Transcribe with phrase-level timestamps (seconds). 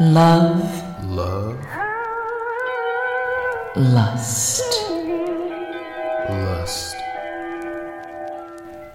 [0.00, 0.62] Love.
[1.06, 1.58] Love.
[3.74, 4.62] Lust.
[6.28, 6.96] Lust.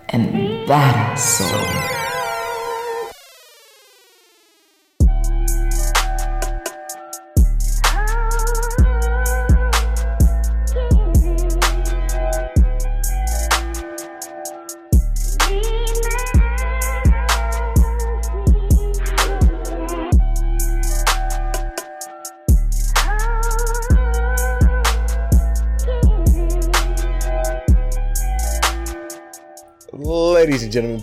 [0.08, 2.03] And that soul.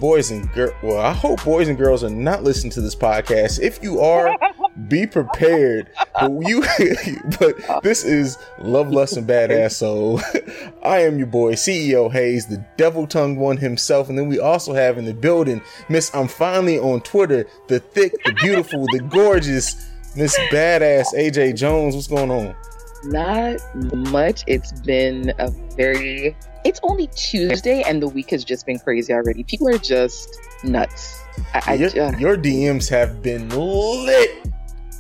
[0.01, 0.73] Boys and girls.
[0.83, 3.61] Well, I hope boys and girls are not listening to this podcast.
[3.61, 4.35] If you are,
[4.89, 5.91] be prepared.
[6.19, 6.63] But you,
[7.39, 10.19] but this is Love, Lust, and Badass So
[10.83, 14.73] I am your boy, CJ Hayes, the devil tongued one himself, and then we also
[14.73, 16.11] have in the building Miss.
[16.15, 17.47] I'm finally on Twitter.
[17.69, 21.95] The thick, the beautiful, the gorgeous Miss Badass AJ Jones.
[21.95, 22.57] What's going on?
[23.05, 23.61] Not
[23.93, 24.45] much.
[24.47, 29.45] It's been a very it's only Tuesday and the week has just been crazy already.
[29.45, 30.29] People are just
[30.63, 31.23] nuts.
[31.55, 34.47] I, I your, just, your, DMs have been lit.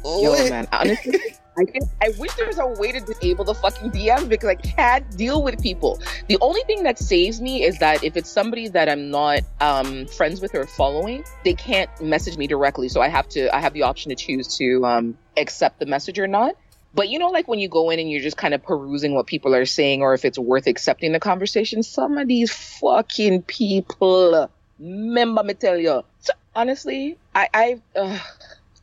[0.05, 1.37] Yo, man, honestly.
[1.59, 1.65] I,
[2.01, 5.42] I wish there was a way to disable the fucking DMs because I can't deal
[5.42, 6.01] with people.
[6.29, 10.07] The only thing that saves me is that if it's somebody that I'm not um,
[10.07, 12.89] friends with or following, they can't message me directly.
[12.89, 16.19] So I have to, I have the option to choose to um, accept the message
[16.19, 16.55] or not.
[16.92, 19.27] But you know, like when you go in and you're just kind of perusing what
[19.27, 24.50] people are saying or if it's worth accepting the conversation, some of these fucking people,
[24.78, 26.02] remember me tell you.
[26.20, 28.18] So honestly, I, I, uh,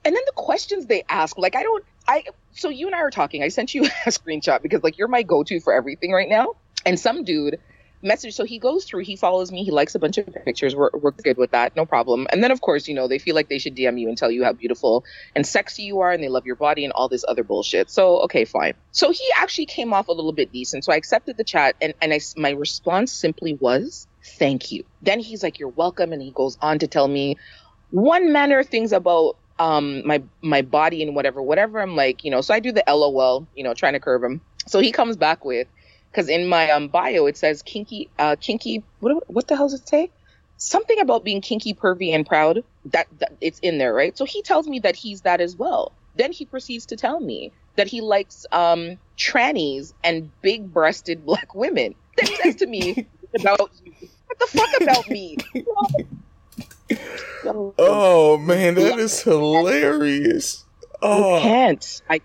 [0.06, 3.12] and then the questions they ask, like I don't, I, so you and I are
[3.12, 3.44] talking.
[3.44, 6.54] I sent you a screenshot because like you're my go-to for everything right now.
[6.86, 7.60] And some dude
[8.02, 8.36] message.
[8.36, 10.76] So he goes through, he follows me, he likes a bunch of pictures.
[10.76, 12.28] We're, we're good with that, no problem.
[12.32, 14.32] And then, of course, you know, they feel like they should DM you and tell
[14.32, 15.04] you how beautiful
[15.36, 17.90] and sexy you are and they love your body and all this other bullshit.
[17.90, 18.74] So, okay, fine.
[18.92, 20.86] So he actually came off a little bit decent.
[20.86, 24.84] So I accepted the chat and, and I, my response simply was, thank you.
[25.02, 26.14] Then he's like, you're welcome.
[26.14, 27.38] And he goes on to tell me
[27.90, 32.30] one manner of things about um my my body and whatever whatever i'm like you
[32.30, 35.18] know so i do the lol you know trying to curve him so he comes
[35.18, 35.68] back with
[36.18, 38.84] because in my um, bio it says kinky, uh, kinky.
[39.02, 40.10] What what the hell does it say?
[40.58, 42.64] Something about being kinky, pervy, and proud.
[42.86, 44.18] That, that it's in there, right?
[44.18, 45.92] So he tells me that he's that as well.
[46.16, 51.94] Then he proceeds to tell me that he likes um, trannies and big-breasted black women.
[52.18, 53.06] Then he says to me
[53.40, 53.94] about you.
[54.26, 55.38] What the fuck about me?
[57.78, 60.66] oh man, that is hilarious.
[61.00, 61.36] Oh.
[61.36, 62.02] I can't.
[62.10, 62.22] I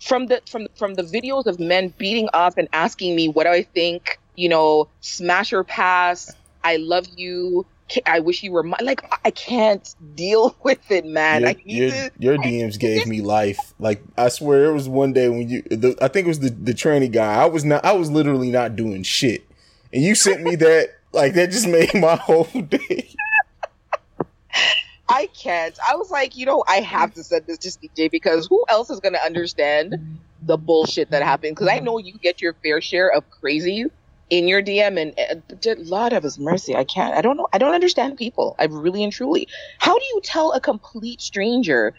[0.00, 3.50] from the from from the videos of men beating up and asking me what do
[3.50, 6.34] I think, you know, smash or pass,
[6.64, 7.66] I love you,
[8.06, 11.42] I wish you were my, like I can't deal with it, man.
[11.42, 13.74] Your, I need your, to, your DMs gave me life.
[13.78, 16.50] Like I swear, it was one day when you, the, I think it was the
[16.50, 17.34] the tranny guy.
[17.42, 19.46] I was not, I was literally not doing shit,
[19.92, 20.94] and you sent me that.
[21.12, 23.08] Like that just made my whole day.
[25.10, 25.76] I can't.
[25.86, 28.90] I was like, you know, I have to send this to CJ because who else
[28.90, 31.56] is going to understand the bullshit that happened?
[31.56, 33.86] Because I know you get your fair share of crazy
[34.30, 37.12] in your DM, and, uh, and Lord of His mercy, I can't.
[37.14, 37.48] I don't know.
[37.52, 38.54] I don't understand people.
[38.58, 39.48] I really and truly.
[39.78, 41.94] How do you tell a complete stranger?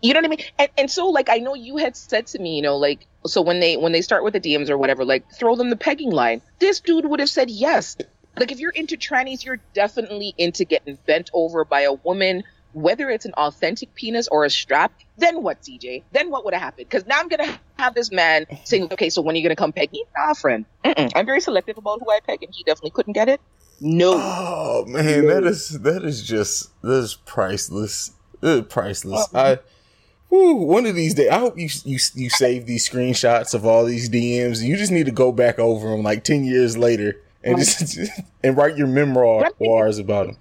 [0.00, 0.40] You know what I mean?
[0.58, 3.42] And, and so, like, I know you had said to me, you know, like, so
[3.42, 6.10] when they when they start with the DMs or whatever, like, throw them the pegging
[6.10, 6.40] line.
[6.58, 7.96] This dude would have said yes
[8.38, 13.08] like if you're into trannies, you're definitely into getting bent over by a woman, whether
[13.10, 14.92] it's an authentic penis or a strap.
[15.16, 16.02] Then what, CJ?
[16.12, 16.88] Then what would have happened?
[16.88, 19.72] Because now I'm gonna have this man saying, "Okay, so when are you gonna come
[19.72, 20.64] peg me?" Nah, friend.
[20.84, 21.10] Mm-mm.
[21.14, 23.40] I'm very selective about who I peg, and he definitely couldn't get it.
[23.80, 24.14] No.
[24.16, 25.34] Oh man, no.
[25.34, 28.12] that is that is just that is priceless.
[28.40, 29.28] That is priceless.
[29.32, 29.56] Uh-huh.
[29.56, 29.58] I.
[30.28, 33.84] Whew, one of these days, I hope you you you save these screenshots of all
[33.84, 34.60] these DMs.
[34.60, 37.98] You just need to go back over them like ten years later and just
[38.42, 40.36] and write your memoirs about them.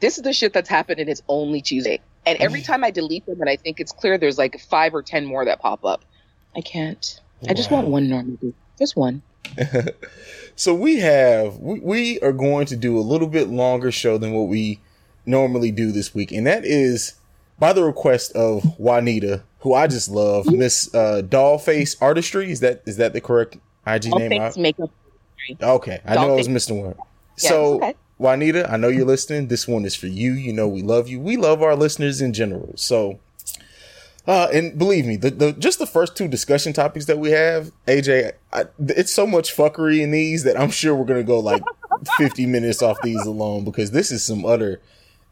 [0.00, 2.00] This is the shit that's happened, and it's only Tuesday.
[2.26, 5.02] And every time I delete them, and I think it's clear, there's like five or
[5.02, 6.04] ten more that pop up.
[6.56, 7.20] I can't.
[7.42, 7.50] Wow.
[7.50, 8.38] I just want one normal
[8.78, 9.22] Just one.
[10.56, 14.32] so we have we, we are going to do a little bit longer show than
[14.32, 14.80] what we
[15.24, 17.14] normally do this week, and that is
[17.58, 22.50] by the request of Juanita, who I just love, Miss uh, Dollface Artistry.
[22.50, 23.56] Is that is that the correct
[23.86, 24.62] IG Dollface name?
[24.62, 24.90] Makeup
[25.60, 26.94] Okay, I know I was missing one.
[27.38, 27.94] Yeah, so, okay.
[28.18, 29.48] Juanita, I know you're listening.
[29.48, 30.32] This one is for you.
[30.32, 31.20] You know we love you.
[31.20, 32.72] We love our listeners in general.
[32.76, 33.18] So,
[34.26, 37.70] uh, and believe me, the, the just the first two discussion topics that we have,
[37.86, 41.62] AJ, I, it's so much fuckery in these that I'm sure we're gonna go like
[42.16, 44.80] 50 minutes off these alone because this is some utter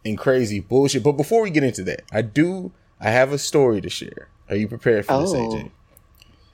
[0.04, 1.02] and crazy bullshit.
[1.02, 2.70] But before we get into that, I do
[3.00, 4.28] I have a story to share.
[4.50, 5.36] Are you prepared for this, Oh.
[5.36, 5.70] AJ?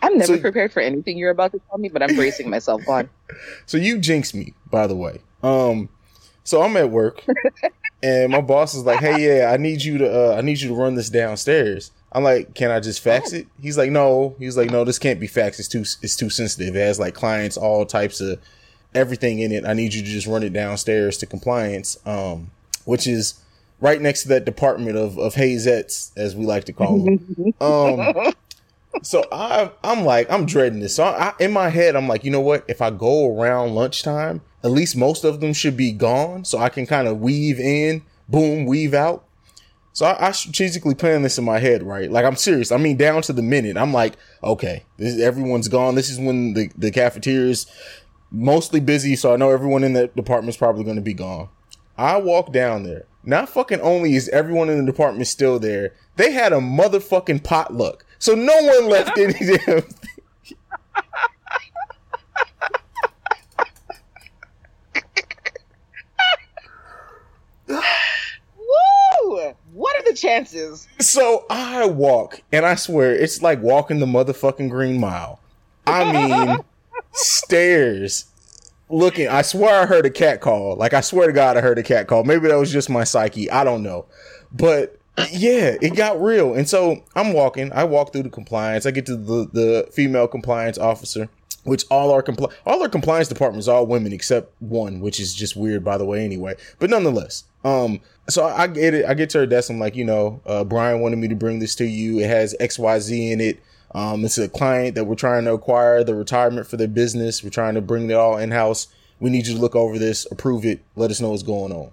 [0.02, 2.88] I'm never So- prepared for anything you're about to tell me, but I'm bracing myself
[2.88, 3.08] on.
[3.66, 5.20] So you jinxed me, by the way.
[5.44, 5.88] Um,
[6.42, 7.22] so I'm at work,
[8.02, 10.68] and my boss is like, "Hey, yeah, I need you to, uh, I need you
[10.70, 14.56] to run this downstairs." I'm like, "Can I just fax it?" He's like, "No." He's
[14.56, 15.60] like, "No, this can't be faxed.
[15.60, 16.74] It's too, it's too sensitive.
[16.74, 18.40] It has like clients, all types of
[18.96, 19.64] everything in it.
[19.64, 22.50] I need you to just run it downstairs to compliance, um,
[22.84, 23.34] which is
[23.80, 28.32] right next to that department of of Hazettes, as we like to call them." Um,
[29.02, 30.96] so I, I'm like, I'm dreading this.
[30.96, 32.64] So I, in my head, I'm like, you know what?
[32.68, 36.68] If I go around lunchtime, at least most of them should be gone, so I
[36.68, 39.24] can kind of weave in, boom, weave out.
[39.92, 42.10] So I, I strategically plan this in my head, right?
[42.10, 42.70] Like I'm serious.
[42.70, 43.76] I mean, down to the minute.
[43.76, 45.94] I'm like, okay, this, everyone's gone.
[45.94, 47.66] This is when the the cafeteria is
[48.30, 51.48] mostly busy, so I know everyone in that department is probably going to be gone.
[51.98, 53.06] I walk down there.
[53.24, 58.06] Not fucking only is everyone in the department still there, they had a motherfucking potluck.
[58.20, 59.32] So no one left any
[59.66, 59.82] damn.
[67.66, 69.54] Woo!
[69.72, 70.86] What are the chances?
[71.00, 75.40] So I walk, and I swear it's like walking the motherfucking green mile.
[75.86, 76.58] I mean,
[77.12, 78.26] stairs.
[78.90, 80.76] Looking, I swear I heard a cat call.
[80.76, 82.24] Like I swear to God, I heard a cat call.
[82.24, 83.50] Maybe that was just my psyche.
[83.50, 84.04] I don't know,
[84.52, 84.99] but
[85.30, 86.54] yeah, it got real.
[86.54, 87.72] And so I'm walking.
[87.72, 88.86] I walk through the compliance.
[88.86, 91.28] I get to the the female compliance officer,
[91.64, 95.56] which all our compli- all our compliance departments all women except one, which is just
[95.56, 96.24] weird, by the way.
[96.24, 99.04] Anyway, but nonetheless, um, so I get it.
[99.06, 99.70] I get to her desk.
[99.70, 102.18] I'm like, you know, uh, Brian wanted me to bring this to you.
[102.20, 103.60] It has X Y Z in it.
[103.92, 107.42] Um, it's a client that we're trying to acquire the retirement for their business.
[107.42, 108.86] We're trying to bring it all in house.
[109.18, 111.90] We need you to look over this, approve it, let us know what's going on.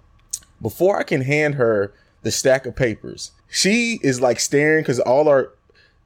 [0.62, 1.92] Before I can hand her
[2.28, 5.50] the stack of papers, she is like staring because all our,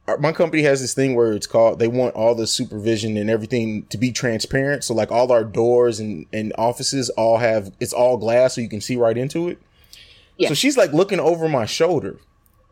[0.06, 3.28] our my company has this thing where it's called they want all the supervision and
[3.28, 4.84] everything to be transparent.
[4.84, 8.68] So like all our doors and, and offices all have it's all glass so you
[8.68, 9.60] can see right into it.
[10.38, 10.46] Yeah.
[10.46, 12.20] So she's like looking over my shoulder,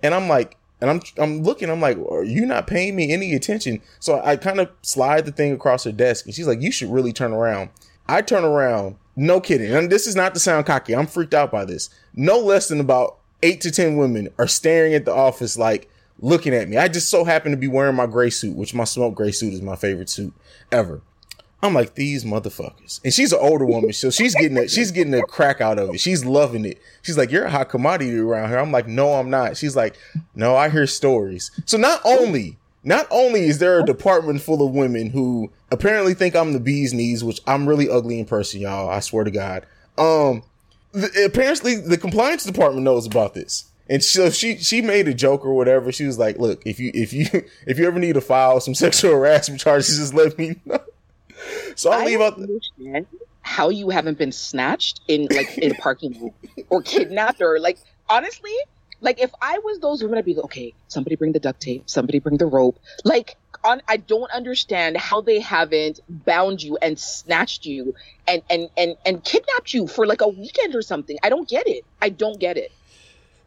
[0.01, 3.35] and I'm like, and I'm I'm looking, I'm like, are you not paying me any
[3.35, 3.83] attention?
[3.99, 6.93] So I kind of slide the thing across her desk, and she's like, you should
[6.93, 7.71] really turn around.
[8.07, 10.95] I turn around, no kidding, and this is not to sound cocky.
[10.95, 11.91] I'm freaked out by this.
[12.15, 16.55] No less than about eight to ten women are staring at the office, like looking
[16.55, 16.77] at me.
[16.77, 19.53] I just so happen to be wearing my gray suit, which my smoke gray suit
[19.53, 20.33] is my favorite suit
[20.71, 21.03] ever.
[21.63, 25.13] I'm like these motherfuckers, and she's an older woman, so she's getting a, she's getting
[25.13, 26.01] a crack out of it.
[26.01, 26.81] She's loving it.
[27.03, 29.99] She's like, "You're a hot commodity around here." I'm like, "No, I'm not." She's like,
[30.35, 34.73] "No, I hear stories." So not only not only is there a department full of
[34.73, 38.89] women who apparently think I'm the bee's knees, which I'm really ugly in person, y'all.
[38.89, 39.67] I swear to God.
[39.99, 40.43] Um,
[40.93, 43.65] the, apparently the compliance department knows about this.
[43.89, 45.91] And so she she made a joke or whatever.
[45.91, 47.27] She was like, "Look, if you if you
[47.67, 50.81] if you ever need to file some sexual harassment charges, just let me know."
[51.75, 52.35] So I'll I leave out.
[52.35, 53.07] understand
[53.43, 56.35] how you haven't been snatched in like in a parking lot
[56.69, 57.79] or kidnapped or like
[58.09, 58.55] honestly,
[59.01, 61.85] like if I was those women, I'd be like, okay, somebody bring the duct tape,
[61.87, 62.79] somebody bring the rope.
[63.05, 67.95] Like on, I don't understand how they haven't bound you and snatched you
[68.27, 71.19] and and and and kidnapped you for like a weekend or something.
[71.23, 71.85] I don't get it.
[72.01, 72.73] I don't get it.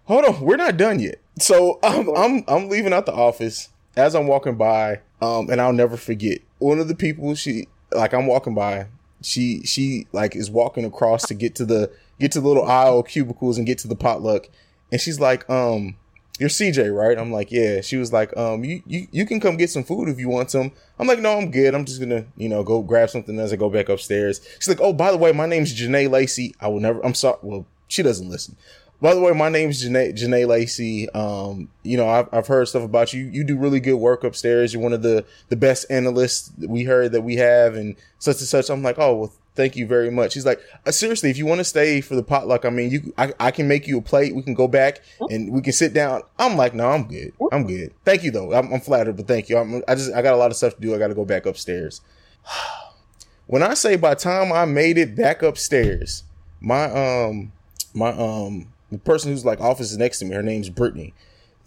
[0.05, 1.19] Hold on, we're not done yet.
[1.39, 5.73] So I'm I'm I'm leaving out the office as I'm walking by, um, and I'll
[5.73, 7.35] never forget one of the people.
[7.35, 8.87] She like I'm walking by.
[9.21, 12.99] She she like is walking across to get to the get to the little aisle
[12.99, 14.49] of cubicles and get to the potluck,
[14.91, 15.95] and she's like, um,
[16.43, 17.17] you're CJ, right?
[17.17, 17.79] I'm like, yeah.
[17.79, 20.51] She was like, um, you, you you can come get some food if you want
[20.51, 20.73] some.
[20.99, 21.73] I'm like, no, I'm good.
[21.73, 24.41] I'm just gonna, you know, go grab something as I go back upstairs.
[24.55, 26.53] She's like, oh, by the way, my name's Janae Lacey.
[26.59, 26.99] I will never.
[27.05, 27.37] I'm sorry.
[27.43, 28.57] Well, she doesn't listen.
[28.99, 31.09] By the way, my name's Janae, Janae Lacey.
[31.11, 33.23] Um, you know, I've, I've heard stuff about you.
[33.23, 34.73] You do really good work upstairs.
[34.73, 38.47] You're one of the, the best analysts we heard that we have and such and
[38.47, 38.69] such.
[38.69, 40.33] I'm like, oh, well, thank you very much.
[40.33, 43.13] He's like, uh, seriously, if you want to stay for the potluck, I mean, you,
[43.17, 44.35] I, I can make you a plate.
[44.35, 46.23] We can go back and we can sit down.
[46.39, 47.33] I'm like, no, I'm good.
[47.51, 47.93] I'm good.
[48.05, 48.53] Thank you though.
[48.53, 49.57] I'm, I'm flattered, but thank you.
[49.57, 50.95] I'm, I just, I got a lot of stuff to do.
[50.95, 52.01] I got to go back upstairs.
[53.47, 56.23] when I say by time I made it back upstairs,
[56.59, 57.51] my, um,
[57.93, 61.13] my, um, the person who's like office next to me, her name's Brittany.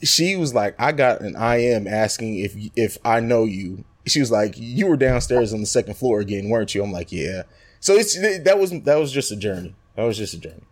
[0.03, 3.85] She was like, I got an IM asking if if I know you.
[4.07, 6.85] She was like, you were downstairs on the second floor again, weren't you?
[6.85, 7.43] I'm like, yeah.
[7.81, 8.15] So it's
[8.45, 9.75] that was that was just a journey.
[9.97, 10.63] That was just a journey.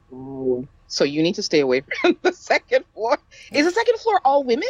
[0.89, 3.19] So you need to stay away from the second floor.
[3.53, 4.69] Is the second floor all women?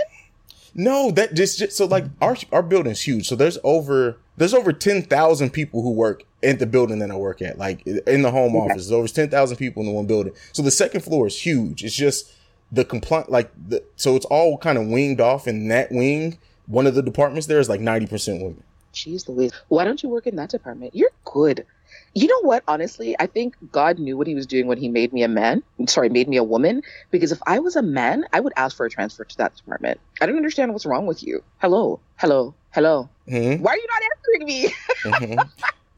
[0.76, 3.28] No, that just, just so like our our building's huge.
[3.28, 7.16] So there's over there's over ten thousand people who work at the building that I
[7.16, 7.58] work at.
[7.58, 8.64] Like in the home Okay.
[8.72, 10.32] office, there's over ten thousand people in the one building.
[10.52, 11.84] So the second floor is huge.
[11.84, 12.32] It's just
[12.72, 16.38] the compliant like the so it's all kind of winged off in that wing.
[16.66, 18.64] One of the departments there is like ninety percent women.
[18.92, 19.52] Jeez Louise.
[19.68, 20.94] Why don't you work in that department?
[20.94, 21.66] You're good.
[22.14, 22.62] You know what?
[22.68, 25.62] Honestly, I think God knew what he was doing when he made me a man.
[25.87, 26.83] Sorry, made me a woman.
[27.11, 29.99] Because if I was a man, I would ask for a transfer to that department.
[30.21, 31.42] I don't understand what's wrong with you.
[31.59, 33.09] Hello, hello, hello.
[33.28, 33.61] Mhm.
[33.61, 34.75] Why are you not answering me?
[35.37, 35.50] Mhm.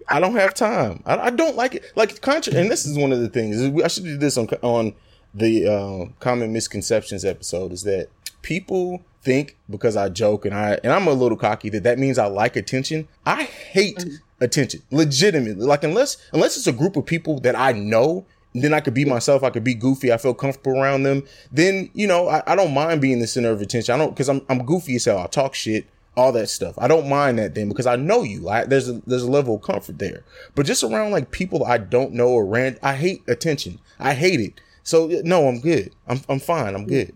[0.09, 1.03] I don't have time.
[1.05, 1.85] I, I don't like it.
[1.97, 3.61] Like contra- and this is one of the things.
[3.83, 4.95] I should do this on on
[5.35, 7.73] the uh, common misconceptions episode.
[7.73, 8.09] Is that
[8.43, 12.19] people think because I joke and I and I'm a little cocky that that means
[12.19, 13.09] I like attention.
[13.27, 14.05] I hate
[14.41, 15.65] attention, legitimately.
[15.65, 18.27] Like unless unless it's a group of people that I know.
[18.59, 19.43] Then I could be myself.
[19.43, 20.11] I could be goofy.
[20.11, 21.25] I feel comfortable around them.
[21.53, 23.95] Then you know I, I don't mind being the center of attention.
[23.95, 25.19] I don't because I'm I'm goofy as hell.
[25.19, 26.75] I talk shit all that stuff.
[26.79, 28.49] I don't mind that then because I know you.
[28.49, 30.25] I, there's a there's a level of comfort there.
[30.55, 33.79] But just around like people I don't know or rand, I hate attention.
[33.99, 34.55] I hate it.
[34.83, 35.93] So no, I'm good.
[36.09, 36.75] I'm I'm fine.
[36.75, 37.15] I'm good.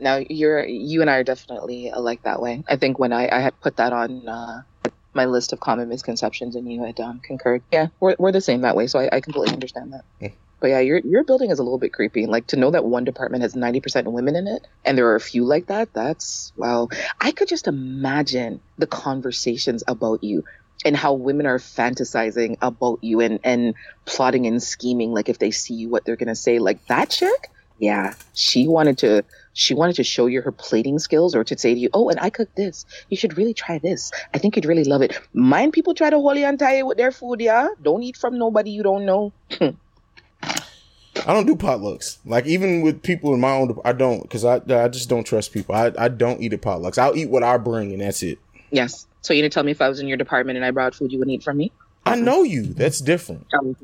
[0.00, 2.64] now you're you and I are definitely alike that way.
[2.68, 4.62] I think when I, I had put that on uh,
[5.12, 7.62] my list of common misconceptions and you had um, concurred.
[7.72, 8.86] Yeah, we're, we're the same that way.
[8.86, 10.04] So I, I completely understand that.
[10.20, 10.32] Mm.
[10.60, 12.26] But yeah, your your building is a little bit creepy.
[12.26, 15.14] Like to know that one department has ninety percent women in it, and there are
[15.14, 15.92] a few like that.
[15.94, 16.88] That's wow.
[17.18, 20.44] I could just imagine the conversations about you
[20.84, 23.74] and how women are fantasizing about you and and
[24.04, 25.12] plotting and scheming.
[25.12, 26.58] Like if they see you, what they're gonna say.
[26.58, 27.50] Like that chick.
[27.80, 29.24] Yeah, she wanted to.
[29.54, 32.20] She wanted to show you her plating skills, or to say to you, "Oh, and
[32.20, 32.86] I cook this.
[33.08, 34.12] You should really try this.
[34.32, 36.98] I think you'd really love it." Mind people try to hold you and tie with
[36.98, 37.68] their food, yeah.
[37.82, 39.32] Don't eat from nobody you don't know.
[41.26, 42.18] I don't do potlucks.
[42.24, 45.52] Like even with people in my own, I don't because I I just don't trust
[45.52, 45.74] people.
[45.74, 46.98] I I don't eat at potlucks.
[46.98, 48.38] I'll eat what I bring and that's it.
[48.70, 49.06] Yes.
[49.22, 51.12] So you didn't tell me if I was in your department and I brought food
[51.12, 51.72] you wouldn't eat from me?
[52.06, 52.62] I know you.
[52.62, 53.46] That's different.
[53.54, 53.74] Oh,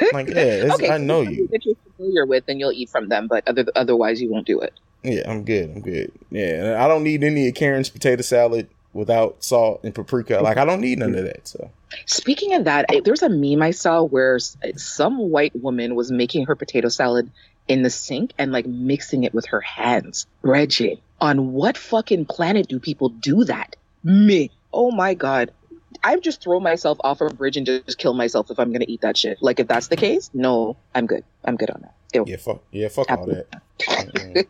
[0.12, 1.48] Like yeah, okay, I so know you.
[1.48, 3.26] That you're familiar with, then you'll eat from them.
[3.28, 4.72] But other, otherwise, you won't do it.
[5.02, 5.70] Yeah, I'm good.
[5.70, 6.12] I'm good.
[6.30, 10.40] Yeah, I don't need any of Karen's potato salad without salt and paprika.
[10.40, 11.46] Like I don't need none of that.
[11.48, 11.70] So
[12.06, 16.54] Speaking of that, there's a meme I saw where some white woman was making her
[16.54, 17.30] potato salad
[17.68, 20.26] in the sink and like mixing it with her hands.
[20.42, 23.76] Reggie, on what fucking planet do people do that?
[24.02, 24.50] Me.
[24.72, 25.50] Oh my god.
[26.04, 29.00] I'd just throw myself off a bridge and just kill myself if I'm gonna eat
[29.00, 29.38] that shit.
[29.40, 31.24] Like if that's the case, no, I'm good.
[31.42, 31.94] I'm good on that.
[32.14, 32.24] Ew.
[32.28, 33.62] yeah, fuck yeah, fuck all that.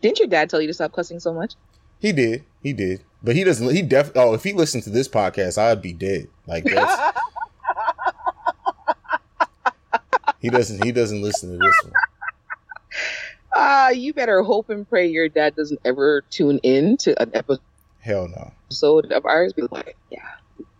[0.00, 1.54] Didn't your dad tell you to stop cussing so much?
[1.98, 2.44] He did.
[2.62, 3.02] He did.
[3.22, 3.74] But he doesn't.
[3.74, 4.12] He def.
[4.14, 6.28] Oh, if he listened to this podcast, I'd be dead.
[6.46, 7.18] Like that's.
[10.40, 10.82] he doesn't.
[10.82, 11.92] He doesn't listen to this one.
[13.56, 17.62] Ah, you better hope and pray your dad doesn't ever tune in to an episode.
[18.00, 18.50] Hell no.
[18.66, 19.52] episode of ours.
[19.52, 20.18] Be like, yeah,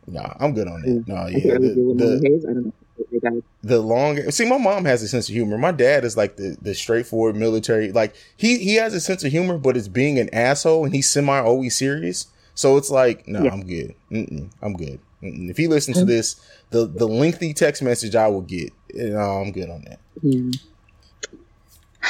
[0.06, 0.88] Nah, I'm good on that.
[0.88, 1.08] Mm.
[1.08, 1.44] No, yeah.
[1.46, 2.44] barely deal with The, the, Hayes.
[2.44, 2.72] I don't know.
[3.10, 4.30] Your dad the long.
[4.30, 5.58] See, my mom has a sense of humor.
[5.58, 7.90] My dad is like the the straightforward military.
[7.90, 11.10] Like he he has a sense of humor, but it's being an asshole, and he's
[11.10, 12.28] semi always serious.
[12.54, 13.50] So it's like, no, Yeah.
[13.50, 13.94] I'm good.
[14.12, 15.00] Mm-mm, I'm good.
[15.22, 15.50] Mm-mm.
[15.50, 16.10] If he listens to mm-hmm.
[16.10, 19.98] this, the the lengthy text message I will get, no, I'm good on that.
[20.22, 20.50] Yeah.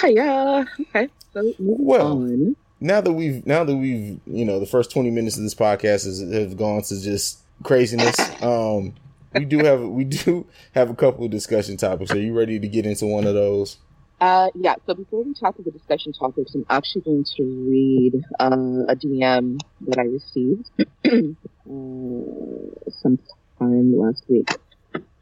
[0.01, 0.67] Hiya.
[0.81, 1.09] Okay.
[1.33, 2.57] So Well, on.
[2.81, 6.05] now that we've now that we've you know the first 20 minutes of this podcast
[6.05, 8.95] has have gone to just craziness um
[9.35, 12.69] we do have we do have a couple of discussion topics are you ready to
[12.69, 13.79] get into one of those
[14.21, 14.77] Uh, yeah.
[14.87, 18.95] So before we talk about the discussion topics, I'm actually going to read uh, a
[18.97, 20.71] DM that I received
[21.69, 24.49] uh, sometime last week.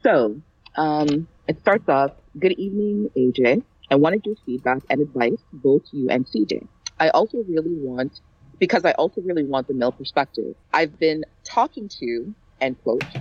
[0.03, 0.39] So
[0.77, 2.11] um, it starts off.
[2.39, 3.63] Good evening, AJ.
[3.91, 6.67] I wanted your feedback and advice, both you and CJ.
[6.99, 8.13] I also really want,
[8.63, 10.55] because I also really want the male perspective.
[10.71, 13.13] I've been talking to, end quote,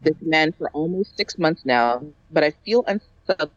[0.00, 3.52] this man for almost six months now, but I feel unsettled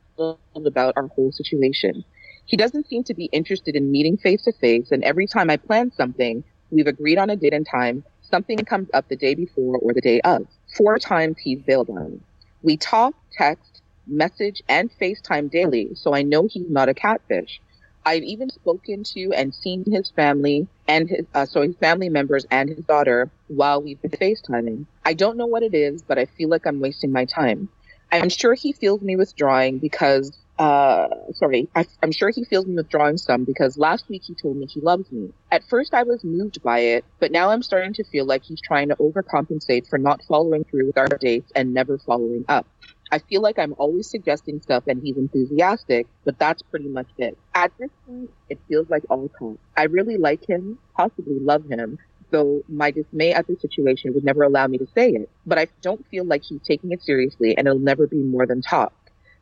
[0.53, 2.03] about our whole situation.
[2.43, 5.55] He doesn't seem to be interested in meeting face to face, and every time I
[5.55, 9.77] plan something, we've agreed on a date and time, something comes up the day before
[9.77, 10.41] or the day of.
[10.77, 12.19] Four times he's bailed on me.
[12.63, 17.61] We talk, text, message, and FaceTime daily, so I know he's not a catfish.
[18.05, 22.45] I've even spoken to and seen his family and his, uh, so his family members
[22.49, 24.85] and his daughter while we've been FaceTiming.
[25.05, 27.69] I don't know what it is, but I feel like I'm wasting my time.
[28.11, 32.75] I'm sure he feels me withdrawing because, uh, sorry, I, I'm sure he feels me
[32.75, 35.31] withdrawing some because last week he told me he loves me.
[35.51, 38.61] At first I was moved by it, but now I'm starting to feel like he's
[38.61, 42.65] trying to overcompensate for not following through with our dates and never following up.
[43.11, 47.37] I feel like I'm always suggesting stuff and he's enthusiastic, but that's pretty much it.
[47.55, 49.57] At this point, it feels like all talk.
[49.75, 51.97] I really like him, possibly love him,
[52.29, 55.29] though my dismay at the situation would never allow me to say it.
[55.45, 58.61] But I don't feel like he's taking it seriously and it'll never be more than
[58.61, 58.93] talk.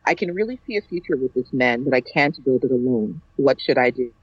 [0.05, 3.21] I can really see a future with this man, but I can't build it alone.
[3.35, 4.13] What should I do?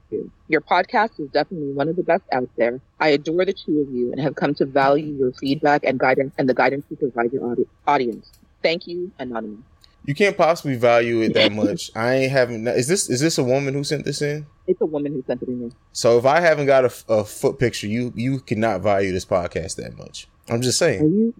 [0.47, 2.79] Your podcast is definitely one of the best out there.
[2.99, 6.33] I adore the two of you and have come to value your feedback and guidance
[6.39, 8.31] and the guidance you provide your audi- audience.
[8.65, 9.59] Thank you, Anonymous.
[10.05, 11.91] You can't possibly value it that much.
[11.95, 12.65] I ain't having.
[12.65, 14.47] Is this is this a woman who sent this in?
[14.65, 15.71] It's a woman who sent it in.
[15.91, 19.75] So if I haven't got a, a foot picture, you you cannot value this podcast
[19.75, 20.27] that much.
[20.49, 21.31] I'm just saying.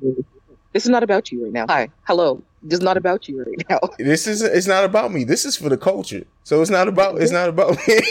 [0.72, 1.65] This is not about you right now.
[1.67, 2.44] Hi, hello.
[2.62, 3.79] This is not about you right now.
[3.98, 5.24] This is it's not about me.
[5.24, 6.25] This is for the culture.
[6.44, 8.01] So it's not about it's not about me.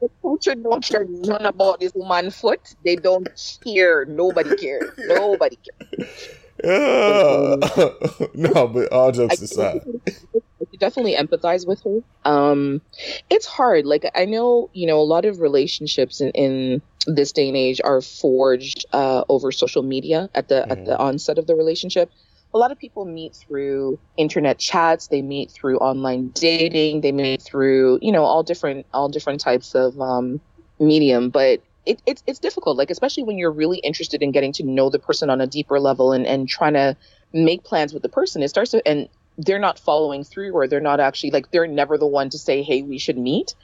[0.00, 2.76] The culture don't care none about this woman foot.
[2.84, 3.28] They don't
[3.64, 4.04] care.
[4.04, 4.92] Nobody cares.
[4.98, 6.38] Nobody cares.
[8.34, 9.80] No, but all jokes I, aside.
[10.06, 12.00] I definitely empathize with her.
[12.24, 12.80] Um,
[13.30, 13.86] it's hard.
[13.86, 17.80] Like I know, you know, a lot of relationships in, in this day and age
[17.84, 22.10] are forged uh, over social media at the at the onset of the relationship.
[22.52, 25.08] A lot of people meet through internet chats.
[25.08, 27.00] They meet through online dating.
[27.00, 30.40] They meet through, you know, all different all different types of um,
[30.78, 31.30] medium.
[31.30, 34.90] But it, it's it's difficult, like especially when you're really interested in getting to know
[34.90, 36.96] the person on a deeper level and and trying to
[37.32, 38.42] make plans with the person.
[38.42, 41.98] It starts to and they're not following through or they're not actually like they're never
[41.98, 43.54] the one to say hey we should meet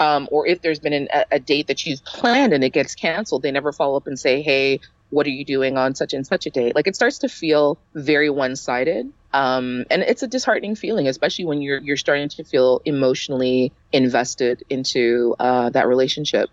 [0.00, 3.42] um, or if there's been an, a, date that you've planned and it gets canceled
[3.42, 4.80] they never follow up and say hey
[5.10, 7.78] what are you doing on such and such a date like it starts to feel
[7.94, 12.80] very one-sided um, and it's a disheartening feeling especially when you're you're starting to feel
[12.84, 16.50] emotionally invested into uh, that relationship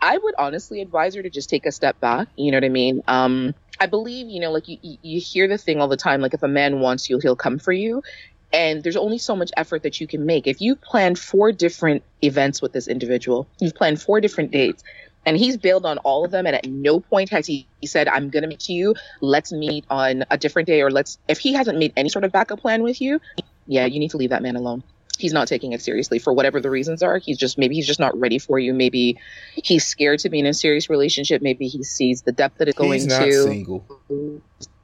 [0.00, 2.28] I would honestly advise her to just take a step back.
[2.36, 3.02] You know what I mean?
[3.08, 6.34] Um, I believe, you know, like you, you hear the thing all the time, like
[6.34, 8.02] if a man wants you, he'll come for you.
[8.52, 10.46] And there's only so much effort that you can make.
[10.46, 14.82] If you plan four different events with this individual, you've planned four different dates,
[15.26, 18.08] and he's bailed on all of them, and at no point has he, he said,
[18.08, 21.52] I'm going to meet you, let's meet on a different day, or let's, if he
[21.52, 23.20] hasn't made any sort of backup plan with you,
[23.66, 24.82] yeah, you need to leave that man alone.
[25.18, 27.18] He's not taking it seriously for whatever the reasons are.
[27.18, 28.72] He's just, maybe he's just not ready for you.
[28.72, 29.18] Maybe
[29.54, 31.42] he's scared to be in a serious relationship.
[31.42, 33.84] Maybe he sees the depth that it's going He's not to single.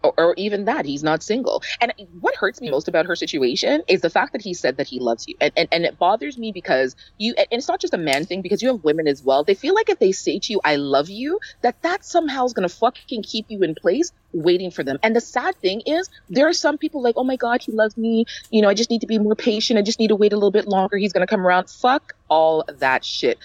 [0.04, 1.62] Or, or even that he's not single.
[1.80, 4.86] And what hurts me most about her situation is the fact that he said that
[4.86, 5.34] he loves you.
[5.40, 8.42] And, and, and it bothers me because you and it's not just a man thing
[8.42, 9.42] because you have women as well.
[9.42, 12.52] They feel like if they say to you i love you that that somehow is
[12.52, 14.98] going to fucking keep you in place waiting for them.
[15.02, 17.96] And the sad thing is there are some people like oh my god he loves
[17.96, 18.26] me.
[18.50, 19.78] You know i just need to be more patient.
[19.78, 20.96] I just need to wait a little bit longer.
[20.96, 21.70] He's going to come around.
[21.70, 23.38] Fuck all that shit.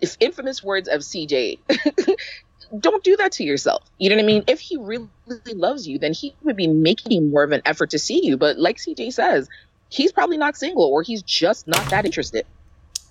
[0.00, 1.58] It's infamous words of cj
[2.78, 3.84] don't do that to yourself.
[3.98, 4.44] You know what I mean?
[4.46, 5.08] If he really
[5.46, 8.36] loves you, then he would be making more of an effort to see you.
[8.36, 9.48] But like CJ says,
[9.88, 12.46] he's probably not single or he's just not that interested.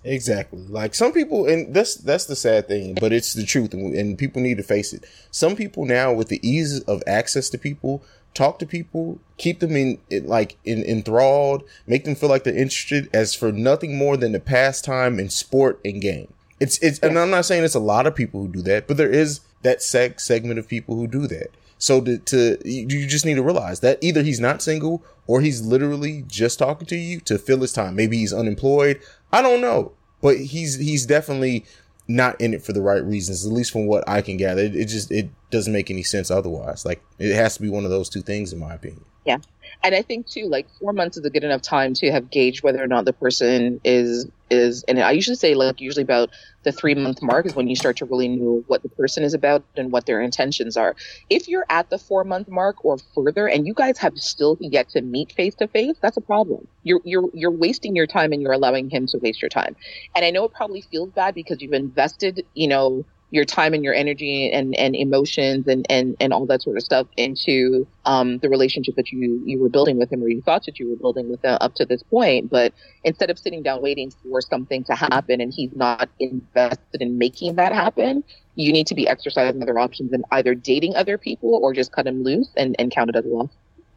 [0.03, 0.65] Exactly.
[0.67, 4.17] Like some people, and that's that's the sad thing, but it's the truth, and, and
[4.17, 5.05] people need to face it.
[5.31, 9.75] Some people now, with the ease of access to people, talk to people, keep them
[9.75, 14.15] in, in like in, enthralled, make them feel like they're interested, as for nothing more
[14.15, 16.31] than the pastime and sport and game.
[16.59, 18.97] It's it's, and I'm not saying it's a lot of people who do that, but
[18.97, 21.51] there is that seg- segment of people who do that.
[21.77, 25.61] So to, to you just need to realize that either he's not single or he's
[25.61, 27.95] literally just talking to you to fill his time.
[27.95, 28.99] Maybe he's unemployed.
[29.31, 29.91] I don't know,
[30.21, 31.65] but he's he's definitely
[32.07, 33.45] not in it for the right reasons.
[33.45, 36.31] At least from what I can gather, it, it just it doesn't make any sense
[36.31, 36.85] otherwise.
[36.85, 39.05] Like it has to be one of those two things, in my opinion.
[39.25, 39.37] Yeah.
[39.83, 42.63] And I think too, like four months is a good enough time to have gauged
[42.63, 46.29] whether or not the person is is and I usually say like usually about
[46.63, 49.33] the three month mark is when you start to really know what the person is
[49.33, 50.95] about and what their intentions are.
[51.29, 54.89] If you're at the four month mark or further and you guys have still yet
[54.89, 56.67] to meet face to face, that's a problem.
[56.83, 59.75] You're you're you're wasting your time and you're allowing him to waste your time.
[60.15, 63.83] And I know it probably feels bad because you've invested, you know, your time and
[63.83, 68.37] your energy and, and emotions and, and, and all that sort of stuff into um,
[68.39, 70.95] the relationship that you, you were building with him or you thought that you were
[70.95, 72.49] building with him up to this point.
[72.49, 77.17] But instead of sitting down waiting for something to happen and he's not invested in
[77.17, 78.23] making that happen,
[78.55, 82.07] you need to be exercising other options and either dating other people or just cut
[82.07, 83.49] him loose and, and count it as a loss.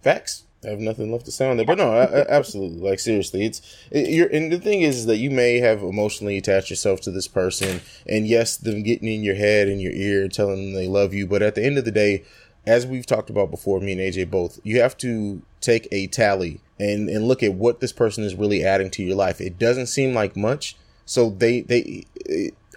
[0.03, 0.45] Facts.
[0.65, 2.81] I have nothing left to say on that, but no, I, I- absolutely.
[2.81, 4.29] Like seriously, it's it, you're.
[4.29, 7.81] And the thing is, is that you may have emotionally attached yourself to this person,
[8.07, 11.27] and yes, them getting in your head and your ear, telling them they love you.
[11.27, 12.25] But at the end of the day,
[12.67, 16.61] as we've talked about before, me and AJ both, you have to take a tally
[16.79, 19.41] and and look at what this person is really adding to your life.
[19.41, 22.05] It doesn't seem like much, so they they.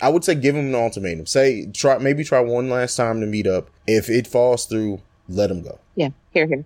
[0.02, 1.26] I would say give them an ultimatum.
[1.26, 3.70] Say try maybe try one last time to meet up.
[3.88, 5.80] If it falls through, let them go.
[5.96, 6.64] Yeah, here, here.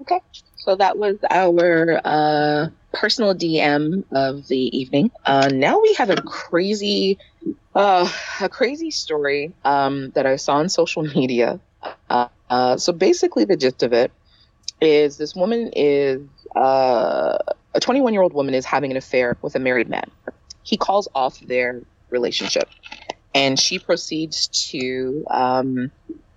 [0.00, 0.20] Okay.
[0.56, 5.10] So that was our uh, personal DM of the evening.
[5.24, 7.18] Uh, now we have a crazy,
[7.74, 11.60] uh, a crazy story um, that I saw on social media.
[12.10, 14.12] Uh, uh, so basically, the gist of it
[14.80, 16.20] is this woman is
[16.56, 17.38] uh,
[17.74, 20.10] a 21 year old woman is having an affair with a married man.
[20.62, 22.68] he calls off their relationship
[23.34, 25.90] and she proceeds to um,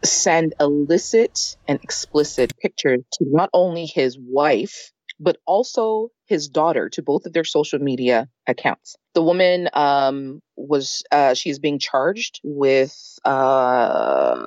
[0.03, 7.01] send illicit and explicit pictures to not only his wife but also his daughter to
[7.01, 8.95] both of their social media accounts.
[9.13, 14.39] The woman um, was uh, she's being charged with uh,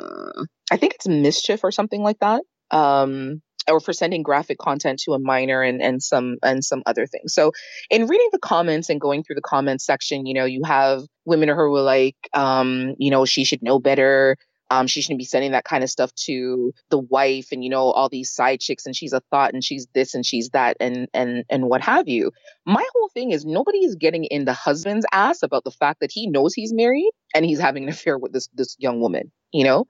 [0.71, 2.43] I think it's mischief or something like that.
[2.71, 7.07] Um, or for sending graphic content to a minor and, and some and some other
[7.07, 7.33] things.
[7.33, 7.53] So
[7.91, 11.49] in reading the comments and going through the comments section, you know, you have women
[11.49, 14.37] who were like, um, you know, she should know better.
[14.73, 17.91] Um, she shouldn't be sending that kind of stuff to the wife and you know
[17.91, 21.09] all these side chicks and she's a thought and she's this and she's that and
[21.13, 22.31] and and what have you.
[22.65, 26.11] My whole thing is nobody is getting in the husband's ass about the fact that
[26.11, 29.31] he knows he's married and he's having an affair with this this young woman.
[29.53, 29.85] You know,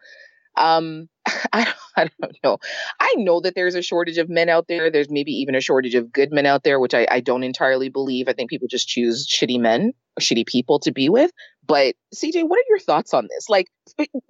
[0.56, 1.08] um,
[1.52, 2.58] I don't, I don't know.
[2.98, 4.90] I know that there's a shortage of men out there.
[4.90, 7.88] There's maybe even a shortage of good men out there, which I, I don't entirely
[7.88, 8.28] believe.
[8.28, 11.30] I think people just choose shitty men shitty people to be with.
[11.64, 13.48] But CJ, what are your thoughts on this?
[13.48, 13.68] Like,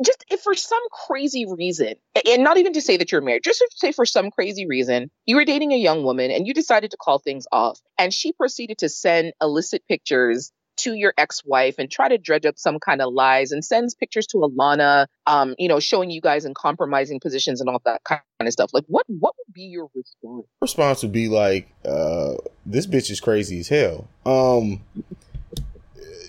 [0.04, 1.94] just if for some crazy reason,
[2.28, 5.10] and not even to say that you're married, just to say for some crazy reason,
[5.24, 8.32] you were dating a young woman and you decided to call things off, and she
[8.32, 13.02] proceeded to send illicit pictures to your ex-wife and try to dredge up some kind
[13.02, 17.20] of lies and sends pictures to Alana, um, you know, showing you guys in compromising
[17.20, 18.70] positions and all that kind of stuff.
[18.72, 20.46] Like, what what would be your response?
[20.60, 22.34] Response would be like, uh,
[22.66, 24.80] "This bitch is crazy as hell." Um,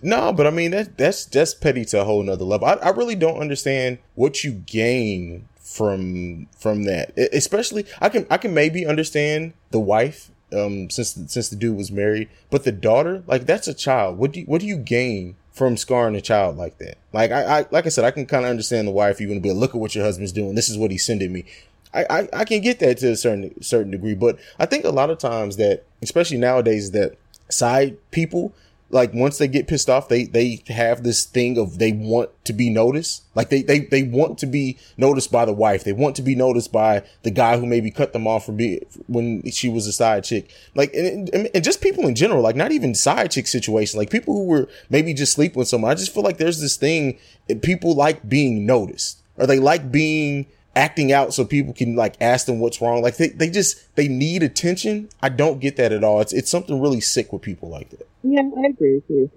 [0.04, 2.68] no, but I mean that that's that's petty to a whole nother level.
[2.68, 7.18] I, I really don't understand what you gain from from that.
[7.18, 11.92] Especially, I can I can maybe understand the wife um, since since the dude was
[11.92, 12.30] married.
[12.50, 14.18] But the daughter, like that's a child.
[14.18, 16.98] What do you, what do you gain from scarring a child like that?
[17.12, 19.20] Like I, I like I said, I can kind of understand the wife.
[19.20, 20.56] You want to be like, look at what your husband's doing.
[20.56, 21.46] This is what he's sending me.
[21.94, 24.90] I, I, I can get that to a certain certain degree, but I think a
[24.90, 27.18] lot of times that, especially nowadays, that
[27.50, 28.54] side people
[28.94, 32.54] like once they get pissed off, they they have this thing of they want to
[32.54, 33.24] be noticed.
[33.36, 35.84] Like they they they want to be noticed by the wife.
[35.84, 38.80] They want to be noticed by the guy who maybe cut them off for being
[39.08, 40.50] when she was a side chick.
[40.76, 42.42] Like and, and just people in general.
[42.42, 43.98] Like not even side chick situation.
[43.98, 45.92] Like people who were maybe just sleep with someone.
[45.92, 47.18] I just feel like there's this thing.
[47.62, 52.46] People like being noticed, or they like being acting out so people can like ask
[52.46, 53.02] them what's wrong.
[53.02, 55.10] Like they, they just they need attention.
[55.22, 56.22] I don't get that at all.
[56.22, 58.08] It's it's something really sick with people like that.
[58.24, 59.32] Yeah, I agree with you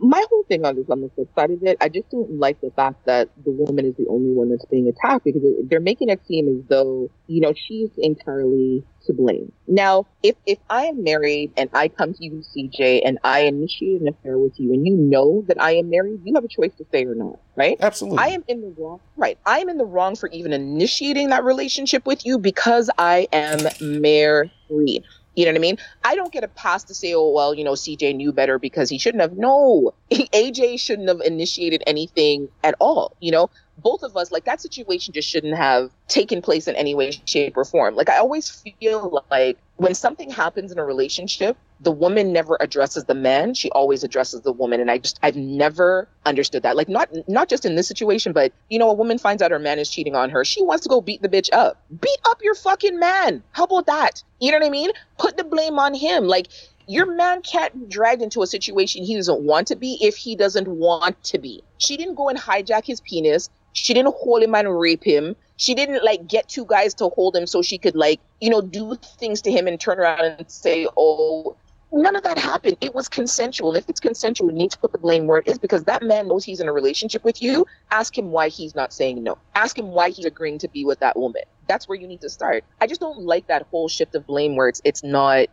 [0.00, 2.60] my whole thing on this on the flip side of it, I just don't like
[2.60, 6.08] the fact that the woman is the only one that's being attacked because they're making
[6.08, 9.52] it seem as though you know she's entirely to blame.
[9.66, 14.00] Now, if if I am married and I come to you, CJ, and I initiate
[14.00, 16.72] an affair with you, and you know that I am married, you have a choice
[16.78, 17.76] to stay or not, right?
[17.80, 18.18] Absolutely.
[18.18, 19.38] I am in the wrong, right?
[19.44, 23.58] I am in the wrong for even initiating that relationship with you because I am
[23.80, 25.04] married.
[25.34, 25.78] You know what I mean?
[26.04, 28.90] I don't get a pass to say, oh, well, you know, CJ knew better because
[28.90, 29.32] he shouldn't have.
[29.36, 33.16] No, AJ shouldn't have initiated anything at all.
[33.20, 33.50] You know,
[33.82, 37.56] both of us, like that situation just shouldn't have taken place in any way, shape,
[37.56, 37.94] or form.
[37.94, 43.04] Like I always feel like when something happens in a relationship, the woman never addresses
[43.04, 46.76] the man she always addresses the woman and i just i've never understood that.
[46.76, 49.58] Like not not just in this situation but you know a woman finds out her
[49.58, 51.82] man is cheating on her she wants to go beat the bitch up.
[52.00, 53.42] Beat up your fucking man!
[53.52, 54.22] How about that?
[54.40, 54.90] You know what i mean?
[55.18, 56.24] Put the blame on him.
[56.24, 56.46] Like
[56.86, 60.36] your man can't be dragged into a situation he doesn't want to be if he
[60.36, 61.62] doesn't want to be.
[61.78, 65.74] She didn't go and hijack his penis she didn't hold him and rape him she
[65.74, 68.96] didn't like get two guys to hold him so she could like you know do
[69.18, 71.56] things to him and turn around and say oh
[71.92, 72.76] none of that happened.
[72.80, 73.76] It was consensual.
[73.76, 76.28] If it's consensual, you need to put the blame where it is because that man
[76.28, 77.66] knows he's in a relationship with you.
[77.90, 79.38] Ask him why he's not saying no.
[79.54, 81.42] Ask him why he's agreeing to be with that woman.
[81.68, 82.64] That's where you need to start.
[82.80, 85.48] I just don't like that whole shift of blame where it's it's not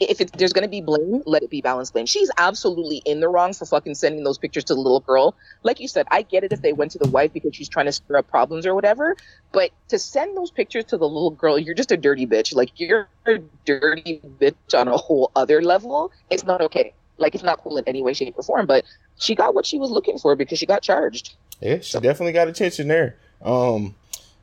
[0.00, 2.06] if it, there's going to be blame, let it be balanced blame.
[2.06, 5.34] She's absolutely in the wrong for fucking sending those pictures to the little girl.
[5.62, 7.86] Like you said, I get it if they went to the wife because she's trying
[7.86, 9.16] to stir up problems or whatever.
[9.52, 12.54] But to send those pictures to the little girl, you're just a dirty bitch.
[12.54, 16.12] Like you're a dirty bitch on a whole other level.
[16.30, 16.94] It's not okay.
[17.16, 18.66] Like it's not cool in any way, shape, or form.
[18.66, 18.84] But
[19.18, 21.34] she got what she was looking for because she got charged.
[21.60, 22.00] Yeah, she so.
[22.00, 23.16] definitely got attention there.
[23.42, 23.94] Um,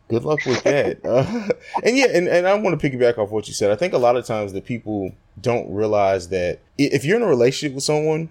[0.09, 0.99] good luck with that.
[1.05, 1.49] Uh,
[1.83, 3.71] and yeah, and, and I want to piggyback off what you said.
[3.71, 7.27] I think a lot of times that people don't realize that if you're in a
[7.27, 8.29] relationship with someone,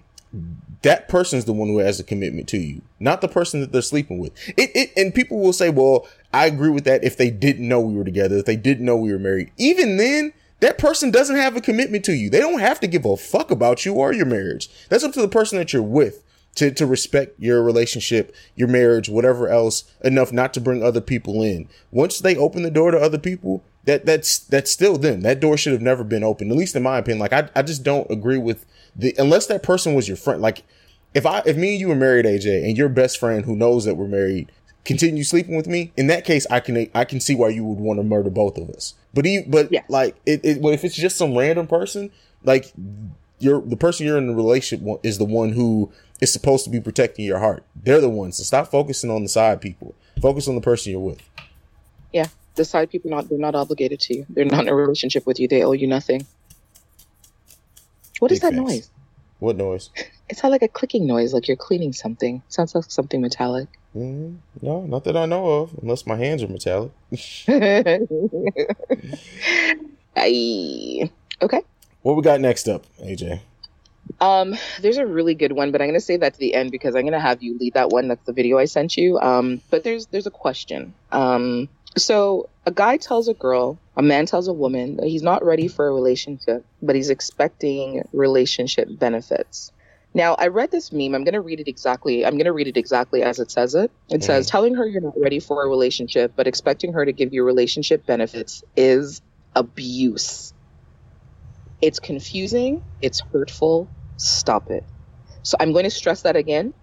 [0.81, 3.81] that person's the one who has a commitment to you, not the person that they're
[3.81, 4.33] sleeping with.
[4.49, 7.79] It, it and people will say, well, I agree with that if they didn't know
[7.79, 9.51] we were together, if they didn't know we were married.
[9.57, 12.29] Even then, that person doesn't have a commitment to you.
[12.29, 14.69] They don't have to give a fuck about you or your marriage.
[14.89, 16.23] That's up to the person that you're with
[16.55, 21.41] to, to respect your relationship, your marriage, whatever else enough not to bring other people
[21.43, 21.67] in.
[21.91, 25.21] Once they open the door to other people, that that's that's still them.
[25.21, 26.49] That door should have never been open.
[26.49, 27.19] At least in my opinion.
[27.19, 28.65] Like I, I just don't agree with
[28.95, 30.63] the unless that person was your friend, like
[31.13, 33.85] if I if me and you were married, AJ, and your best friend who knows
[33.85, 34.51] that we're married
[34.85, 37.79] continue sleeping with me, in that case, I can I can see why you would
[37.79, 38.93] want to murder both of us.
[39.13, 39.81] But he, but Yeah.
[39.89, 42.11] like it, it, if it's just some random person,
[42.43, 42.71] like
[43.39, 46.69] you're the person you're in the relationship with is the one who is supposed to
[46.69, 47.63] be protecting your heart.
[47.75, 48.37] They're the ones.
[48.37, 49.93] So stop focusing on the side people.
[50.21, 51.21] Focus on the person you're with.
[52.13, 54.25] Yeah, the side people not they're not obligated to you.
[54.29, 55.47] They're not in a relationship with you.
[55.47, 56.25] They owe you nothing.
[58.19, 58.69] What is Big that facts.
[58.69, 58.89] noise?
[59.39, 59.89] What noise?
[60.27, 62.41] It sounds like a clicking noise, like you're cleaning something.
[62.47, 63.67] Sounds like something metallic.
[63.95, 66.91] Mm, no, not that I know of, unless my hands are metallic.
[70.17, 71.11] Aye.
[71.43, 71.61] Okay.
[72.05, 73.39] What we got next up, AJ?
[74.21, 76.95] Um, there's a really good one, but I'm gonna save that to the end because
[76.95, 78.09] I'm gonna have you lead that one.
[78.09, 79.19] That's the video I sent you.
[79.19, 80.93] Um, but there's there's a question.
[81.11, 85.43] Um, so a guy tells a girl, a man tells a woman that he's not
[85.43, 89.71] ready for a relationship, but he's expecting relationship benefits.
[90.13, 91.15] Now, I read this meme.
[91.15, 92.23] I'm going to read it exactly.
[92.23, 93.91] I'm going to read it exactly as it says it.
[94.09, 97.33] It says, telling her you're not ready for a relationship, but expecting her to give
[97.33, 99.21] you relationship benefits is
[99.55, 100.53] abuse.
[101.81, 102.83] It's confusing.
[103.01, 103.87] It's hurtful.
[104.17, 104.83] Stop it.
[105.43, 106.73] So I'm going to stress that again.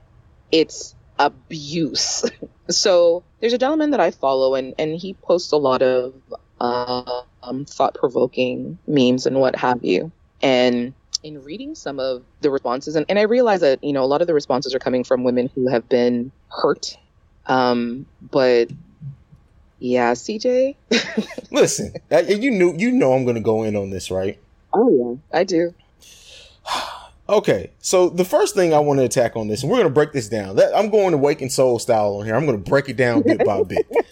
[0.50, 2.24] It's abuse.
[2.70, 6.14] so there's a gentleman that I follow, and, and he posts a lot of
[6.60, 10.12] uh, um, thought provoking memes and what have you.
[10.42, 14.06] And in reading some of the responses, and, and I realize that, you know, a
[14.06, 16.96] lot of the responses are coming from women who have been hurt.
[17.46, 18.70] Um, but
[19.78, 20.76] yeah, CJ.
[21.50, 24.38] Listen, you knew you know I'm going to go in on this, right?
[24.72, 25.74] Oh, yeah, I do.
[27.28, 29.94] Okay, so the first thing I want to attack on this, and we're going to
[29.94, 30.56] break this down.
[30.56, 32.34] That, I'm going to Waking Soul style on here.
[32.34, 33.86] I'm going to break it down bit by bit.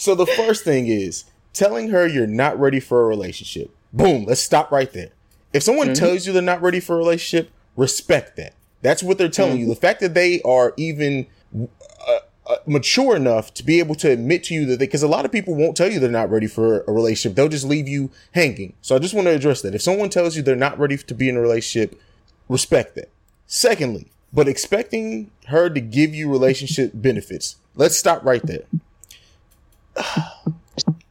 [0.00, 3.74] So the first thing is telling her you're not ready for a relationship.
[3.92, 5.10] Boom, let's stop right there.
[5.52, 6.04] If someone mm-hmm.
[6.04, 8.54] tells you they're not ready for a relationship, respect that.
[8.80, 9.64] That's what they're telling you.
[9.64, 9.70] Mm-hmm.
[9.70, 11.26] The fact that they are even
[12.48, 15.32] uh, mature enough to be able to admit to you that because a lot of
[15.32, 17.36] people won't tell you they're not ready for a relationship.
[17.36, 18.72] They'll just leave you hanging.
[18.80, 19.74] So I just want to address that.
[19.74, 22.00] If someone tells you they're not ready to be in a relationship,
[22.48, 23.10] respect that.
[23.46, 27.56] Secondly, but expecting her to give you relationship benefits.
[27.74, 28.64] Let's stop right there.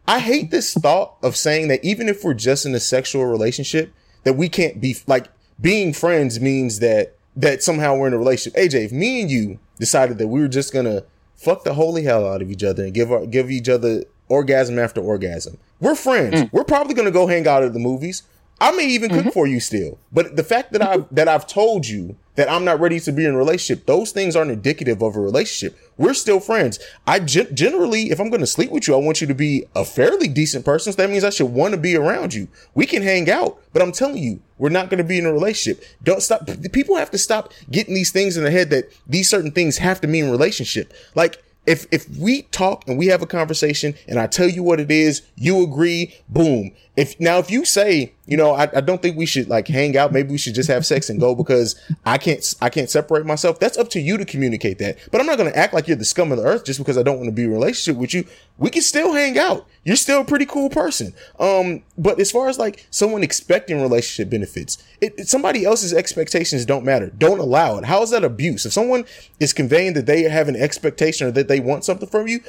[0.07, 3.93] I hate this thought of saying that even if we're just in a sexual relationship,
[4.23, 5.27] that we can't be like
[5.59, 8.59] being friends means that that somehow we're in a relationship.
[8.59, 11.03] AJ, if me and you decided that we were just gonna
[11.37, 14.77] fuck the holy hell out of each other and give our, give each other orgasm
[14.77, 16.33] after orgasm, we're friends.
[16.33, 16.49] Mm.
[16.51, 18.23] We're probably gonna go hang out at the movies.
[18.59, 19.29] I may even cook mm-hmm.
[19.29, 19.99] for you still.
[20.11, 23.25] But the fact that I've that I've told you that I'm not ready to be
[23.25, 25.77] in a relationship, those things aren't indicative of a relationship.
[25.97, 26.79] We're still friends.
[27.05, 29.65] I gen- generally, if I'm going to sleep with you, I want you to be
[29.75, 30.93] a fairly decent person.
[30.93, 32.47] So that means I should want to be around you.
[32.75, 35.33] We can hang out, but I'm telling you, we're not going to be in a
[35.33, 35.83] relationship.
[36.03, 36.47] Don't stop.
[36.71, 39.99] People have to stop getting these things in their head that these certain things have
[40.01, 40.93] to mean relationship.
[41.15, 44.79] Like if if we talk and we have a conversation and I tell you what
[44.79, 46.71] it is, you agree, boom.
[46.97, 49.95] If now if you say, you know, I, I don't think we should like hang
[49.95, 53.23] out, maybe we should just have sex and go because I can't I can't separate
[53.23, 53.59] myself.
[53.59, 54.97] That's up to you to communicate that.
[55.11, 57.03] But I'm not gonna act like you're the scum of the earth just because I
[57.03, 58.25] don't want to be in a relationship with you.
[58.57, 59.67] We can still hang out.
[59.83, 61.13] You're still a pretty cool person.
[61.39, 66.65] Um, but as far as like someone expecting relationship benefits, it, it- somebody else's expectations
[66.65, 67.11] don't matter.
[67.15, 67.85] Don't allow it.
[67.85, 68.65] How is that abuse?
[68.65, 69.05] If someone
[69.39, 72.39] is conveying that they have an expectation or that they want something from you,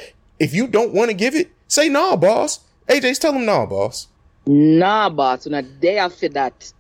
[0.40, 2.60] if you don't want to give it, say nah, boss.
[2.88, 4.06] AJ's tell them nah, boss.
[4.50, 6.72] Nah, boss, we're not there for that.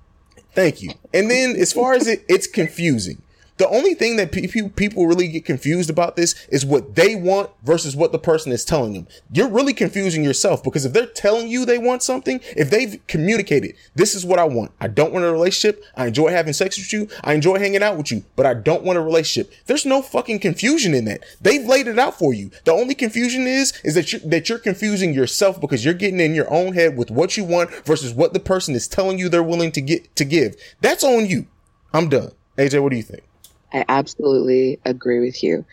[0.54, 0.90] Thank you.
[1.12, 3.20] And then as far as it, it's confusing.
[3.58, 7.16] The only thing that pe- pe- people really get confused about this is what they
[7.16, 9.08] want versus what the person is telling them.
[9.32, 13.74] You're really confusing yourself because if they're telling you they want something, if they've communicated,
[13.96, 14.70] this is what I want.
[14.80, 15.84] I don't want a relationship.
[15.96, 17.08] I enjoy having sex with you.
[17.24, 19.52] I enjoy hanging out with you, but I don't want a relationship.
[19.66, 21.24] There's no fucking confusion in that.
[21.40, 22.50] They've laid it out for you.
[22.64, 26.34] The only confusion is, is that you're, that you're confusing yourself because you're getting in
[26.34, 29.42] your own head with what you want versus what the person is telling you they're
[29.42, 30.54] willing to get, to give.
[30.80, 31.46] That's on you.
[31.92, 32.32] I'm done.
[32.56, 33.27] AJ, what do you think?
[33.72, 35.64] I absolutely agree with you.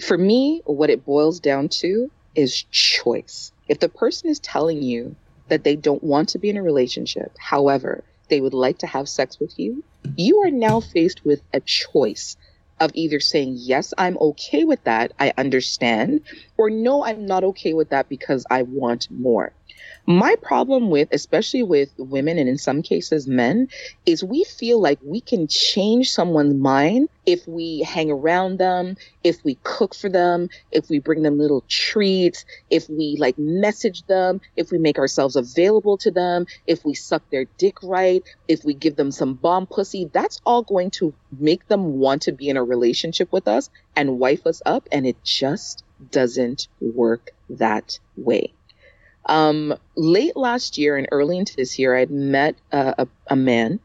[0.00, 3.52] For me, what it boils down to is choice.
[3.68, 5.16] If the person is telling you
[5.48, 9.08] that they don't want to be in a relationship, however, they would like to have
[9.08, 9.82] sex with you,
[10.16, 12.36] you are now faced with a choice
[12.80, 16.20] of either saying, Yes, I'm okay with that, I understand,
[16.56, 19.52] or No, I'm not okay with that because I want more.
[20.10, 23.68] My problem with, especially with women and in some cases men,
[24.06, 29.44] is we feel like we can change someone's mind if we hang around them, if
[29.44, 34.40] we cook for them, if we bring them little treats, if we like message them,
[34.56, 38.72] if we make ourselves available to them, if we suck their dick right, if we
[38.72, 40.08] give them some bomb pussy.
[40.10, 44.18] That's all going to make them want to be in a relationship with us and
[44.18, 44.88] wife us up.
[44.90, 48.54] And it just doesn't work that way.
[49.28, 53.78] Um, late last year and early into this year, I'd met a, a, a man,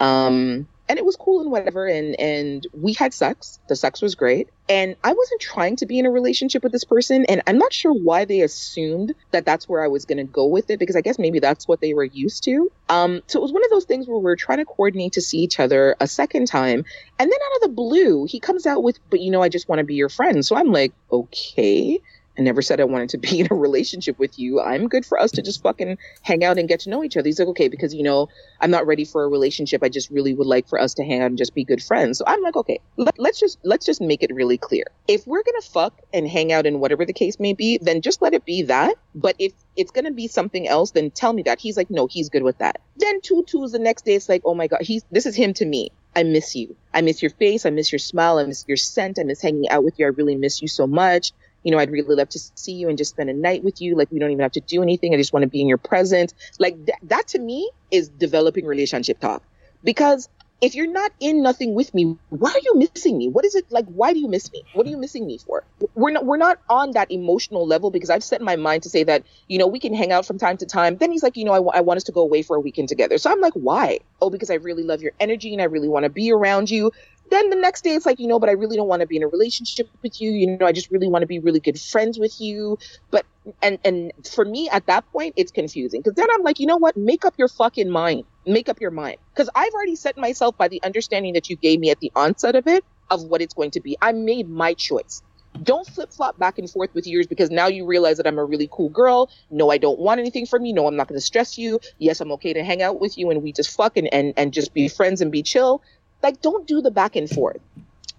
[0.00, 1.86] um, and it was cool and whatever.
[1.86, 3.60] And and we had sex.
[3.68, 6.82] The sex was great, and I wasn't trying to be in a relationship with this
[6.82, 7.24] person.
[7.26, 10.46] And I'm not sure why they assumed that that's where I was going to go
[10.46, 12.72] with it, because I guess maybe that's what they were used to.
[12.88, 15.20] Um, so it was one of those things where we we're trying to coordinate to
[15.20, 16.84] see each other a second time,
[17.20, 19.68] and then out of the blue, he comes out with, "But you know, I just
[19.68, 22.00] want to be your friend." So I'm like, okay.
[22.38, 24.60] I never said I wanted to be in a relationship with you.
[24.60, 27.28] I'm good for us to just fucking hang out and get to know each other.
[27.28, 28.28] He's like, okay, because you know,
[28.60, 29.82] I'm not ready for a relationship.
[29.82, 32.18] I just really would like for us to hang out and just be good friends.
[32.18, 34.84] So I'm like, okay, let, us just let's just make it really clear.
[35.08, 38.22] If we're gonna fuck and hang out and whatever the case may be, then just
[38.22, 38.94] let it be that.
[39.14, 41.60] But if it's gonna be something else, then tell me that.
[41.60, 42.80] He's like, no, he's good with that.
[42.96, 45.52] Then two twos the next day, it's like, oh my god, he's this is him
[45.54, 45.90] to me.
[46.14, 46.76] I miss you.
[46.92, 47.64] I miss your face.
[47.64, 48.38] I miss your smile.
[48.38, 49.18] I miss your scent.
[49.18, 50.04] I miss hanging out with you.
[50.04, 51.32] I really miss you so much
[51.64, 53.96] you know, I'd really love to see you and just spend a night with you.
[53.96, 55.14] Like, we don't even have to do anything.
[55.14, 56.34] I just want to be in your presence.
[56.58, 59.44] Like, th- that to me is developing relationship talk.
[59.84, 60.28] Because
[60.60, 63.28] if you're not in nothing with me, why are you missing me?
[63.28, 63.86] What is it like?
[63.86, 64.64] Why do you miss me?
[64.72, 65.64] What are you missing me for?
[65.94, 69.04] We're not we're not on that emotional level because I've set my mind to say
[69.04, 70.96] that you know we can hang out from time to time.
[70.98, 72.60] Then he's like, you know, I, w- I want us to go away for a
[72.60, 73.18] weekend together.
[73.18, 74.00] So I'm like, why?
[74.20, 76.90] Oh, because I really love your energy and I really want to be around you
[77.30, 79.16] then the next day it's like you know but i really don't want to be
[79.16, 81.78] in a relationship with you you know i just really want to be really good
[81.78, 82.78] friends with you
[83.10, 83.24] but
[83.62, 86.76] and and for me at that point it's confusing because then i'm like you know
[86.76, 90.56] what make up your fucking mind make up your mind because i've already set myself
[90.56, 93.54] by the understanding that you gave me at the onset of it of what it's
[93.54, 95.22] going to be i made my choice
[95.62, 98.44] don't flip flop back and forth with yours because now you realize that I'm a
[98.44, 99.30] really cool girl.
[99.50, 100.72] No, I don't want anything from you.
[100.72, 101.78] No, I'm not going to stress you.
[101.98, 104.52] Yes, I'm okay to hang out with you and we just fuck and, and, and
[104.52, 105.82] just be friends and be chill.
[106.22, 107.60] Like, don't do the back and forth.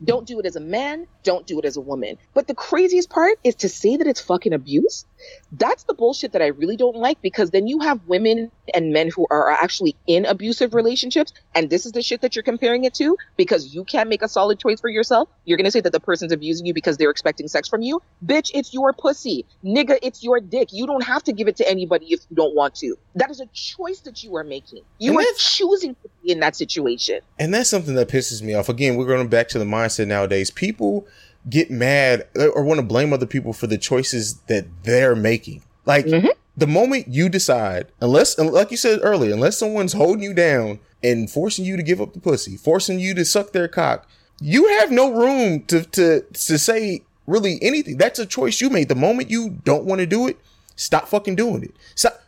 [0.03, 1.07] Don't do it as a man.
[1.23, 2.17] Don't do it as a woman.
[2.33, 5.05] But the craziest part is to say that it's fucking abuse.
[5.51, 9.09] That's the bullshit that I really don't like because then you have women and men
[9.09, 11.33] who are actually in abusive relationships.
[11.53, 14.27] And this is the shit that you're comparing it to because you can't make a
[14.27, 15.29] solid choice for yourself.
[15.45, 18.01] You're going to say that the person's abusing you because they're expecting sex from you.
[18.25, 19.45] Bitch, it's your pussy.
[19.63, 20.69] Nigga, it's your dick.
[20.71, 22.95] You don't have to give it to anybody if you don't want to.
[23.15, 24.83] That is a choice that you are making.
[24.97, 27.19] You are choosing to be in that situation.
[27.37, 28.69] And that's something that pisses me off.
[28.69, 30.49] Again, we're going back to the mindset nowadays.
[30.49, 31.07] People
[31.49, 35.61] get mad or want to blame other people for the choices that they're making.
[35.85, 36.29] Like Mhm.
[36.55, 41.29] the moment you decide, unless, like you said earlier, unless someone's holding you down and
[41.29, 44.07] forcing you to give up the pussy, forcing you to suck their cock,
[44.41, 47.97] you have no room to to to say really anything.
[47.97, 48.87] That's a choice you made.
[48.89, 50.37] The moment you don't want to do it,
[50.75, 51.71] stop fucking doing it.
[51.95, 52.19] Stop.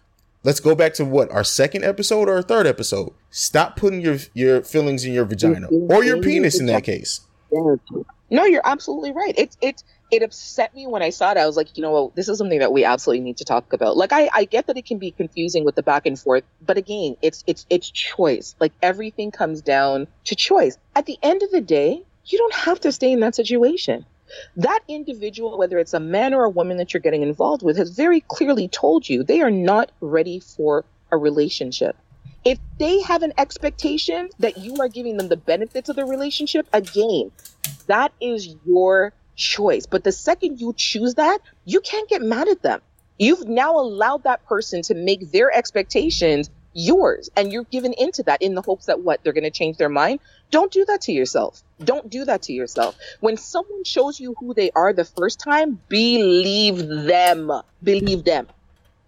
[0.43, 3.12] Let's go back to what our second episode or our third episode.
[3.32, 7.21] Stop putting your your feelings in your vagina or your penis in that case.
[8.29, 9.33] No, you're absolutely right.
[9.38, 11.38] It's it it upset me when I saw it.
[11.38, 13.97] I was like, you know, this is something that we absolutely need to talk about.
[13.97, 16.77] Like, I I get that it can be confusing with the back and forth, but
[16.77, 18.55] again, it's it's it's choice.
[18.59, 20.77] Like everything comes down to choice.
[20.95, 24.05] At the end of the day, you don't have to stay in that situation.
[24.57, 27.91] That individual, whether it's a man or a woman that you're getting involved with, has
[27.91, 31.95] very clearly told you they are not ready for a relationship.
[32.45, 36.67] If they have an expectation that you are giving them the benefits of the relationship,
[36.71, 37.31] again,
[37.88, 39.88] that is your choice.
[39.88, 42.81] But the second you choose that, you can't get mad at them.
[43.17, 48.41] You've now allowed that person to make their expectations yours and you're given into that
[48.41, 50.19] in the hopes that what they're going to change their mind.
[50.51, 51.63] Don't do that to yourself.
[51.84, 52.95] Don't do that to yourself.
[53.21, 57.51] When someone shows you who they are the first time, believe them.
[57.81, 58.47] Believe them.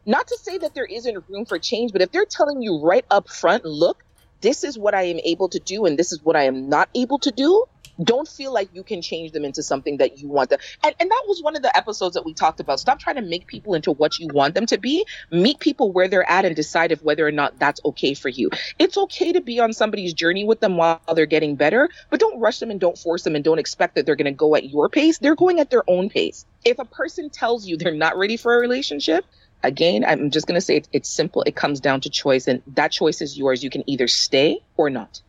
[0.08, 3.04] Not to say that there isn't room for change, but if they're telling you right
[3.12, 4.06] up front, look,
[4.40, 6.88] this is what I am able to do and this is what I am not
[6.96, 7.66] able to do,
[8.02, 10.60] don't feel like you can change them into something that you want them.
[10.84, 12.80] And, and that was one of the episodes that we talked about.
[12.80, 15.06] Stop trying to make people into what you want them to be.
[15.30, 18.50] Meet people where they're at and decide if whether or not that's okay for you.
[18.80, 22.40] It's okay to be on somebody's journey with them while they're getting better, but don't
[22.40, 24.70] rush them and don't force them and don't expect that they're going to go at
[24.70, 25.18] your pace.
[25.18, 26.46] They're going at their own pace.
[26.64, 29.26] If a person tells you they're not ready for a relationship,
[29.64, 31.44] again, I'm just going to say it, it's simple.
[31.44, 33.64] It comes down to choice, and that choice is yours.
[33.64, 35.22] You can either stay or not.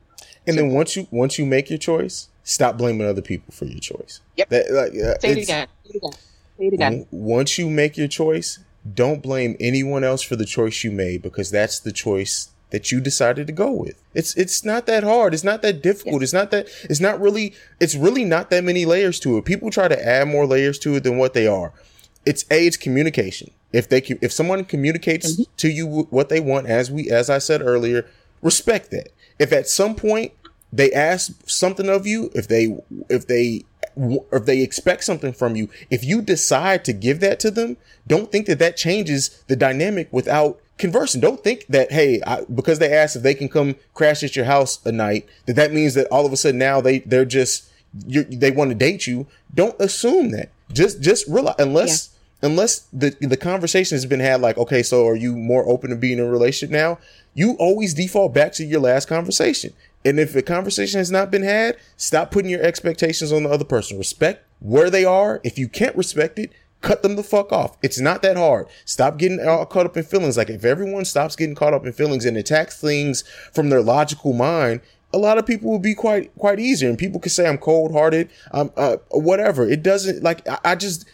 [0.47, 3.81] And then once you once you make your choice, stop blaming other people for your
[3.81, 4.21] choice.
[4.37, 4.49] Yep.
[4.49, 5.69] That, like, uh, Say it again.
[5.85, 6.13] Say it again.
[6.59, 7.07] Say it again.
[7.11, 8.59] Once you make your choice,
[8.95, 13.01] don't blame anyone else for the choice you made because that's the choice that you
[13.01, 14.03] decided to go with.
[14.15, 15.35] It's it's not that hard.
[15.35, 16.23] It's not that difficult.
[16.23, 19.45] It's not that it's not really it's really not that many layers to it.
[19.45, 21.73] People try to add more layers to it than what they are.
[22.27, 23.51] It's a it's communication.
[23.73, 25.43] If they if someone communicates Mm-hmm.
[25.59, 28.07] to you what they want as we as I said earlier,
[28.43, 29.09] respect that.
[29.39, 30.33] If at some point
[30.73, 32.77] they ask something of you, if they
[33.09, 33.65] if they
[33.97, 38.31] if they expect something from you, if you decide to give that to them, don't
[38.31, 41.21] think that that changes the dynamic without conversing.
[41.21, 44.45] Don't think that hey, I, because they asked if they can come crash at your
[44.45, 47.69] house a night, that that means that all of a sudden now they they're just
[48.07, 49.27] you they want to date you.
[49.55, 50.51] Don't assume that.
[50.73, 52.11] Just just realize unless
[52.43, 55.97] unless the the conversation has been had like okay, so are you more open to
[55.97, 56.99] being in a relationship now?
[57.35, 59.73] You always default back to your last conversation.
[60.05, 63.65] And if a conversation has not been had, stop putting your expectations on the other
[63.65, 63.99] person.
[63.99, 65.41] Respect where they are.
[65.45, 67.77] If you can't respect it, cut them the fuck off.
[67.83, 68.67] It's not that hard.
[68.85, 70.37] Stop getting all caught up in feelings.
[70.37, 74.33] Like if everyone stops getting caught up in feelings and attacks things from their logical
[74.33, 74.81] mind,
[75.13, 76.89] a lot of people will be quite quite easier.
[76.89, 79.69] And people can say I'm cold hearted, um, uh, whatever.
[79.69, 81.07] It doesn't like I, I just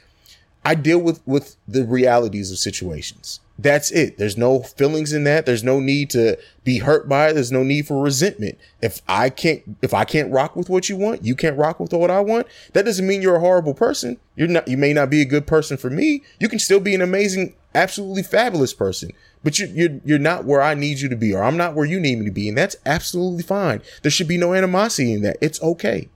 [0.65, 3.41] I deal with with the realities of situations.
[3.59, 4.19] That's it.
[4.19, 5.47] There's no feelings in that.
[5.47, 7.35] There's no need to be hurt by it.
[7.35, 8.59] There's no need for resentment.
[8.81, 11.93] If I can't if I can't rock with what you want, you can't rock with
[11.93, 12.47] what I want.
[12.73, 14.19] That doesn't mean you're a horrible person.
[14.37, 16.23] You're not you may not be a good person for me.
[16.41, 19.12] You can still be an amazing, absolutely fabulous person.
[19.45, 21.87] But you you're you're not where I need you to be or I'm not where
[21.87, 23.83] you need me to be and that's absolutely fine.
[24.03, 25.37] There should be no animosity in that.
[25.41, 26.09] It's okay.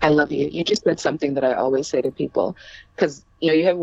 [0.00, 0.48] I love you.
[0.52, 2.56] You just said something that I always say to people
[2.94, 3.78] because you know you have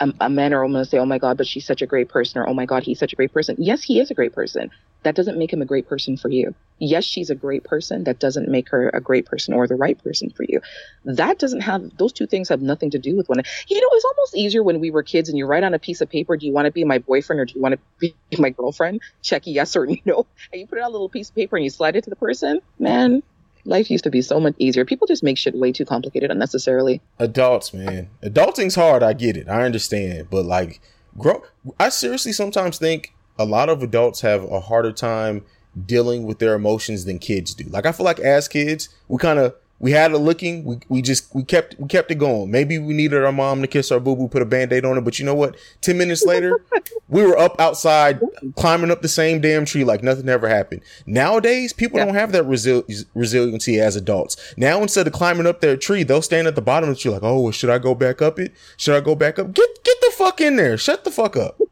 [0.00, 2.08] a, a man or a woman say, "Oh my God, but she's such a great
[2.08, 4.32] person," or "Oh my God, he's such a great person." Yes, he is a great
[4.32, 4.70] person.
[5.02, 6.54] That doesn't make him a great person for you.
[6.78, 8.04] Yes, she's a great person.
[8.04, 10.60] That doesn't make her a great person or the right person for you.
[11.04, 13.42] That doesn't have those two things have nothing to do with one.
[13.68, 16.00] You know, it's almost easier when we were kids and you write on a piece
[16.00, 18.16] of paper, "Do you want to be my boyfriend or do you want to be
[18.38, 21.34] my girlfriend?" Check yes or no, and you put it on a little piece of
[21.36, 22.60] paper and you slide it to the person.
[22.78, 23.22] Man,
[23.64, 24.84] life used to be so much easier.
[24.84, 27.00] People just make shit way too complicated unnecessarily.
[27.18, 28.08] adults, man.
[28.22, 29.02] Adulting's hard.
[29.02, 29.48] I get it.
[29.48, 30.28] I understand.
[30.30, 30.80] But like,
[31.18, 31.42] grow.
[31.78, 35.44] I seriously sometimes think a lot of adults have a harder time
[35.86, 37.64] dealing with their emotions than kids do.
[37.64, 40.62] Like, I feel like as kids, we kind of we had a looking.
[40.64, 42.50] We we just we kept we kept it going.
[42.50, 44.96] Maybe we needed our mom to kiss our boo boo, put a band aid on
[44.98, 45.00] it.
[45.00, 45.56] But you know what?
[45.80, 46.60] Ten minutes later,
[47.08, 48.20] we were up outside
[48.56, 50.82] climbing up the same damn tree like nothing ever happened.
[51.06, 52.04] Nowadays, people Yeah.
[52.04, 54.36] don't have that resi- resiliency as adults.
[54.56, 57.10] Now, instead of climbing up their tree, they'll stand at the bottom of the tree
[57.10, 58.52] like, "Oh, well, should I go back up it?
[58.76, 59.52] Should I go back up?
[59.54, 60.76] Get get the fuck in there!
[60.78, 61.58] Shut the fuck up!"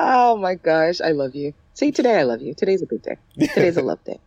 [0.00, 1.54] Oh my gosh, I love you.
[1.74, 2.54] See, today I love you.
[2.54, 3.16] Today's a good day.
[3.54, 4.20] Today's a love day.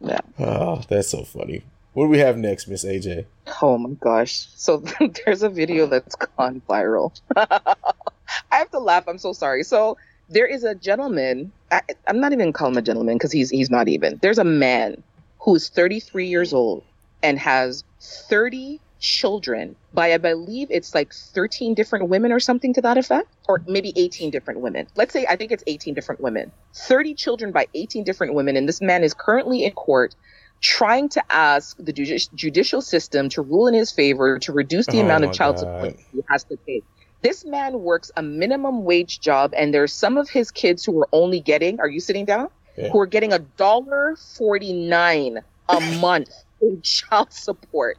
[0.00, 0.20] Yeah.
[0.38, 1.62] Oh, that's so funny.
[1.94, 3.24] What do we have next, Miss AJ?
[3.60, 4.48] Oh my gosh.
[4.54, 4.76] So
[5.24, 7.18] there's a video that's gone viral.
[7.36, 7.74] I
[8.52, 9.08] have to laugh.
[9.08, 9.64] I'm so sorry.
[9.64, 9.96] So
[10.28, 11.50] there is a gentleman.
[11.72, 14.18] I, I'm not even calling him a gentleman because he's he's not even.
[14.22, 15.02] There's a man
[15.40, 16.84] who is 33 years old
[17.22, 22.82] and has 30 children by I believe it's like 13 different women or something to
[22.82, 24.86] that effect, or maybe 18 different women.
[24.96, 26.52] Let's say I think it's 18 different women.
[26.74, 30.14] 30 children by 18 different women, and this man is currently in court
[30.60, 35.04] trying to ask the judicial system to rule in his favor to reduce the Oh
[35.04, 35.60] amount of child God.
[35.60, 36.82] support he has to pay.
[37.22, 41.08] This man works a minimum wage job, and there's some of his kids who are
[41.12, 41.80] only getting.
[41.80, 42.48] Are you sitting down?
[42.76, 42.88] Yeah.
[42.90, 45.38] Who are getting a dollar forty nine
[45.68, 46.30] a month
[46.60, 47.98] in child support.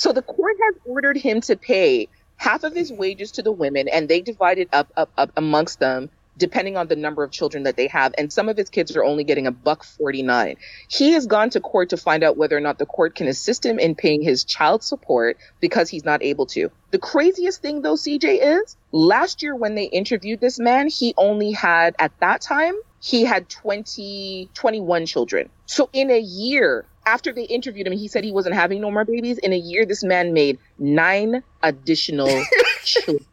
[0.00, 3.86] So the court has ordered him to pay half of his wages to the women,
[3.86, 7.64] and they divide it up, up, up amongst them depending on the number of children
[7.64, 8.14] that they have.
[8.16, 10.56] And some of his kids are only getting a buck 49.
[10.88, 13.66] He has gone to court to find out whether or not the court can assist
[13.66, 16.70] him in paying his child support because he's not able to.
[16.92, 21.52] The craziest thing though, CJ, is last year when they interviewed this man, he only
[21.52, 25.50] had, at that time, he had 20, 21 children.
[25.66, 29.04] So in a year, after they interviewed him, he said he wasn't having no more
[29.04, 29.38] babies.
[29.38, 32.28] In a year, this man made nine additional
[32.84, 33.24] children.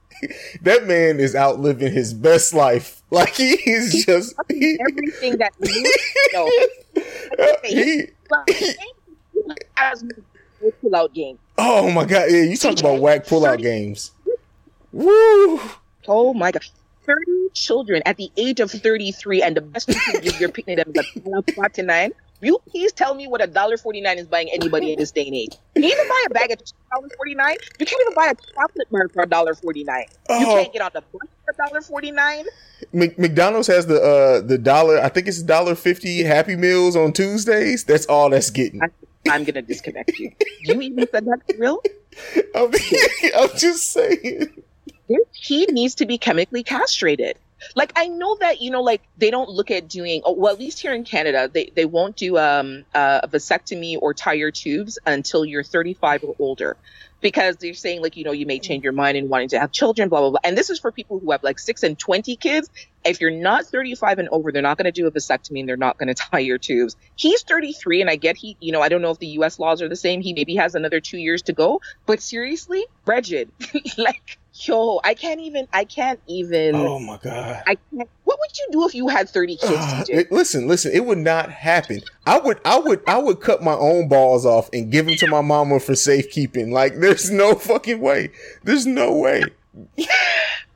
[0.63, 2.95] That man is out living his best life.
[3.09, 5.53] Like he is just he, Everything that
[6.33, 6.51] no,
[7.63, 8.03] he
[9.77, 10.03] as
[10.81, 11.39] pull out game.
[11.57, 14.11] Oh my god, yeah, you talk about whack pullout games.
[14.91, 15.61] Woo!
[16.05, 16.69] Oh my gosh.
[17.05, 17.21] 30
[17.53, 20.91] children at the age of 33, and the best you can give your picnic them
[20.93, 22.11] is a dollar 49.
[22.41, 25.35] You please tell me what a dollar 49 is buying anybody in this day and
[25.35, 25.55] age.
[25.75, 26.59] You can't even buy a bag of
[26.93, 27.55] dollar 49.
[27.79, 29.99] You can't even buy a chocolate bar for a dollar 49.
[29.99, 30.55] You Oh.
[30.55, 32.45] can't get on the bus for a dollar 49.
[32.93, 34.99] McDonald's has the uh the dollar.
[34.99, 37.83] I think it's dollar fifty Happy Meals on Tuesdays.
[37.83, 38.83] That's all that's getting.
[38.83, 38.89] I-
[39.29, 40.31] I'm gonna disconnect you.
[40.61, 41.81] You even said that for real?
[42.55, 42.71] I'm,
[43.51, 44.63] I'm just saying.
[45.33, 47.37] he needs to be chemically castrated.
[47.75, 50.21] Like I know that you know, like they don't look at doing.
[50.25, 53.97] oh, Well, at least here in Canada, they they won't do um uh, a vasectomy
[54.01, 56.77] or tie your tubes until you're 35 or older,
[57.21, 59.71] because they're saying like you know you may change your mind and wanting to have
[59.71, 60.39] children, blah blah blah.
[60.43, 62.69] And this is for people who have like six and 20 kids.
[63.05, 65.77] If you're not 35 and over, they're not going to do a vasectomy and they're
[65.77, 66.95] not going to tie your tubes.
[67.15, 69.59] He's 33, and I get he, you know, I don't know if the U.S.
[69.59, 70.21] laws are the same.
[70.21, 71.81] He maybe has another two years to go.
[72.05, 73.49] But seriously, Bridget,
[73.97, 76.75] like yo, I can't even, I can't even.
[76.75, 77.63] Oh my god.
[77.67, 78.09] I can't.
[78.23, 80.09] What would you do if you had 30 kids, CJ?
[80.09, 80.91] it- listen, listen.
[80.93, 82.01] It would not happen.
[82.25, 85.27] I would, I would, I would cut my own balls off and give them to
[85.27, 86.71] my mama for safekeeping.
[86.71, 88.31] Like, there's no fucking way.
[88.63, 89.43] There's no way.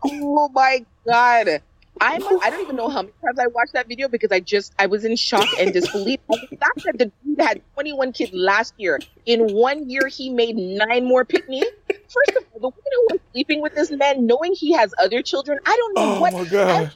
[0.03, 1.61] Oh my god.
[2.01, 4.73] I'm I don't even know how many times I watched that video because I just
[4.79, 6.19] I was in shock and disbelief.
[6.29, 8.99] And the fact that the dude had 21 kids last year.
[9.27, 11.63] In one year he made nine more pick me.
[11.87, 15.21] First of all, the woman who are sleeping with this man knowing he has other
[15.21, 16.91] children, I don't know Oh what my god.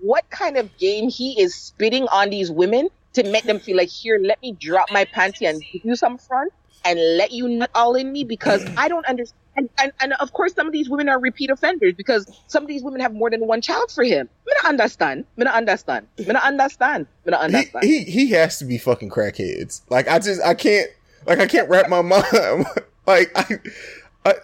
[0.00, 3.90] what kind of game he is spitting on these women to make them feel like
[3.90, 6.52] here, let me drop my panty and give you some front
[6.84, 9.38] and let you nut all in me because I don't understand.
[9.56, 12.68] And, and, and of course, some of these women are repeat offenders because some of
[12.68, 14.28] these women have more than one child for him.
[14.46, 15.26] Not understand.
[15.36, 16.06] Not understand.
[16.18, 17.06] Not understand.
[17.26, 17.84] Me not He, understand.
[17.84, 19.82] he he has to be fucking crackheads.
[19.90, 20.88] Like I just I can't
[21.26, 22.24] like I can't wrap my mind.
[23.06, 23.58] like I,
[24.24, 24.34] I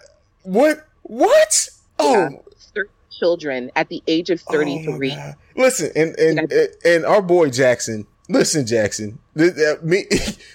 [0.43, 1.69] what what?
[1.97, 2.43] Oh,
[2.75, 5.15] Thirty children at the age of oh my 33.
[5.15, 5.35] God.
[5.55, 6.51] listen, and and
[6.85, 8.05] and our boy Jackson.
[8.29, 9.17] Listen, Jackson.
[9.35, 9.49] Me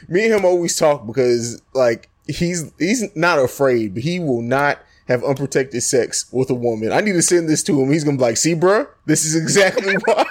[0.08, 4.78] me and him always talk because like he's he's not afraid, but he will not
[5.08, 6.92] have unprotected sex with a woman.
[6.92, 7.90] I need to send this to him.
[7.90, 10.24] He's gonna be like, "See, bruh, this is exactly why."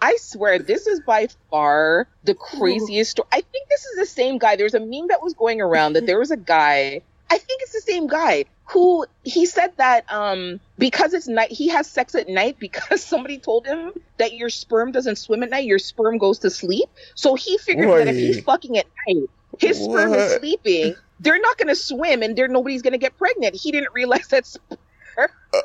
[0.00, 3.28] I swear, this is by far the craziest story.
[3.32, 4.56] I think this is the same guy.
[4.56, 7.02] There's a meme that was going around that there was a guy.
[7.30, 11.68] I think it's the same guy who he said that um because it's night he
[11.68, 15.64] has sex at night because somebody told him that your sperm doesn't swim at night,
[15.64, 16.88] your sperm goes to sleep.
[17.14, 20.94] So he figured that if he's fucking at night, his sperm is sleeping.
[21.20, 23.54] They're not gonna swim and there nobody's gonna get pregnant.
[23.54, 24.58] He didn't realize that's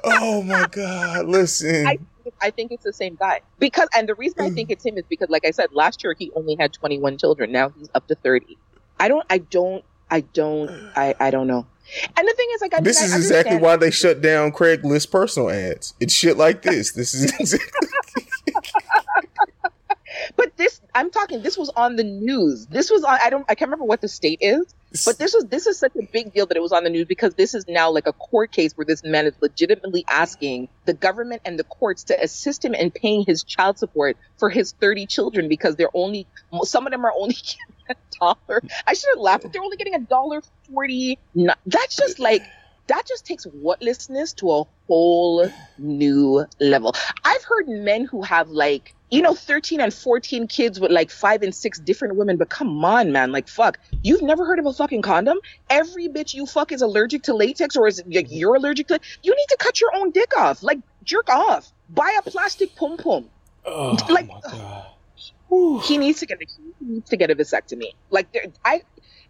[0.04, 1.28] oh my god!
[1.28, 1.86] Listen.
[1.88, 1.98] I,
[2.42, 5.04] I think it's the same guy because, and the reason I think it's him is
[5.10, 7.52] because, like I said, last year he only had 21 children.
[7.52, 8.58] Now he's up to 30.
[9.00, 9.84] I don't, I don't,
[10.14, 11.66] I don't, I, I don't know.
[12.16, 14.52] And the thing is, like, I mean, This I is exactly why they shut down
[14.52, 15.96] Craigslist personal ads.
[16.00, 16.92] It's shit like this.
[16.92, 18.28] This is exactly.
[20.36, 21.42] But this, I'm talking.
[21.42, 22.68] This was on the news.
[22.68, 23.18] This was on.
[23.24, 23.46] I don't.
[23.50, 24.74] I can't remember what the state is.
[25.06, 27.08] But this was this is such a big deal that it was on the news
[27.08, 30.94] because this is now like a court case where this man is legitimately asking the
[30.94, 35.08] government and the courts to assist him in paying his child support for his 30
[35.08, 36.28] children because they're only
[36.62, 37.36] some of them are only
[38.20, 38.62] dollar.
[38.88, 39.52] I should have laughed.
[39.52, 41.20] They're only getting a dollar forty.
[41.66, 42.44] That's just like
[42.88, 46.94] that just takes whatlessness to a whole new level.
[47.24, 51.44] I've heard men who have like, you know, 13 and 14 kids with like five
[51.44, 53.32] and six different women, but come on, man.
[53.32, 53.80] Like, fuck.
[54.02, 55.38] You've never heard of a fucking condom?
[55.70, 59.00] Every bitch you fuck is allergic to latex or is it like you're allergic to
[59.22, 60.62] You need to cut your own dick off.
[60.62, 61.72] Like, jerk off.
[61.90, 63.30] Buy a plastic pom pom
[63.66, 64.86] oh like- my god.
[65.54, 65.80] Whew.
[65.82, 66.46] He needs to get a,
[66.80, 67.94] he needs to get a vasectomy.
[68.10, 68.82] Like, there, I,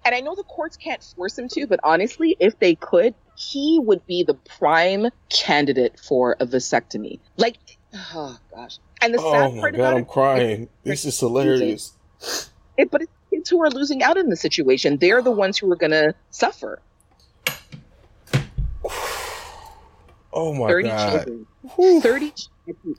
[0.05, 3.80] and I know the courts can't force him to, but honestly, if they could, he
[3.84, 7.19] would be the prime candidate for a vasectomy.
[7.36, 7.57] Like,
[7.93, 8.80] oh gosh.
[9.01, 10.69] And the Oh sad my part god, about I'm it, crying.
[10.86, 11.93] This is hilarious.
[12.78, 14.97] it, but it's kids who are losing out in the situation.
[14.97, 16.82] They're the ones who are gonna suffer.
[20.36, 21.26] Oh my Thirty god.
[21.26, 22.01] children.
[22.01, 22.34] Thirty.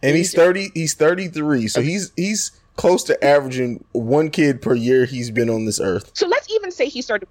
[0.05, 1.67] And he's 30 he's 33.
[1.67, 6.11] So he's he's close to averaging one kid per year he's been on this earth.
[6.15, 7.29] So let's even say he started.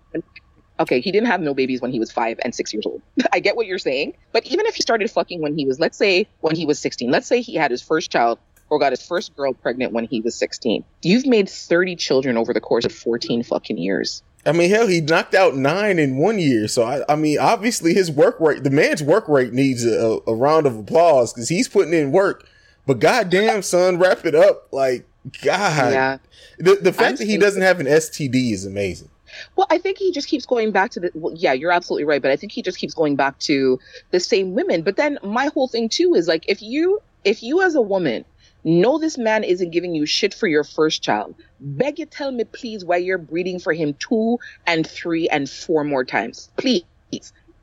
[0.80, 3.02] Okay, he didn't have no babies when he was five and six years old.
[3.34, 5.98] I get what you're saying, but even if he started fucking when he was, let's
[5.98, 8.40] say, when he was 16, let's say he had his first child
[8.70, 10.84] or got his first girl pregnant when he was 16.
[11.04, 14.24] You've made 30 children over the course of 14 fucking years.
[14.46, 16.68] I mean, hell, he knocked out nine in one year.
[16.68, 20.34] So I, I mean, obviously his work rate, the man's work rate needs a, a
[20.34, 22.48] round of applause because he's putting in work.
[22.86, 24.68] But goddamn, son, wrap it up.
[24.74, 25.08] Like,
[25.44, 26.18] God, Yeah.
[26.58, 29.10] the the fact I'm that he doesn't have an STD is amazing.
[29.56, 31.12] Well, I think he just keeps going back to the.
[31.16, 33.80] Well, yeah, you're absolutely right, but I think he just keeps going back to
[34.12, 34.82] the same women.
[34.84, 38.26] But then my whole thing too is like, if you, if you as a woman
[38.64, 42.44] know this man isn't giving you shit for your first child, beg you tell me
[42.44, 46.84] please why you're breeding for him two and three and four more times, please,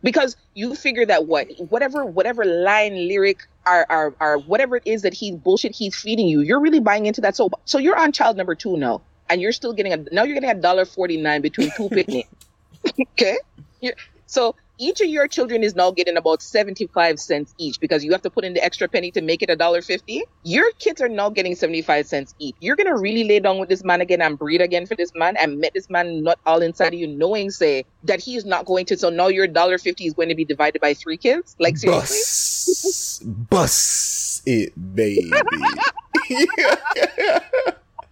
[0.03, 5.03] because you figure that what, whatever, whatever line, lyric, or, or, or whatever it is
[5.03, 7.37] that he's bullshit he's feeding you, you're really buying into that.
[7.37, 10.35] So, so you're on child number two now and you're still getting a now you're
[10.35, 12.29] getting a dollar forty nine between two picnics.
[13.01, 13.39] okay,
[13.81, 13.97] You're-
[14.27, 18.13] so each of your children is now getting about seventy five cents each because you
[18.13, 20.25] have to put in the extra penny to make it a dollar fifty.
[20.43, 22.57] Your kids are now getting seventy five cents each.
[22.61, 25.37] You're gonna really lay down with this man again and breed again for this man
[25.37, 28.65] and met this man not all inside of you, knowing say that he is not
[28.65, 28.97] going to.
[28.97, 31.55] So now your dollar fifty is going to be divided by three kids.
[31.59, 32.17] Like seriously.
[32.17, 33.21] Bus,
[33.51, 35.31] bus it, baby.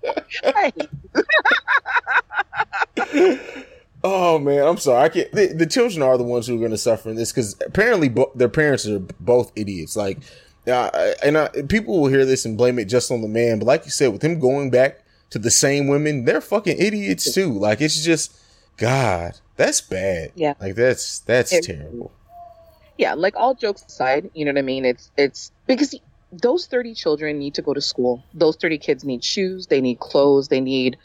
[0.45, 0.89] Right.
[4.05, 5.03] oh man, I'm sorry.
[5.05, 5.33] I can't.
[5.33, 8.09] The, the children are the ones who are going to suffer in this because apparently
[8.09, 9.97] bo- their parents are both idiots.
[9.97, 10.19] Like,
[10.67, 10.91] uh,
[11.23, 13.59] and uh, people will hear this and blame it just on the man.
[13.59, 17.33] But like you said, with him going back to the same women, they're fucking idiots
[17.35, 17.53] too.
[17.53, 18.37] Like, it's just
[18.77, 19.39] God.
[19.57, 20.33] That's bad.
[20.37, 20.55] Yeah.
[20.61, 22.13] Like that's that's It- terrible.
[22.97, 24.85] yeah, like all jokes aside, you know what I mean?
[24.85, 25.95] It's it's because
[26.31, 28.23] those 30 children need to go to school.
[28.35, 30.97] Those 30 kids need shoes, they need clothes, they need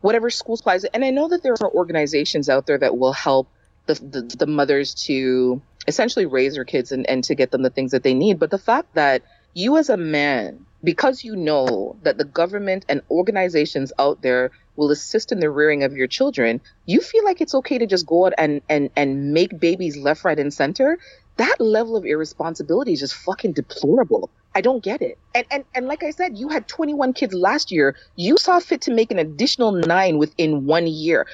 [0.00, 0.84] whatever school supplies.
[0.84, 3.48] And I know that there are organizations out there that will help
[3.86, 7.70] the the, the mothers to essentially raise their kids and, and to get them the
[7.70, 8.38] things that they need.
[8.38, 9.22] But the fact that
[9.54, 14.90] you as a man, because you know that the government and organizations out there will
[14.90, 18.26] assist in the rearing of your children, you feel like it's okay to just go
[18.26, 20.98] out and, and, and make babies left, right, and center
[21.38, 24.30] that level of irresponsibility is just fucking deplorable.
[24.54, 25.18] I don't get it.
[25.34, 27.96] And and and like I said, you had 21 kids last year.
[28.16, 31.26] You saw fit to make an additional nine within one year.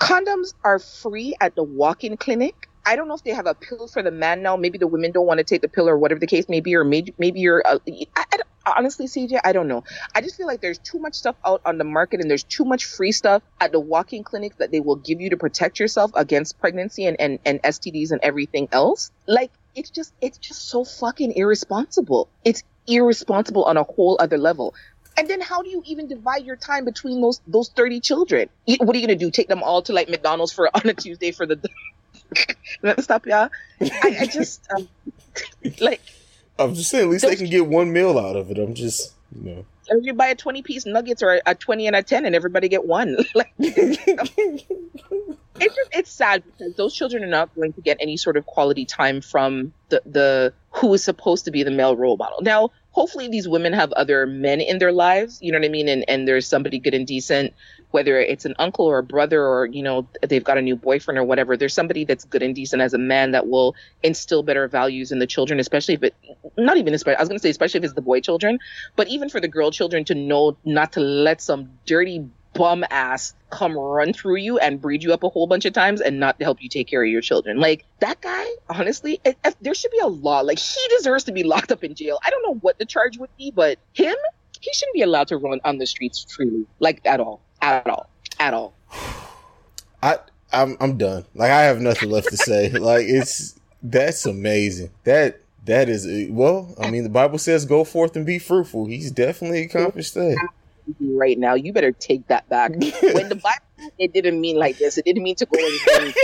[0.00, 2.68] Condoms are free at the walk-in clinic.
[2.84, 4.56] I don't know if they have a pill for the man now.
[4.56, 6.74] Maybe the women don't want to take the pill or whatever the case may be,
[6.74, 7.62] or maybe maybe you're.
[7.64, 7.78] Uh,
[8.66, 9.84] honestly, CJ, I don't know.
[10.14, 12.64] I just feel like there's too much stuff out on the market, and there's too
[12.64, 16.10] much free stuff at the walk-in clinics that they will give you to protect yourself
[16.14, 19.10] against pregnancy and and, and STDs and everything else.
[19.26, 22.28] Like it's just it's just so fucking irresponsible.
[22.44, 24.74] It's irresponsible on a whole other level.
[25.16, 28.48] And then how do you even divide your time between those those 30 children?
[28.78, 29.30] What are you gonna do?
[29.30, 31.60] Take them all to like McDonald's for on a Tuesday for the
[32.98, 33.50] stop y'all.
[33.80, 34.88] I, I just um,
[35.80, 36.00] like
[36.64, 38.58] I'm just saying, at least they can get one meal out of it.
[38.58, 39.64] I'm just, you know.
[39.88, 42.68] If you buy a 20 piece nuggets or a 20 and a 10 and everybody
[42.68, 43.16] get one.
[43.34, 44.66] like it's
[45.76, 48.84] just it's sad because those children are not going to get any sort of quality
[48.84, 52.40] time from the the who is supposed to be the male role model.
[52.42, 55.88] Now, hopefully these women have other men in their lives, you know what I mean,
[55.88, 57.54] and and there's somebody good and decent
[57.92, 61.18] whether it's an uncle or a brother or you know they've got a new boyfriend
[61.18, 64.66] or whatever there's somebody that's good and decent as a man that will instill better
[64.66, 66.14] values in the children especially if it
[66.58, 68.58] not even especially i was going to say especially if it's the boy children
[68.96, 73.34] but even for the girl children to know not to let some dirty bum ass
[73.50, 76.40] come run through you and breed you up a whole bunch of times and not
[76.40, 77.58] help you take care of your children.
[77.58, 79.20] Like that guy, honestly,
[79.60, 80.40] there should be a law.
[80.40, 82.18] Like he deserves to be locked up in jail.
[82.24, 84.16] I don't know what the charge would be, but him,
[84.60, 88.10] he shouldn't be allowed to run on the streets freely, like at all, at all,
[88.38, 88.74] at all.
[90.02, 90.18] I
[90.52, 91.24] I'm I'm done.
[91.34, 92.68] Like I have nothing left to say.
[92.70, 94.90] like it's that's amazing.
[95.04, 96.74] That that is eh, well.
[96.78, 100.36] I mean, the Bible says, "Go forth and be fruitful." He's definitely accomplished that.
[101.00, 102.72] Right now, you better take that back.
[102.72, 104.98] when the Bible, it didn't mean like this.
[104.98, 106.14] It didn't mean to go and and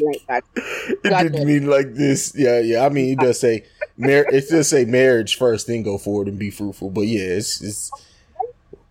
[0.00, 0.44] like that.
[0.54, 2.32] It didn't mean like this.
[2.36, 2.86] Yeah, yeah.
[2.86, 3.64] I mean, it does say
[3.96, 6.90] mar- it does say marriage first, then go forward and be fruitful.
[6.90, 7.90] But yeah, it's it's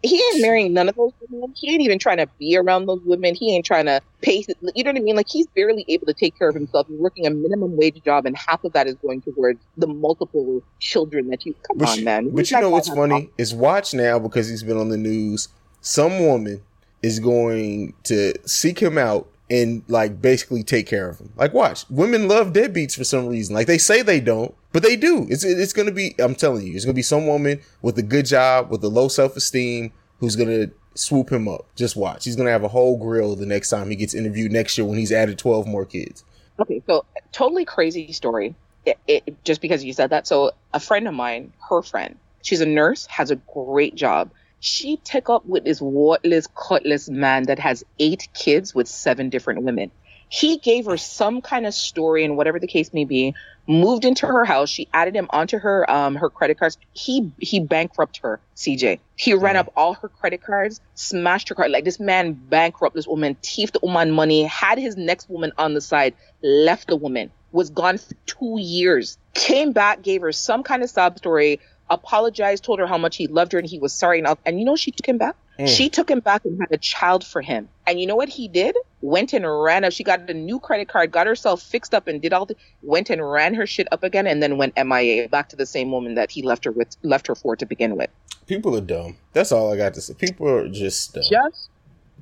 [0.07, 1.53] he ain't marrying none of those women.
[1.55, 3.35] He ain't even trying to be around those women.
[3.35, 4.45] He ain't trying to pay.
[4.75, 5.15] You know what I mean?
[5.15, 6.87] Like he's barely able to take care of himself.
[6.87, 10.61] He's working a minimum wage job, and half of that is going towards the multiple
[10.79, 11.53] children that you.
[11.67, 12.29] Come But on, you, man.
[12.31, 15.49] but you know what's funny is watch now because he's been on the news.
[15.81, 16.61] Some woman
[17.03, 21.31] is going to seek him out and like basically take care of him.
[21.35, 23.55] Like watch, women love deadbeats for some reason.
[23.55, 25.25] Like they say they don't, but they do.
[25.27, 26.13] It's it's gonna be.
[26.19, 29.07] I'm telling you, it's gonna be some woman with a good job with a low
[29.07, 31.65] self esteem who's gonna swoop him up.
[31.75, 32.25] Just watch.
[32.25, 34.99] He's gonna have a whole grill the next time he gets interviewed next year when
[34.99, 36.23] he's added 12 more kids.
[36.59, 38.53] Okay, so totally crazy story.
[38.85, 40.27] It, it, just because you said that.
[40.27, 44.29] So a friend of mine, her friend, she's a nurse, has a great job.
[44.59, 49.63] She took up with this worthless, cutless man that has eight kids with seven different
[49.63, 49.89] women.
[50.29, 53.33] He gave her some kind of story and whatever the case may be.
[53.69, 54.69] Moved into her house.
[54.69, 56.77] She added him onto her um her credit cards.
[56.93, 58.39] He he bankrupted her.
[58.55, 58.99] CJ.
[59.17, 61.71] He ran up all her credit cards, smashed her card.
[61.71, 65.73] Like this man bankrupted this woman, thieved the woman money, had his next woman on
[65.73, 70.63] the side, left the woman, was gone for two years, came back, gave her some
[70.63, 71.59] kind of sob story,
[71.89, 74.19] apologized, told her how much he loved her and he was sorry.
[74.19, 75.35] And, all- and you know, she took him back.
[75.59, 75.67] Mm.
[75.67, 77.67] She took him back and had a child for him.
[77.85, 78.75] And you know what he did?
[79.01, 79.93] went and ran up.
[79.93, 83.09] She got a new credit card, got herself fixed up, and did all the went
[83.09, 86.15] and ran her shit up again, and then went MIA back to the same woman
[86.15, 88.09] that he left her with, left her for to begin with.
[88.47, 89.17] People are dumb.
[89.33, 90.13] That's all I got to say.
[90.13, 91.23] People are just dumb.
[91.29, 91.69] Just.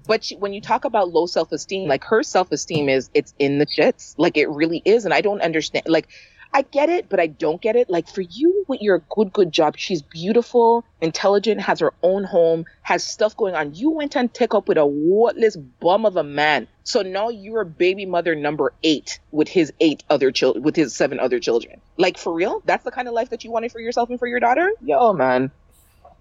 [0.08, 3.34] But she, when you talk about low self esteem, like her self esteem is it's
[3.40, 5.86] in the shits, like it really is, and I don't understand.
[5.88, 6.10] Like
[6.56, 7.90] I get it, but I don't get it.
[7.90, 12.64] Like for you, with your good, good job, she's beautiful, intelligent, has her own home,
[12.82, 13.76] has stuff going on.
[13.76, 16.70] You went and took up with a worthless bum of a man.
[16.86, 21.20] So now you're baby mother number eight with his eight other children, with his seven
[21.20, 21.82] other children.
[21.98, 22.62] Like for real?
[22.64, 24.72] That's the kind of life that you wanted for yourself and for your daughter?
[24.82, 25.52] Yo, man.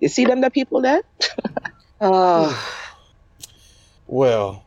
[0.01, 1.03] You see them, the people there?
[2.01, 2.61] uh,
[4.15, 4.63] Well,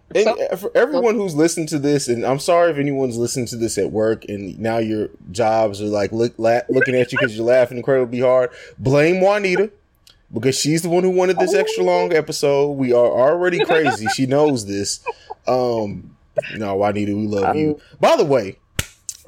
[0.58, 3.94] for everyone who's listened to this, and I'm sorry if anyone's listening to this at
[3.94, 7.78] work, and now your jobs are like look, la- looking at you because you're laughing
[7.78, 8.50] incredibly hard.
[8.78, 9.72] Blame Juanita
[10.34, 12.72] because she's the one who wanted this extra long episode.
[12.72, 14.08] We are already crazy.
[14.14, 15.00] she knows this.
[15.48, 16.18] Um,
[16.58, 17.80] no, Juanita, we love you.
[18.02, 18.58] By the way,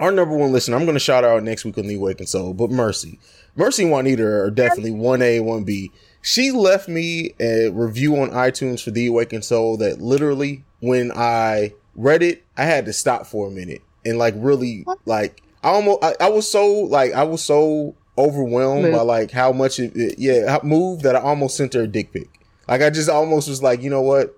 [0.02, 2.54] our number one listener, I'm going to shout out next week on the Awakened Soul,
[2.54, 3.20] but Mercy,
[3.56, 5.94] Mercy and Juanita are definitely one A, one B.
[6.22, 11.74] She left me a review on iTunes for the Awakened Soul that literally, when I
[11.96, 16.04] read it, I had to stop for a minute and like really like I almost
[16.04, 18.96] I, I was so like I was so overwhelmed Moved.
[18.96, 21.88] by like how much it, it yeah how- moved that I almost sent her a
[21.88, 22.28] dick pic.
[22.68, 24.36] Like I just almost was like, you know what?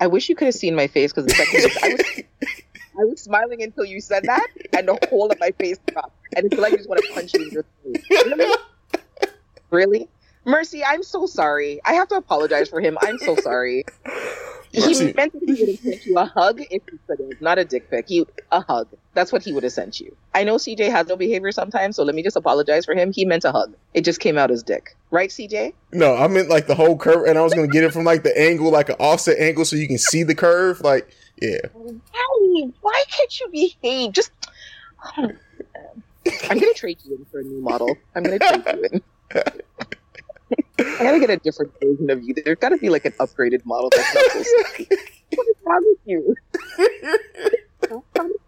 [0.00, 2.24] I wish you could have seen my face because the second I was,
[3.00, 6.46] I was smiling until you said that, and the whole of my face dropped, and
[6.46, 8.56] it's like I just want to punch you in your face.
[9.70, 10.08] Really?
[10.44, 11.80] Mercy, I'm so sorry.
[11.84, 12.98] I have to apologize for him.
[13.00, 13.84] I'm so sorry.
[14.74, 15.08] Mercy.
[15.08, 17.58] He meant that he would have sent you a hug if he could have, not
[17.58, 18.08] a dick pic.
[18.08, 18.88] He a hug.
[19.12, 20.16] That's what he would have sent you.
[20.34, 23.12] I know CJ has no behavior sometimes, so let me just apologize for him.
[23.12, 23.74] He meant a hug.
[23.92, 25.74] It just came out as dick, right, CJ?
[25.92, 28.22] No, I meant like the whole curve, and I was gonna get it from like
[28.22, 30.80] the angle, like an offset angle, so you can see the curve.
[30.80, 34.12] Like, yeah, Howie, why can't you behave?
[34.12, 34.32] Just.
[35.16, 35.36] I'm
[36.48, 37.94] gonna trade you in for a new model.
[38.14, 39.02] I'm gonna trade you in.
[40.78, 42.34] I gotta get a different version of you.
[42.34, 44.86] There's gotta be like an upgraded model that's not.
[45.34, 46.34] What is wrong with you?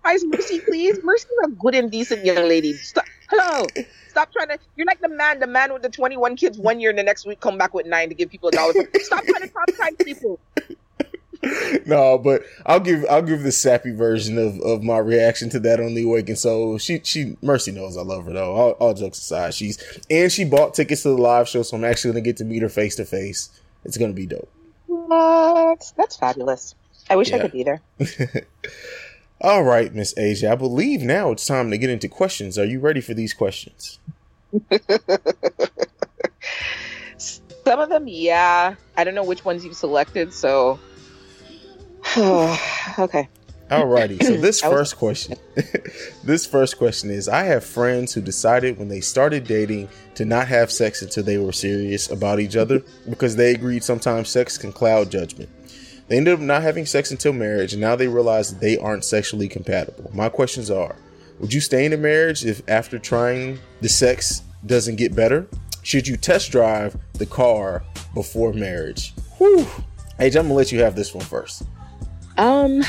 [0.04, 1.02] Guys, Mercy, please.
[1.02, 2.74] Mercy's a good and decent young lady.
[2.74, 3.06] Stop.
[3.30, 3.66] Hello.
[4.08, 4.58] Stop trying to.
[4.76, 7.26] You're like the man, the man with the 21 kids one year, and the next
[7.26, 8.74] week come back with nine to give people a dollar.
[9.00, 10.38] Stop trying to traumatize people.
[11.86, 15.80] no, but I'll give I'll give the sappy version of, of my reaction to that
[15.80, 16.78] on the Awakened Soul.
[16.78, 18.52] She she Mercy knows I love her though.
[18.52, 21.84] All, all jokes aside, she's and she bought tickets to the live show, so I'm
[21.84, 23.50] actually gonna get to meet her face to face.
[23.84, 24.50] It's gonna be dope.
[24.86, 25.92] What?
[25.96, 26.74] That's fabulous.
[27.10, 27.82] I wish I could be there.
[29.40, 30.52] All right, Miss Asia.
[30.52, 32.58] I believe now it's time to get into questions.
[32.58, 33.98] Are you ready for these questions?
[37.18, 38.74] Some of them, yeah.
[38.96, 40.78] I don't know which ones you've selected, so.
[42.98, 43.28] okay.
[43.70, 44.22] Alrighty.
[44.22, 45.36] So this first question,
[46.24, 50.46] this first question is: I have friends who decided when they started dating to not
[50.46, 54.72] have sex until they were serious about each other because they agreed sometimes sex can
[54.72, 55.48] cloud judgment.
[56.06, 59.48] They ended up not having sex until marriage, and now they realize they aren't sexually
[59.48, 60.10] compatible.
[60.14, 60.94] My questions are:
[61.40, 65.48] Would you stay in a marriage if after trying the sex doesn't get better?
[65.82, 67.82] Should you test drive the car
[68.14, 69.14] before marriage?
[69.38, 69.66] Whew.
[70.20, 71.64] Age, I'm gonna let you have this one first.
[72.36, 72.82] Um,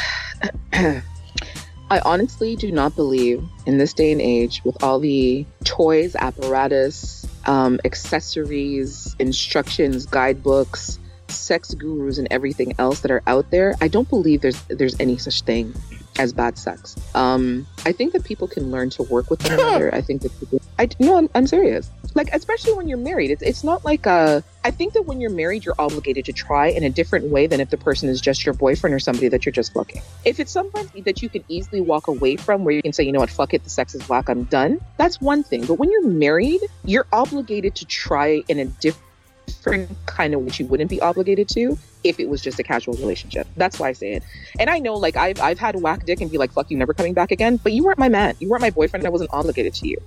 [0.74, 7.28] I honestly do not believe in this day and age with all the toys, apparatus,
[7.46, 13.76] um, accessories, instructions, guidebooks, sex gurus, and everything else that are out there.
[13.82, 15.74] I don't believe there's there's any such thing
[16.18, 16.96] as bad sex.
[17.14, 19.94] Um, I think that people can learn to work with one another.
[19.94, 20.62] I think that people.
[20.80, 21.90] I no, I'm, I'm serious.
[22.14, 25.32] Like especially when you're married, it's it's not like uh I think that when you're
[25.32, 28.46] married, you're obligated to try in a different way than if the person is just
[28.46, 30.02] your boyfriend or somebody that you're just fucking.
[30.24, 33.12] If it's somebody that you can easily walk away from, where you can say, you
[33.12, 34.82] know what, fuck it, the sex is black, I'm done.
[34.98, 35.66] That's one thing.
[35.66, 40.66] But when you're married, you're obligated to try in a different kind of which you
[40.66, 43.48] wouldn't be obligated to if it was just a casual relationship.
[43.58, 44.24] That's why I say it.
[44.60, 46.94] And I know, like, I've I've had whack dick and be like, fuck you, never
[46.94, 47.58] coming back again.
[47.58, 48.36] But you weren't my man.
[48.40, 49.06] You weren't my boyfriend.
[49.06, 49.98] I wasn't obligated to you.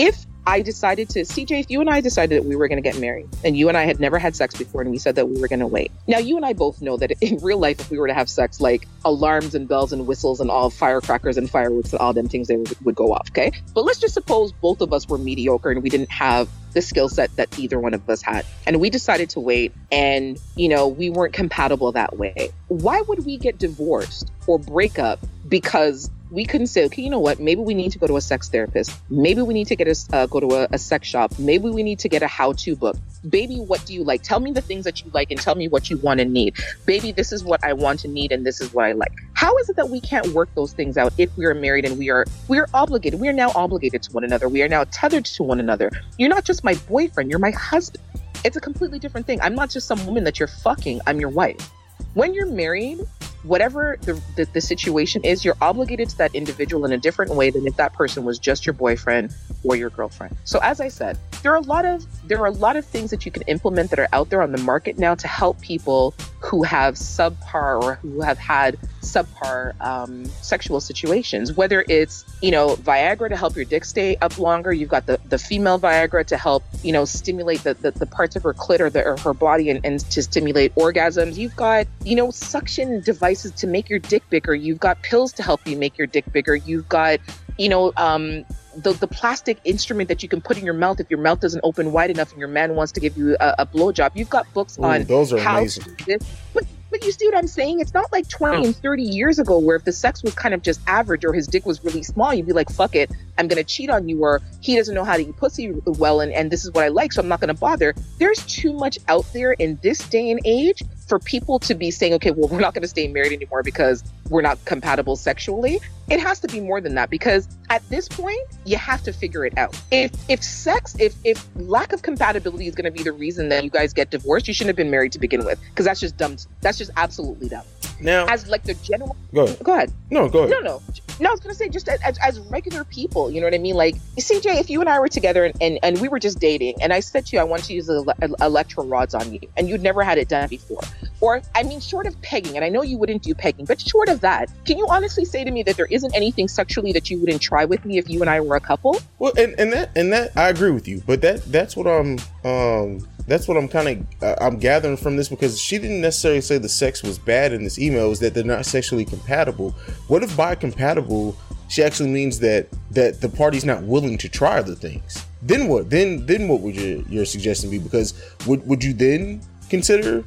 [0.00, 2.88] If I decided to, CJ, if you and I decided that we were going to
[2.88, 5.28] get married and you and I had never had sex before and we said that
[5.28, 5.92] we were going to wait.
[6.08, 8.30] Now, you and I both know that in real life, if we were to have
[8.30, 12.28] sex, like alarms and bells and whistles and all firecrackers and fireworks and all them
[12.28, 13.28] things, they would, would go off.
[13.30, 13.52] Okay.
[13.74, 17.10] But let's just suppose both of us were mediocre and we didn't have the skill
[17.10, 18.46] set that either one of us had.
[18.66, 22.50] And we decided to wait and, you know, we weren't compatible that way.
[22.68, 27.18] Why would we get divorced or break up because we couldn't say, okay, you know
[27.18, 27.40] what?
[27.40, 28.96] Maybe we need to go to a sex therapist.
[29.10, 31.38] Maybe we need to get a uh, go to a, a sex shop.
[31.38, 32.96] Maybe we need to get a how-to book.
[33.28, 34.22] Baby, what do you like?
[34.22, 36.56] Tell me the things that you like and tell me what you want and need.
[36.86, 39.12] Baby, this is what I want to need and this is what I like.
[39.34, 41.98] How is it that we can't work those things out if we are married and
[41.98, 43.20] we are we are obligated?
[43.20, 44.48] We are now obligated to one another.
[44.48, 45.90] We are now tethered to one another.
[46.18, 47.30] You're not just my boyfriend.
[47.30, 48.04] You're my husband.
[48.44, 49.40] It's a completely different thing.
[49.40, 51.00] I'm not just some woman that you're fucking.
[51.06, 51.70] I'm your wife.
[52.14, 53.00] When you're married,
[53.42, 57.50] whatever the, the, the, situation is, you're obligated to that individual in a different way
[57.50, 59.34] than if that person was just your boyfriend
[59.64, 60.36] or your girlfriend.
[60.44, 63.10] So as I said, there are a lot of there are a lot of things
[63.10, 66.14] that you can implement that are out there on the market now to help people
[66.50, 71.52] who have subpar or who have had subpar um, sexual situations.
[71.52, 75.20] Whether it's you know Viagra to help your dick stay up longer, you've got the
[75.28, 78.80] the female Viagra to help you know stimulate the the, the parts of her clit
[78.80, 81.36] or, the, or her body and, and to stimulate orgasms.
[81.36, 84.52] You've got you know suction devices to make your dick bigger.
[84.52, 86.56] You've got pills to help you make your dick bigger.
[86.56, 87.20] You've got
[87.60, 88.44] you know um,
[88.76, 91.60] the, the plastic instrument that you can put in your mouth if your mouth doesn't
[91.62, 94.12] open wide enough and your man wants to give you a, a blowjob.
[94.14, 95.84] You've got books Ooh, on those are how amazing.
[95.84, 96.22] to do this.
[96.54, 97.80] But, but you see what I'm saying?
[97.80, 100.62] It's not like 20 and 30 years ago where if the sex was kind of
[100.62, 103.62] just average or his dick was really small, you'd be like, fuck it, I'm going
[103.62, 106.50] to cheat on you, or he doesn't know how to eat pussy well, and, and
[106.50, 107.94] this is what I like, so I'm not going to bother.
[108.18, 112.14] There's too much out there in this day and age for people to be saying,
[112.14, 115.80] okay, well, we're not going to stay married anymore because we're not compatible sexually.
[116.10, 119.44] It has to be more than that because at this point, you have to figure
[119.44, 119.80] it out.
[119.92, 123.62] If if sex, if if lack of compatibility is going to be the reason that
[123.62, 126.16] you guys get divorced, you shouldn't have been married to begin with because that's just
[126.16, 126.36] dumb.
[126.62, 127.64] That's just absolutely dumb.
[128.00, 129.58] Now, As like the general, go ahead.
[129.62, 129.92] go ahead.
[130.10, 130.50] No, go ahead.
[130.50, 130.82] No, no,
[131.20, 131.28] no.
[131.28, 133.74] I was gonna say just as, as, as regular people, you know what I mean?
[133.74, 136.82] Like CJ, if you and I were together and, and, and we were just dating,
[136.82, 139.68] and I said to you, I want to use the electro rods on you, and
[139.68, 140.80] you'd never had it done before,
[141.20, 144.08] or I mean, short of pegging, and I know you wouldn't do pegging, but short
[144.08, 147.18] of that, can you honestly say to me that there isn't anything sexually that you
[147.18, 148.98] wouldn't try with me if you and I were a couple?
[149.18, 152.18] Well, and, and that and that I agree with you, but that that's what I'm
[152.44, 156.40] um that's what I'm kind of uh, I'm gathering from this because she didn't necessarily
[156.40, 159.70] say the sex was bad in this email is that they're not sexually compatible.
[160.08, 161.36] What if by compatible
[161.68, 165.24] she actually means that that the party's not willing to try other things?
[165.42, 165.90] Then what?
[165.90, 167.78] Then then what would your your suggestion be?
[167.78, 168.14] Because
[168.48, 170.24] would would you then consider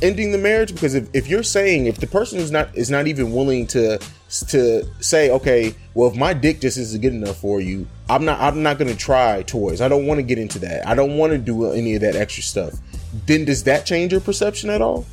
[0.00, 3.06] ending the marriage because if, if you're saying if the person is not is not
[3.06, 3.98] even willing to
[4.48, 8.40] to say okay well if my dick just isn't good enough for you i'm not
[8.40, 11.30] i'm not to try toys i don't want to get into that i don't want
[11.30, 12.72] to do any of that extra stuff
[13.26, 15.04] then does that change your perception at all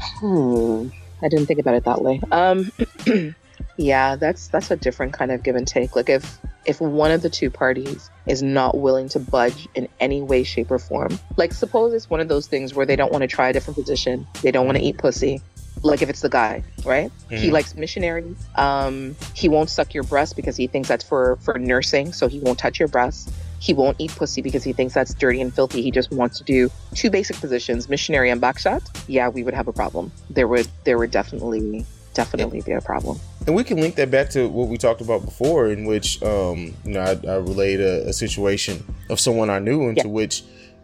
[0.00, 0.88] Hmm.
[1.22, 2.20] I didn't think about it that way.
[2.30, 2.72] Um,
[3.76, 5.94] yeah, that's that's a different kind of give and take.
[5.94, 10.22] Like if if one of the two parties is not willing to budge in any
[10.22, 13.22] way, shape, or form, like suppose it's one of those things where they don't want
[13.22, 15.40] to try a different position, they don't want to eat pussy.
[15.82, 17.10] Like if it's the guy, right?
[17.30, 17.52] He Mhm.
[17.52, 18.36] likes missionary.
[18.56, 22.38] Um, he won't suck your breast because he thinks that's for for nursing, so he
[22.40, 23.30] won't touch your breast.
[23.60, 25.80] He won't eat pussy because he thinks that's dirty and filthy.
[25.80, 28.82] He just wants to do two basic positions, missionary and backshot.
[29.06, 30.12] Yeah, we would have a problem.
[30.28, 33.18] There would there would definitely definitely be a problem.
[33.46, 36.74] and we can link that back to what we talked about before in which um
[36.84, 40.12] you know i, I relayed a, a situation of someone i knew into Yeah.
[40.12, 40.42] which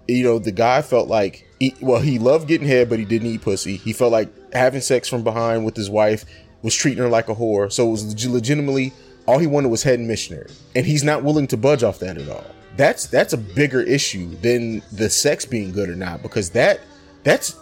[0.08, 3.28] you know the guy felt like he, well he loved getting head but he didn't
[3.28, 3.76] eat pussy.
[3.76, 6.24] He felt like having sex from behind with his wife
[6.62, 7.72] was treating her like a whore.
[7.72, 8.92] So it was leg- legitimately
[9.26, 10.50] all he wanted was head and missionary.
[10.76, 12.44] And he's not willing to budge off that at all.
[12.76, 16.80] That's that's a bigger issue than the sex being good or not because that
[17.24, 17.56] that's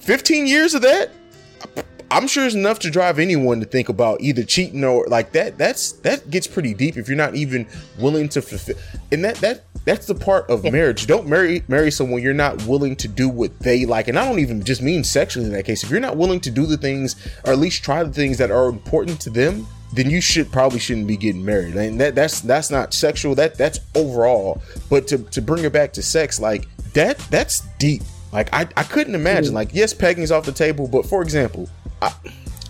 [0.00, 1.10] 15 years of that
[2.10, 5.58] I'm sure it's enough to drive anyone to think about either cheating or like that.
[5.58, 7.66] That's that gets pretty deep if you're not even
[7.98, 8.76] willing to fulfill.
[9.10, 11.06] And that that that's the part of marriage.
[11.06, 14.08] Don't marry marry someone you're not willing to do what they like.
[14.08, 15.82] And I don't even just mean sexually in that case.
[15.82, 18.50] If you're not willing to do the things or at least try the things that
[18.50, 21.74] are important to them, then you should probably shouldn't be getting married.
[21.74, 23.34] And that that's that's not sexual.
[23.34, 24.62] That that's overall.
[24.90, 28.02] But to to bring it back to sex, like that that's deep.
[28.32, 29.46] Like I, I couldn't imagine.
[29.46, 29.54] Mm-hmm.
[29.56, 31.68] Like yes, pegging's off the table, but for example,
[32.02, 32.12] I,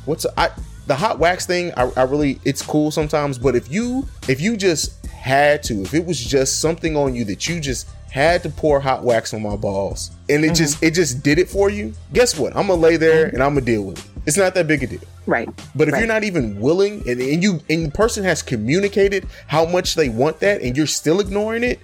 [0.05, 0.51] what's I
[0.87, 1.73] the hot wax thing?
[1.77, 5.95] I, I really it's cool sometimes, but if you if you just had to, if
[5.95, 9.43] it was just something on you that you just had to pour hot wax on
[9.43, 10.87] my balls, and it just mm-hmm.
[10.87, 12.57] it just did it for you, guess what?
[12.57, 13.37] I'm gonna lay there mm-hmm.
[13.37, 14.11] and I'm gonna deal with it.
[14.27, 15.01] It's not that big a deal.
[15.27, 15.49] Right.
[15.75, 16.01] But if Right.
[16.01, 20.09] you're not even willing, and, and you and the person has communicated how much they
[20.09, 21.81] want that, and you're still ignoring it,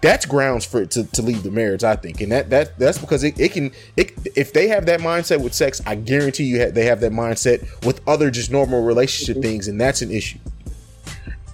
[0.00, 1.84] that's grounds for it to, to leave the marriage.
[1.84, 5.00] I think, and that that that's because it, it can it if they have that
[5.00, 8.82] mindset with sex, I guarantee you ha- they have that mindset with other just normal
[8.82, 9.42] relationship mm-hmm.
[9.42, 10.38] things, and that's an issue.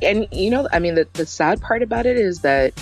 [0.03, 2.73] and you know i mean the, the sad part about it is that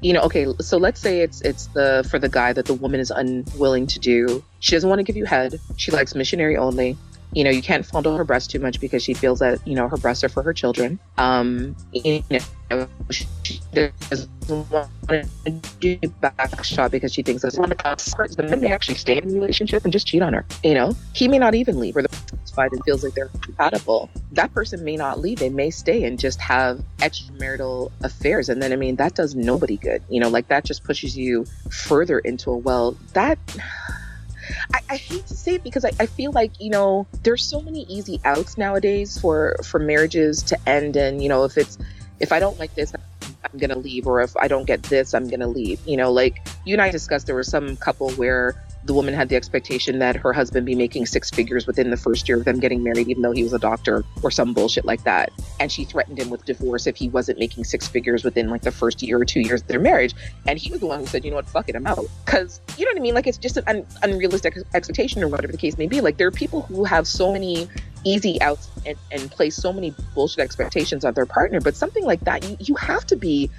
[0.00, 3.00] you know okay so let's say it's it's the for the guy that the woman
[3.00, 6.96] is unwilling to do she doesn't want to give you head she likes missionary only
[7.32, 9.88] You know, you can't fondle her breasts too much because she feels that you know
[9.88, 10.98] her breasts are for her children.
[11.18, 12.22] Um, you
[12.70, 13.26] know, she
[13.72, 18.72] doesn't want to do back shot because she thinks that's one of the men may
[18.72, 20.44] actually stay in the relationship and just cheat on her.
[20.64, 22.08] You know, he may not even leave, or the
[22.54, 24.10] fine and feels like they're compatible.
[24.32, 28.72] That person may not leave; they may stay and just have extramarital affairs, and then
[28.72, 30.02] I mean that does nobody good.
[30.08, 33.38] You know, like that just pushes you further into a well that.
[34.74, 37.60] I, I, hate to say it because I, I, feel like you know there's so
[37.60, 41.78] many easy outs nowadays for for marriages to end and you know if it's
[42.20, 45.28] if I don't like this I'm gonna leave or if I don't get this I'm
[45.28, 48.94] gonna leave you know like you and I discussed there was some couple where the
[48.94, 52.38] woman had the expectation that her husband be making six figures within the first year
[52.38, 55.30] of them getting married, even though he was a doctor or some bullshit like that.
[55.58, 58.72] And she threatened him with divorce if he wasn't making six figures within like the
[58.72, 60.14] first year or two years of their marriage.
[60.46, 62.06] And he was the one who said, you know what, fuck it, I'm out.
[62.24, 63.14] Because, you know what I mean?
[63.14, 66.00] Like, it's just an un- unrealistic expectation or whatever the case may be.
[66.00, 67.68] Like, there are people who have so many
[68.04, 71.60] easy outs and, and place so many bullshit expectations on their partner.
[71.60, 73.50] But something like that, you, you have to be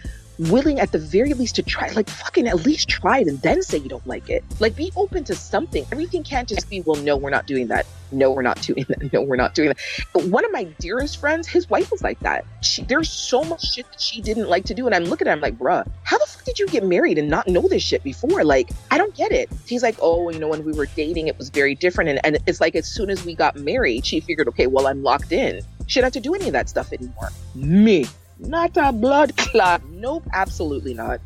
[0.49, 3.61] willing at the very least to try like fucking at least try it and then
[3.61, 4.43] say you don't like it.
[4.59, 5.85] Like be open to something.
[5.91, 7.85] Everything can't just be well no we're not doing that.
[8.11, 9.01] No we're not doing that.
[9.13, 9.77] No we're not doing that.
[10.13, 12.45] But one of my dearest friends his wife was like that.
[12.61, 15.33] She, there's so much shit that she didn't like to do and i'm looking at
[15.33, 18.03] him like bruh how the fuck did you get married and not know this shit
[18.03, 18.43] before?
[18.43, 19.49] Like i don't get it.
[19.65, 22.09] He's like oh you know when we were dating it was very different.
[22.09, 25.03] And, and it's like as soon as we got married she figured okay well i'm
[25.03, 25.61] locked in.
[25.87, 27.29] She don't have to do any of that stuff anymore.
[27.53, 28.05] Me
[28.41, 29.87] not a blood clot.
[29.89, 31.21] Nope, absolutely not.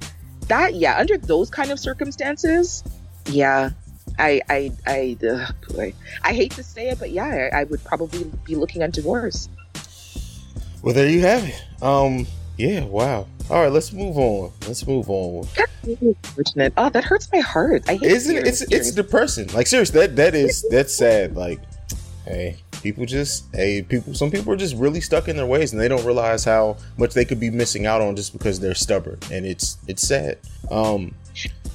[0.47, 2.83] That yeah, under those kind of circumstances,
[3.27, 3.71] yeah,
[4.19, 5.93] I I I uh, boy,
[6.23, 9.49] I hate to say it, but yeah, I, I, would probably be looking at divorce.
[10.83, 11.83] Well, there you have it.
[11.83, 13.27] Um, yeah, wow.
[13.49, 14.51] All right, let's move on.
[14.67, 15.47] Let's move on.
[15.83, 16.73] unfortunate.
[16.77, 17.83] Oh, that hurts my heart.
[17.87, 18.47] I hate Isn't it?
[18.47, 19.47] It's it's depressing.
[19.47, 21.35] Like seriously, that that is that's sad.
[21.35, 21.59] Like,
[22.25, 25.81] hey, people just hey people some people are just really stuck in their ways and
[25.81, 29.17] they don't realize how much they could be missing out on just because they're stubborn
[29.31, 30.37] and it's it's sad
[30.69, 31.11] um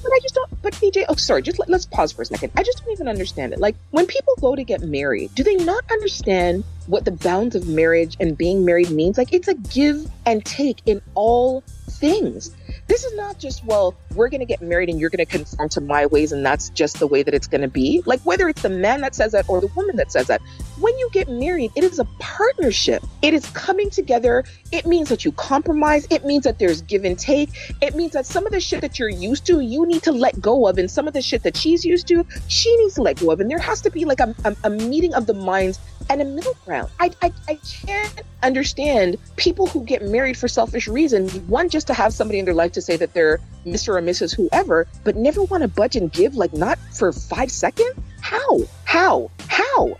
[0.01, 0.61] but I just don't.
[0.61, 1.41] But BJ, oh, sorry.
[1.41, 2.51] Just let, us pause for a second.
[2.55, 3.59] I just don't even understand it.
[3.59, 7.67] Like when people go to get married, do they not understand what the bounds of
[7.67, 9.17] marriage and being married means?
[9.17, 11.63] Like it's a give and take in all
[12.01, 12.51] things.
[12.87, 15.69] This is not just, well, we're going to get married and you're going to conform
[15.69, 18.01] to my ways and that's just the way that it's going to be.
[18.05, 20.41] Like whether it's the man that says that or the woman that says that,
[20.81, 23.03] when you get married, it is a partnership.
[23.21, 24.43] It is coming together.
[24.71, 26.07] It means that you compromise.
[26.09, 27.49] It means that there's give and take.
[27.81, 30.41] It means that some of the shit that you're used to, you need to let
[30.41, 30.77] go of.
[30.77, 33.39] And some of the shit that she's used to, she needs to let go of.
[33.39, 35.79] And there has to be like a, a, a meeting of the minds
[36.09, 36.89] and a middle ground.
[36.99, 41.35] I, I, I can't understand people who get married for selfish reasons.
[41.41, 43.89] One, just to have somebody in their life to say that they're Mr.
[43.89, 44.35] or Mrs.
[44.35, 47.93] whoever, but never want to budge and give, like not for five seconds?
[48.21, 48.61] How?
[48.85, 49.29] How?
[49.47, 49.97] How?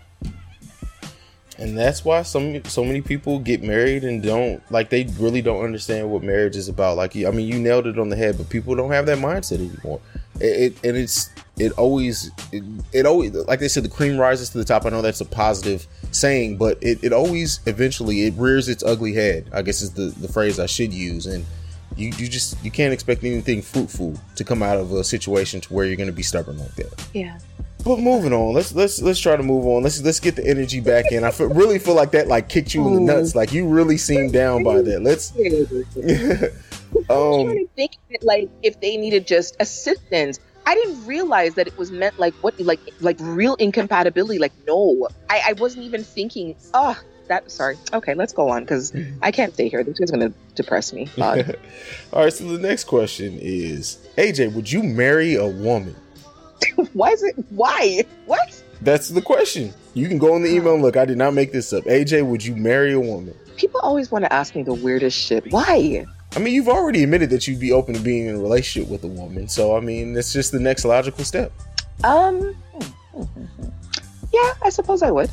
[1.62, 5.64] And that's why some so many people get married and don't like they really don't
[5.64, 6.96] understand what marriage is about.
[6.96, 9.60] Like I mean, you nailed it on the head, but people don't have that mindset
[9.60, 10.00] anymore.
[10.40, 14.50] It, it and it's it always it, it, always like they said the cream rises
[14.50, 14.86] to the top.
[14.86, 19.14] I know that's a positive saying, but it, it always eventually it rears its ugly
[19.14, 19.48] head.
[19.52, 21.46] I guess is the the phrase I should use and
[21.96, 25.72] you, you just you can't expect anything fruitful to come out of a situation to
[25.72, 27.08] where you're going to be stubborn like that.
[27.12, 27.38] Yeah.
[27.84, 29.82] But moving on, let's let's let's try to move on.
[29.82, 31.24] Let's let's get the energy back in.
[31.24, 33.34] I feel, really feel like that like kicked you in the nuts.
[33.34, 35.02] Like you really seemed down by that.
[35.02, 35.32] Let's.
[37.10, 40.38] um, trying to think that like if they needed just assistance.
[40.64, 44.38] I didn't realize that it was meant like what like like real incompatibility.
[44.38, 46.54] Like no, I, I wasn't even thinking.
[46.72, 47.78] Oh, that sorry.
[47.92, 49.82] Okay, let's go on because I can't stay here.
[49.82, 51.08] This is going to depress me.
[51.20, 51.34] All
[52.14, 52.32] right.
[52.32, 55.96] So the next question is, AJ, would you marry a woman?
[56.92, 57.36] why is it?
[57.50, 58.04] Why?
[58.26, 58.62] What?
[58.80, 59.72] That's the question.
[59.94, 60.96] You can go in the email and look.
[60.96, 61.84] I did not make this up.
[61.84, 63.34] AJ, would you marry a woman?
[63.56, 65.52] People always want to ask me the weirdest shit.
[65.52, 66.06] Why?
[66.34, 69.04] I mean, you've already admitted that you'd be open to being in a relationship with
[69.04, 69.48] a woman.
[69.48, 71.52] So, I mean, that's just the next logical step.
[72.04, 72.56] Um,
[74.32, 75.30] yeah, I suppose I would.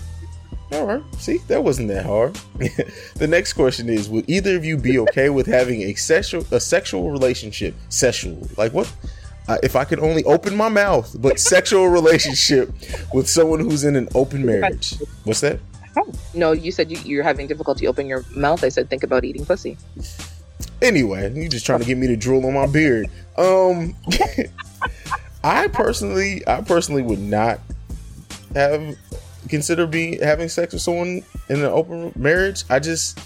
[0.72, 1.04] All right.
[1.16, 2.36] See, that wasn't that hard.
[3.16, 6.60] the next question is: Would either of you be okay with having a sexual a
[6.60, 7.74] sexual relationship?
[7.90, 8.92] Sexual, like what?
[9.50, 12.72] Uh, if I could only open my mouth, but sexual relationship
[13.12, 14.94] with someone who's in an open marriage.
[15.24, 15.60] What's that?
[15.98, 18.64] Oh, no, you said you, you're having difficulty opening your mouth.
[18.64, 19.76] I said think about eating pussy.
[20.84, 23.08] Anyway, you're just trying to get me to drool on my beard.
[23.38, 23.96] Um,
[25.44, 27.60] I personally, I personally would not
[28.54, 28.96] have
[29.50, 32.66] consider being having sex with someone in an open marriage.
[32.70, 33.20] I just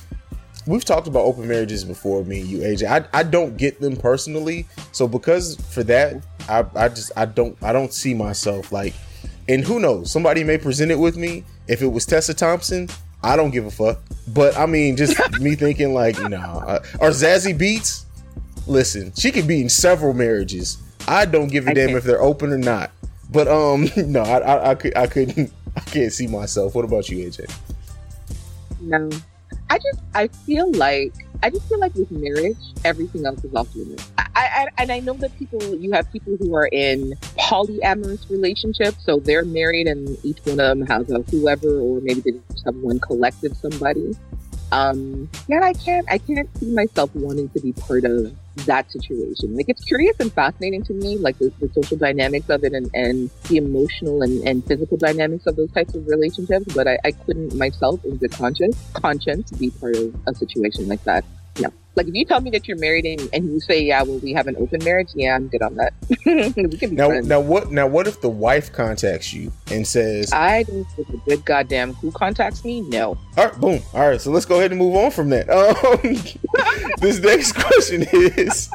[0.66, 2.88] we've talked about open marriages before, me and you, AJ.
[2.88, 7.58] I, I don't get them personally, so because for that, I, I just I don't
[7.62, 8.94] I don't see myself like
[9.48, 11.44] and who knows, somebody may present it with me.
[11.68, 12.90] If it was Tessa Thompson,
[13.22, 14.00] I don't give a fuck.
[14.28, 16.60] But I mean, just me thinking like, nah.
[16.60, 18.06] Uh, or Zazie Beetz,
[18.68, 20.78] listen, she could be in several marriages.
[21.08, 21.98] I don't give a I damn can't.
[21.98, 22.92] if they're open or not.
[23.32, 26.76] But um, no, I, I, I could, I couldn't, I can't see myself.
[26.76, 27.54] What about you, AJ?
[28.80, 29.10] No.
[29.70, 33.74] I just I feel like I just feel like with marriage, everything else is off
[33.76, 34.10] limits.
[34.18, 39.04] I, I and I know that people you have people who are in polyamorous relationships,
[39.06, 42.66] so they're married and each one of them has a whoever or maybe they just
[42.66, 44.16] have one collective somebody.
[44.72, 48.34] Um yeah, I can't I can't see myself wanting to be part of
[48.66, 49.56] that situation.
[49.56, 52.90] Like it's curious and fascinating to me, like the, the social dynamics of it and,
[52.94, 56.74] and the emotional and, and physical dynamics of those types of relationships.
[56.74, 61.04] But I, I couldn't myself in good conscience conscience be part of a situation like
[61.04, 61.26] that.
[61.60, 61.70] No.
[61.96, 64.34] Like if you tell me that you're married and, and you say, Yeah, well we
[64.34, 65.94] have an open marriage, yeah, I'm good on that.
[66.26, 67.28] we can be Now, friends.
[67.28, 67.72] now what?
[67.72, 71.94] Now what if the wife contacts you and says, I don't give a good goddamn
[71.94, 72.82] who contacts me.
[72.82, 73.20] No.
[73.38, 73.82] All right, boom.
[73.94, 75.48] All right, so let's go ahead and move on from that.
[76.53, 76.53] Um,
[76.98, 78.70] this next question is: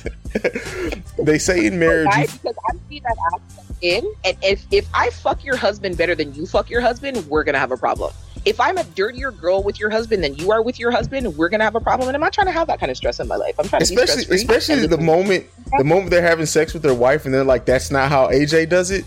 [1.19, 2.27] They say in marriage, Why?
[2.27, 6.35] Because I see that aspect in, and if if I fuck your husband better than
[6.35, 8.13] you fuck your husband, we're gonna have a problem.
[8.49, 11.51] If I'm a dirtier girl with your husband than you are with your husband, we're
[11.51, 12.09] gonna have a problem.
[12.09, 13.55] And I'm not trying to have that kind of stress in my life.
[13.59, 15.45] I'm trying to especially stress-free especially the moment
[15.77, 18.71] the moment they're having sex with their wife and they're like, "That's not how AJ
[18.71, 19.05] does it."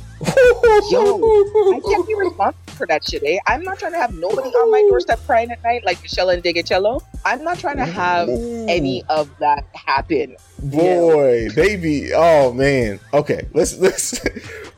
[0.92, 3.24] Yo, I can't be responsible for that shit.
[3.26, 3.40] Eh?
[3.48, 6.44] I'm not trying to have nobody on my doorstep crying at night like Michelle and
[6.44, 7.02] Digicello.
[7.26, 10.36] I'm not trying to have any of that happen.
[10.62, 13.00] Boy, they be oh man.
[13.12, 14.20] Okay, let's let's.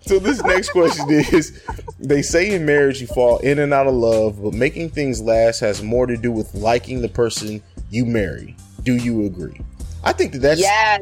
[0.05, 1.61] So this next question is:
[1.99, 5.59] They say in marriage you fall in and out of love, but making things last
[5.61, 8.55] has more to do with liking the person you marry.
[8.83, 9.59] Do you agree?
[10.03, 10.99] I think that that's yeah.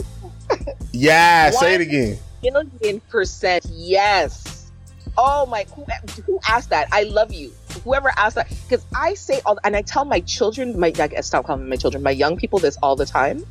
[0.92, 2.18] Yes, say it again.
[2.44, 4.72] million percent yes.
[5.18, 5.86] Oh my, who,
[6.26, 6.88] who asked that?
[6.92, 7.52] I love you.
[7.84, 11.46] Whoever asked that, because I say all, and I tell my children, my I stop
[11.46, 13.46] calling my children, my young people this all the time.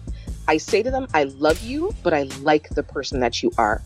[0.49, 3.83] I say to them, I love you, but I like the person that you are.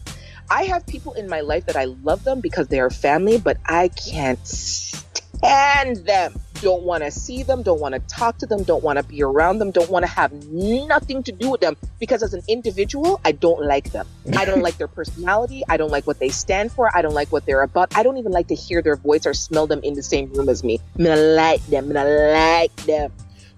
[0.51, 3.59] I have people in my life that I love them because they are family, but
[3.67, 6.35] I can't stand them.
[6.61, 9.23] Don't want to see them, don't want to talk to them, don't want to be
[9.23, 13.21] around them, don't want to have nothing to do with them because as an individual,
[13.25, 14.07] I don't like them.
[14.37, 15.63] I don't like their personality.
[15.69, 16.95] I don't like what they stand for.
[16.97, 17.91] I don't like what they're about.
[17.95, 20.49] I don't even like to hear their voice or smell them in the same room
[20.49, 20.81] as me.
[20.99, 21.87] I'm gonna like them.
[21.89, 23.13] I'm gonna like them.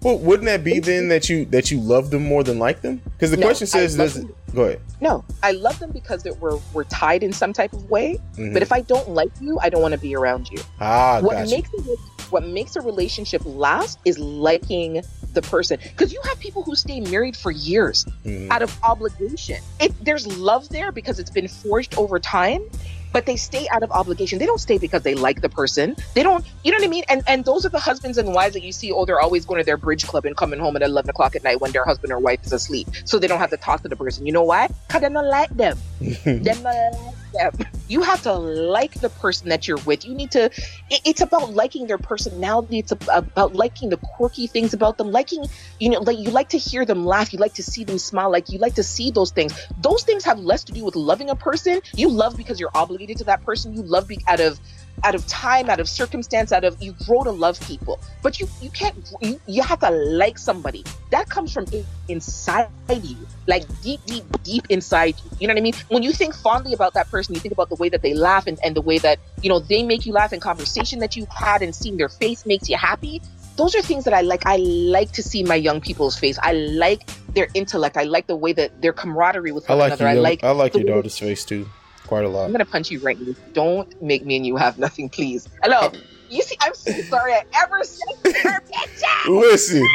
[0.07, 3.01] Well, wouldn't that be then that you that you love them more than like them?
[3.03, 4.79] Because the No, question says, does it, go ahead.
[5.01, 8.17] No, I love them because that we're we're tied in some type of way.
[8.37, 8.53] Mhm.
[8.53, 10.59] But if I don't like you, I don't want to be around you.
[10.79, 11.51] ah, what gotcha.
[11.51, 11.81] makes a,
[12.29, 15.01] what makes a relationship last is liking
[15.33, 15.77] the person.
[15.83, 18.49] Because you have people who stay married for years Mhm.
[18.49, 19.57] out of obligation.
[19.81, 22.61] It, there's love there because it's been forged over time,
[23.13, 24.39] but they stay out of obligation.
[24.39, 25.95] They don't stay because they like the person.
[26.13, 27.03] They don't, you know what I mean?
[27.09, 28.91] And and those are the husbands and wives that you see.
[28.91, 31.43] Oh, they're always going to their bridge club and coming home at eleven o'clock at
[31.43, 33.89] night when their husband or wife is asleep, so they don't have to talk to
[33.89, 34.25] the person.
[34.25, 34.67] You know why?
[34.87, 35.77] Because they don't like them.
[36.25, 37.53] them not like them.
[37.87, 40.05] You have to like the person that you're with.
[40.05, 40.45] You need to.
[40.45, 42.79] It, it's about liking their personality.
[42.79, 45.11] It's about liking the quirky things about them.
[45.11, 45.45] Liking,
[45.79, 47.33] you know, like you like to hear them laugh.
[47.33, 48.31] You like to see them smile.
[48.31, 49.53] Like you like to see those things.
[49.79, 51.81] Those things have less to do with loving a person.
[51.95, 53.73] You love because you're obligated to that person.
[53.73, 54.59] You love be- out of
[55.03, 57.99] out of time, out of circumstance, out of you grow to love people.
[58.21, 58.95] But you you can't.
[59.21, 60.83] You, you have to like somebody.
[61.11, 65.37] That comes from in, inside you, like deep, deep, deep inside you.
[65.39, 65.73] You know what I mean?
[65.89, 68.47] When you think fondly about that person, you think about the way that they laugh
[68.47, 71.29] and, and the way that you know they make you laugh in conversation that you've
[71.29, 73.21] had and seeing their face makes you happy.
[73.55, 74.45] Those are things that I like.
[74.45, 76.37] I like to see my young people's face.
[76.41, 77.97] I like their intellect.
[77.97, 80.03] I like the way that their camaraderie with I like another.
[80.03, 81.67] your I like I like your daughter's face too,
[82.07, 82.45] quite a lot.
[82.45, 83.19] I'm gonna punch you right.
[83.19, 83.33] now.
[83.53, 85.47] Don't make me and you have nothing, please.
[85.63, 85.91] Hello.
[86.29, 89.29] You see, I'm so sorry I ever said her picture.
[89.31, 89.87] Listen,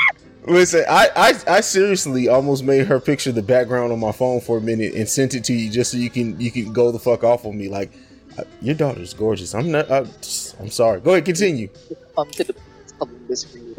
[0.47, 0.85] listen.
[0.89, 4.61] I, I I seriously almost made her picture the background on my phone for a
[4.61, 7.23] minute and sent it to you just so you can you can go the fuck
[7.25, 7.69] off on me.
[7.69, 7.93] Like,
[8.39, 9.55] uh, your daughter's gorgeous.
[9.55, 9.91] I'm not.
[9.91, 11.01] I'm, just- I'm sorry.
[11.01, 11.69] Go ahead, continue.
[12.17, 12.55] Come to the
[13.03, 13.75] come on this for you,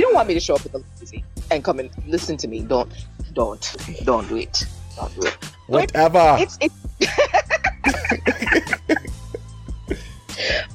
[0.00, 2.60] don't want me to show up with a lazy and come and listen to me.
[2.60, 2.90] Don't,
[3.32, 4.64] don't, don't do it.
[4.96, 5.34] Don't do it.
[5.66, 6.36] Whatever.
[6.38, 6.74] It's it's.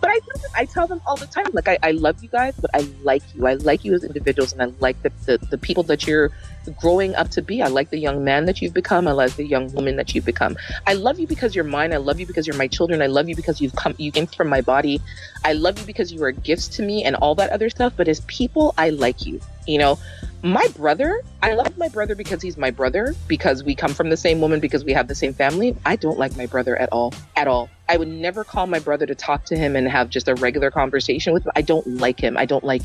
[0.02, 2.30] but I tell them, I tell them all the time, like I, I love you
[2.30, 3.46] guys, but I like you.
[3.48, 6.32] I like you as individuals, and I like the, the the people that you're
[6.80, 7.62] growing up to be.
[7.62, 9.08] I like the young man that you've become.
[9.08, 10.58] I like the young woman that you've become.
[10.86, 11.94] I love you because you're mine.
[11.94, 13.02] I love you because you're my children.
[13.02, 15.02] I love you because you've come you came from my body.
[15.44, 17.94] I love you because you are gifts to me and all that other stuff.
[17.96, 19.40] But as people, I like you.
[19.68, 20.00] You know,
[20.44, 24.18] my brother, I love my brother because he's my brother, because we come from the
[24.18, 25.76] same woman, because we have the same family.
[25.86, 27.14] I don't like my brother at all.
[27.36, 27.70] At all.
[27.90, 30.72] I would never call my brother to talk to him and have just a regular
[30.72, 31.52] conversation with him.
[31.56, 32.38] I don't like him.
[32.38, 32.84] I don't like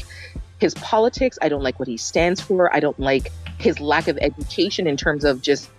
[0.58, 1.38] his politics.
[1.42, 2.74] I don't like what he stands for.
[2.74, 3.30] I don't like
[3.62, 5.70] his lack of education in terms of just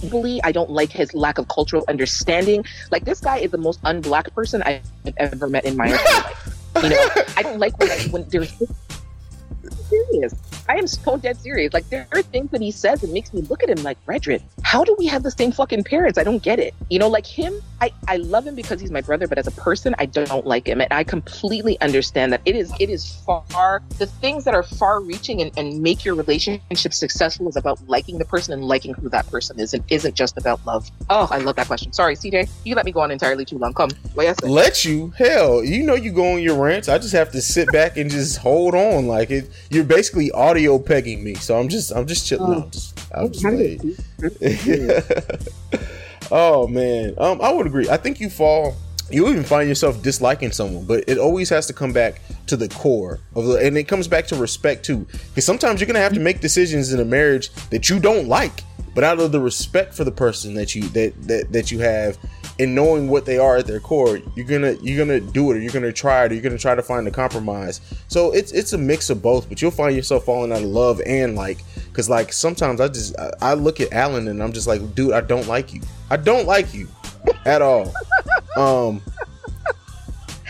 [0.00, 0.40] civilly.
[0.44, 2.64] I don't like his lack of cultural understanding.
[2.90, 4.82] Like this guy is the most unblack person I've
[5.16, 6.58] ever met in my entire life.
[6.82, 8.52] You know, I don't like when, when there's
[9.70, 10.34] serious.
[10.68, 11.72] I am so dead serious.
[11.72, 14.42] Like there are things that he says that makes me look at him like, Redred,
[14.62, 16.18] how do we have the same fucking parents?
[16.18, 16.74] I don't get it.
[16.90, 19.52] You know, like him, I, I love him because he's my brother, but as a
[19.52, 20.80] person, I don't like him.
[20.80, 25.00] And I completely understand that it is it is far the things that are far
[25.00, 29.08] reaching and, and make your relationship successful is about liking the person and liking who
[29.10, 30.90] that person is and isn't just about love.
[31.10, 31.92] Oh, I love that question.
[31.92, 32.48] Sorry, CJ.
[32.64, 33.72] You let me go on entirely too long.
[33.74, 33.90] Come.
[34.14, 35.12] Let you?
[35.16, 36.88] Hell, you know you go on your rants.
[36.88, 39.06] I just have to sit back and just hold on.
[39.06, 41.34] Like it you're basically audio pegging me.
[41.34, 42.54] So I'm just I'm just chilling.
[42.54, 42.62] Oh.
[42.62, 43.96] I'm just I'm just playing.
[46.30, 47.88] oh man, um, I would agree.
[47.88, 48.76] I think you fall.
[49.08, 52.68] You even find yourself disliking someone, but it always has to come back to the
[52.68, 55.06] core of the, and it comes back to respect too.
[55.28, 58.64] Because sometimes you're gonna have to make decisions in a marriage that you don't like,
[58.96, 62.18] but out of the respect for the person that you that that, that you have,
[62.58, 65.60] and knowing what they are at their core, you're gonna you're gonna do it, or
[65.60, 67.80] you're gonna try it, or you're gonna try to find a compromise.
[68.08, 71.00] So it's it's a mix of both, but you'll find yourself falling out of love
[71.06, 71.58] and like,
[71.88, 75.12] because like sometimes I just I, I look at Alan and I'm just like, dude,
[75.12, 75.82] I don't like you.
[76.10, 76.88] I don't like you
[77.44, 77.92] at all.
[78.56, 79.02] Um,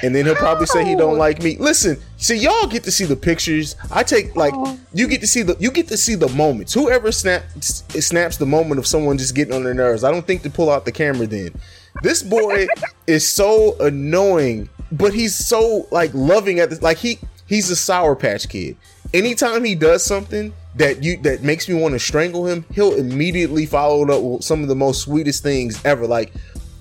[0.02, 1.56] and then he'll probably say he don't like me.
[1.58, 3.76] Listen, see, y'all get to see the pictures.
[3.90, 4.54] I take like
[4.92, 6.74] you get to see the you get to see the moments.
[6.74, 10.04] Whoever snaps snaps the moment of someone just getting on their nerves.
[10.04, 11.54] I don't think to pull out the camera then.
[12.02, 12.66] This boy
[13.06, 16.82] is so annoying, but he's so like loving at this.
[16.82, 18.76] Like he he's a sour patch kid.
[19.14, 23.66] Anytime he does something that you that makes me want to strangle him, he'll immediately
[23.66, 26.06] follow it up with some of the most sweetest things ever.
[26.06, 26.32] Like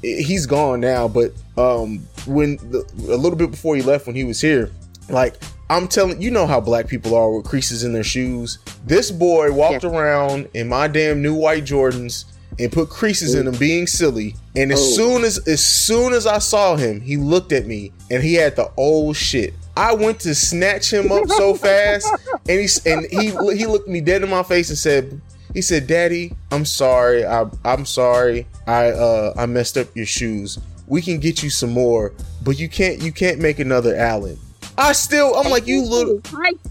[0.01, 2.79] he's gone now, but um when the,
[3.09, 4.69] a little bit before he left when he was here,
[5.09, 5.35] like
[5.69, 8.59] I'm telling you know how black people are with creases in their shoes.
[8.85, 9.89] This boy walked Yeah.
[9.91, 12.25] around in my damn new white Jordans
[12.59, 14.35] and put creases in them being silly.
[14.55, 14.91] And as Oh.
[14.95, 18.55] soon as as soon as I saw him, he looked at me and he had
[18.55, 19.53] the old shit.
[19.77, 22.07] I went to snatch him up so fast,
[22.47, 25.19] and he and he he looked me dead in my face and said,
[25.53, 27.25] he said, "Daddy, I'm sorry.
[27.25, 28.47] I I'm sorry.
[28.67, 30.57] I uh I messed up your shoes.
[30.87, 32.13] We can get you some more,
[32.43, 34.37] but you can't you can't make another Allen."
[34.77, 36.21] I still I'm like you little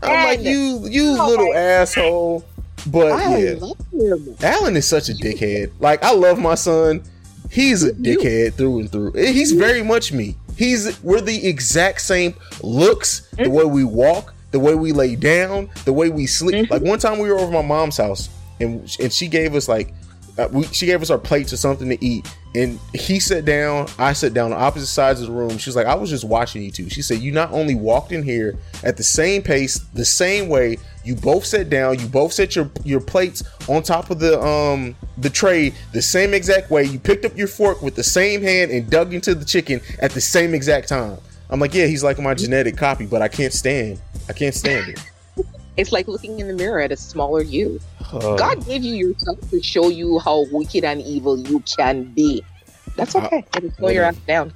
[0.02, 2.44] I'm like you you Oh little asshole.
[2.86, 4.16] But I yeah.
[4.42, 5.72] Alan is such a dickhead.
[5.80, 7.02] Like I love my son.
[7.50, 9.12] He's a dickhead through and through.
[9.12, 10.36] He's very much me.
[10.56, 15.70] He's we're the exact same looks, the way we walk, the way we lay down,
[15.84, 16.70] the way we sleep.
[16.70, 18.28] Like one time we were over my mom's house
[18.60, 19.92] and and she gave us like
[20.38, 23.86] uh, we, she gave us our plates or something to eat and he sat down
[23.98, 25.56] i sat down on opposite sides of the room.
[25.58, 26.88] She was like i was just watching you two.
[26.90, 30.78] She said you not only walked in here at the same pace the same way
[31.04, 34.96] you both sat down you both set your your plates on top of the um
[35.18, 36.84] the tray the same exact way.
[36.84, 40.10] You picked up your fork with the same hand and dug into the chicken at
[40.10, 41.18] the same exact time.
[41.50, 44.88] I'm like yeah he's like my genetic copy but i can't stand i can't stand
[44.88, 45.00] it
[45.76, 47.80] It's like looking in the mirror at a smaller you.
[48.12, 52.44] Uh, God gave you yourself to show you how wicked and evil you can be.
[52.96, 53.44] That's okay.
[53.56, 54.52] It'll slow your ass down.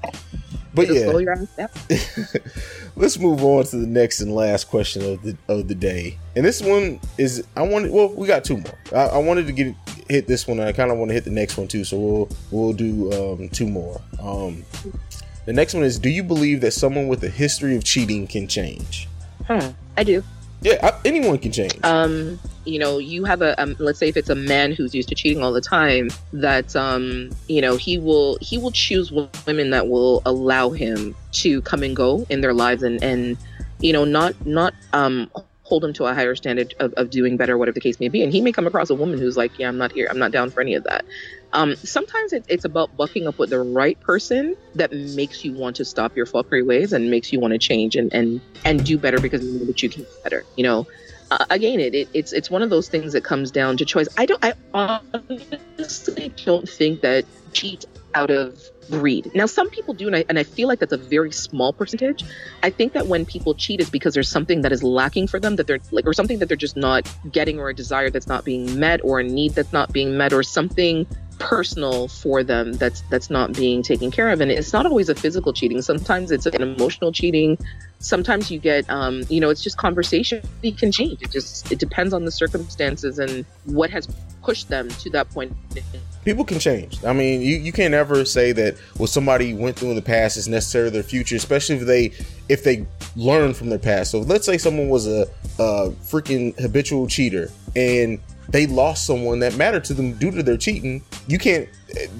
[0.74, 1.68] but It'll yeah slow your ass down.
[2.96, 6.18] Let's move on to the next and last question of the of the day.
[6.36, 8.78] And this one is I wanted well, we got two more.
[8.92, 9.74] I, I wanted to get
[10.08, 11.82] hit this one and I kind of want to hit the next one too.
[11.82, 14.00] So we'll we'll do um, two more.
[14.20, 14.64] Um,
[15.46, 18.46] the next one is do you believe that someone with a history of cheating can
[18.46, 19.08] change?
[19.46, 19.70] Hmm.
[19.96, 20.22] I do.
[20.60, 21.78] Yeah, I, anyone can change.
[21.84, 25.08] um you know you have a um, let's say if it's a man who's used
[25.08, 29.10] to cheating all the time that um you know he will he will choose
[29.46, 33.36] women that will allow him to come and go in their lives and and
[33.80, 35.30] you know not not um
[35.68, 38.22] hold him to a higher standard of, of doing better whatever the case may be
[38.22, 40.32] and he may come across a woman who's like yeah i'm not here i'm not
[40.32, 41.04] down for any of that
[41.52, 45.76] um sometimes it, it's about bucking up with the right person that makes you want
[45.76, 48.96] to stop your fuckery ways and makes you want to change and and and do
[48.96, 50.86] better because you know that you can do better you know
[51.30, 54.08] uh, again, it, it it's it's one of those things that comes down to choice.
[54.16, 54.42] I don't.
[54.42, 57.84] I honestly don't think that cheat
[58.14, 58.58] out of
[58.90, 59.30] greed.
[59.34, 62.24] Now, some people do, and I, and I feel like that's a very small percentage.
[62.62, 65.56] I think that when people cheat is because there's something that is lacking for them
[65.56, 68.44] that they're like, or something that they're just not getting, or a desire that's not
[68.44, 71.06] being met, or a need that's not being met, or something
[71.38, 74.40] personal for them that's that's not being taken care of.
[74.40, 75.82] And it's not always a physical cheating.
[75.82, 77.58] Sometimes it's an emotional cheating.
[78.00, 80.42] Sometimes you get um, you know it's just conversation.
[80.62, 81.22] It can change.
[81.22, 84.08] It just it depends on the circumstances and what has
[84.42, 85.54] pushed them to that point
[86.28, 87.02] people can change.
[87.06, 90.36] I mean you, you can't ever say that what somebody went through in the past
[90.36, 92.12] is necessarily their future especially if they
[92.50, 92.84] if they
[93.16, 94.10] learn from their past.
[94.10, 95.22] So let's say someone was a,
[95.58, 100.58] a freaking habitual cheater and they lost someone that mattered to them due to their
[100.58, 101.66] cheating you can't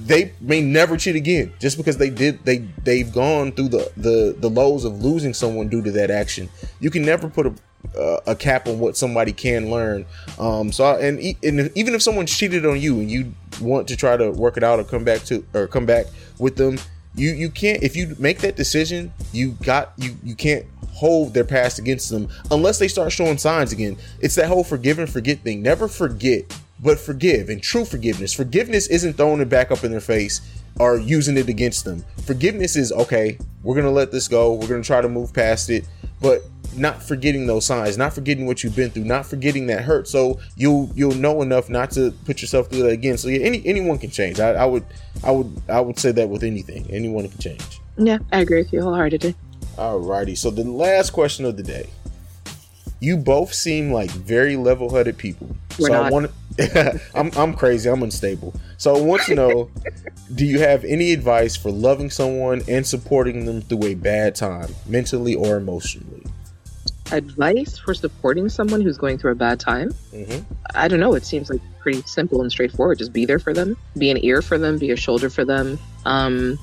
[0.07, 4.35] they may never cheat again just because they did they they've gone through the the
[4.39, 6.49] the lows of losing someone due to that action.
[6.81, 7.55] You can never put a
[7.97, 10.05] uh, a cap on what somebody can learn.
[10.39, 13.97] Um so I, and, and even if someone cheated on you and you want to
[13.97, 16.07] try to work it out or come back to or come back
[16.39, 16.79] with them
[17.15, 20.65] you you can't if you make that decision you got you you can't
[20.99, 23.97] hold their past against them unless they start showing signs again.
[24.21, 25.63] It's that whole forgive and forget thing.
[25.63, 28.33] Never forget but forgive and true forgiveness.
[28.33, 30.41] Forgiveness isn't throwing it back up in their face
[30.79, 32.05] or using it against them.
[32.25, 35.87] Forgiveness is okay, we're gonna let this go, we're gonna try to move past it,
[36.21, 36.43] but
[36.79, 40.09] not forgetting those signs, not forgetting what you've been through, not forgetting that hurt.
[40.09, 43.19] So you'll you'll know enough not to put yourself through that again.
[43.19, 44.41] So yeah, any anyone can change.
[44.41, 44.85] I, I would
[45.25, 46.87] I would I would say that with anything.
[46.91, 47.81] Anyone can change.
[47.97, 49.35] Yeah, I agree with you wholeheartedly.
[49.77, 50.37] Alrighty.
[50.37, 51.89] So the last question of the day.
[53.01, 55.55] You both seem like very level-headed people.
[55.79, 56.07] We're so not.
[56.07, 56.31] I want
[57.15, 57.89] I'm I'm crazy.
[57.89, 58.53] I'm unstable.
[58.77, 59.71] So I want to know:
[60.35, 64.75] Do you have any advice for loving someone and supporting them through a bad time,
[64.87, 66.25] mentally or emotionally?
[67.13, 69.91] Advice for supporting someone who's going through a bad time?
[70.13, 70.39] hmm
[70.75, 71.15] I don't know.
[71.15, 72.99] It seems like pretty simple and straightforward.
[72.99, 75.79] Just be there for them, be an ear for them, be a shoulder for them.
[76.05, 76.59] Um,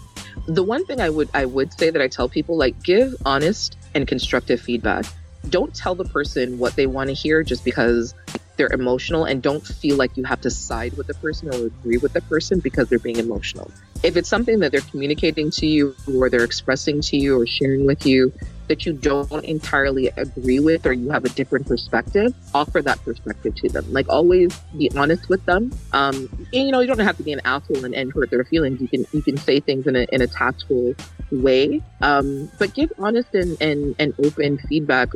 [0.48, 3.78] the one thing I would I would say that I tell people like give honest
[3.96, 5.06] and constructive feedback.
[5.50, 8.14] Don't tell the person what they want to hear just because
[8.58, 11.98] they're emotional and don't feel like you have to side with the person or agree
[11.98, 13.70] with the person because they're being emotional.
[14.04, 17.86] If it's something that they're communicating to you or they're expressing to you or sharing
[17.86, 18.32] with you
[18.68, 23.56] that you don't entirely agree with or you have a different perspective, offer that perspective
[23.56, 23.86] to them.
[23.92, 25.72] Like always be honest with them.
[25.94, 28.44] Um, and, you know, you don't have to be an asshole and, and hurt their
[28.44, 28.82] feelings.
[28.82, 30.96] You can you can say things in a in a tactful
[31.32, 31.82] way.
[32.02, 35.10] Um, but give honest and, and, and open feedback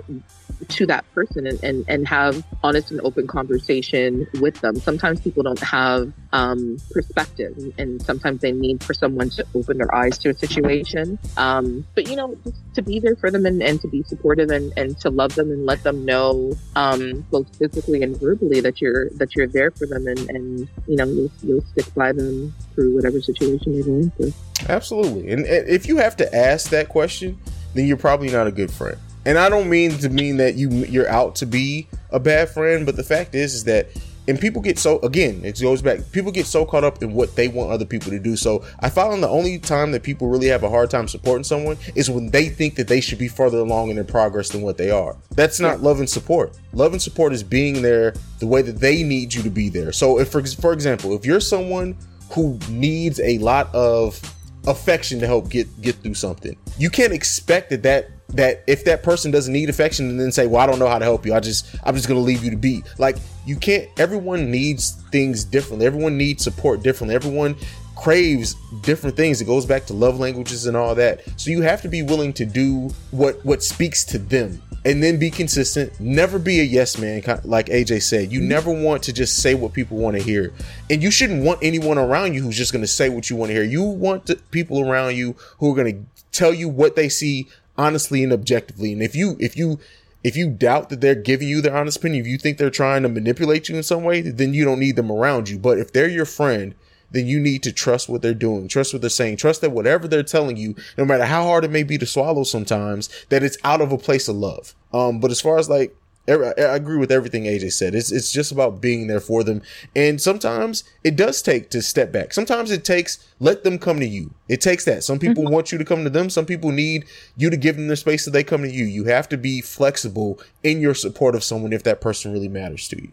[0.68, 4.76] to that person and, and, and have honest and open conversation with them.
[4.76, 9.94] Sometimes people don't have um, perspective and, sometimes they need for someone to open their
[9.94, 11.20] eyes to a situation.
[11.38, 14.50] Um, but, you know, just to be there for them and, and to be supportive
[14.50, 18.80] and, and to love them and let them know um, both physically and verbally that
[18.80, 22.54] you're that you're there for them and, and you know, you'll, you'll stick by them
[22.74, 24.34] through whatever situation they're going through.
[24.68, 25.32] Absolutely.
[25.32, 27.38] And, and if you have to ask that question,
[27.74, 28.98] then you're probably not a good friend.
[29.26, 32.86] And I don't mean to mean that you you're out to be a bad friend,
[32.86, 33.90] but the fact is is that
[34.30, 37.36] and people get so again it goes back people get so caught up in what
[37.36, 38.36] they want other people to do.
[38.36, 41.78] So i found the only time that people really have a hard time supporting someone
[41.96, 44.78] is when they think that they should be further along in their progress than what
[44.78, 45.18] they are.
[45.32, 46.58] That's not love and support.
[46.74, 49.92] Love and support is being there the way that they need you to be there.
[49.92, 51.98] So if for, for example if you're someone
[52.32, 54.22] who needs a lot of
[54.68, 59.04] affection to help get get through something you can't expect that that that if that
[59.04, 61.34] person doesn't need affection and then say well i don't know how to help you.
[61.34, 62.84] I just i'm just gonna leave you to be.
[62.98, 65.86] Like you can't everyone needs things differently.
[65.86, 67.16] Everyone needs support differently.
[67.16, 67.56] Everyone
[67.96, 69.42] craves different things.
[69.42, 71.22] It goes back to love languages and all that.
[71.38, 75.20] So you have to be willing to do what what speaks to them and then
[75.20, 76.00] be consistent.
[76.00, 78.32] Never be a yes man like aj said.
[78.32, 78.50] You mm-hmm.
[78.50, 80.54] never want to just say what people want to hear.
[80.90, 83.50] And you shouldn't want anyone around you who's just going to say what you want
[83.50, 83.64] to hear.
[83.64, 87.48] You want the people around you who are going to tell you what they see
[87.80, 89.80] honestly and objectively and if you if you
[90.24, 93.04] if you doubt that they're giving you their honest opinion, if you think they're trying
[93.04, 95.58] to manipulate you in some way, then you don't need them around you.
[95.58, 96.76] But if they're your friend,
[97.12, 100.08] then you need to trust what they're doing, trust what they're saying, trust that whatever
[100.08, 103.58] they're telling you, no matter how hard it may be to swallow sometimes, that it's
[103.64, 104.76] out of a place of love.
[104.94, 105.96] Um, but as far as like,
[106.30, 107.96] I agree with everything AJ said.
[107.96, 109.62] It's it's just about being there for them,
[109.96, 112.34] and sometimes it does take to step back.
[112.34, 114.32] Sometimes it takes let them come to you.
[114.48, 115.04] It takes that.
[115.04, 115.54] Some people mm-hmm.
[115.54, 116.30] want you to come to them.
[116.30, 117.06] Some people need
[117.38, 118.86] you to give them the space that they come to you.
[118.86, 122.88] You have to be flexible in your support of someone if that person really matters
[122.90, 123.12] to you.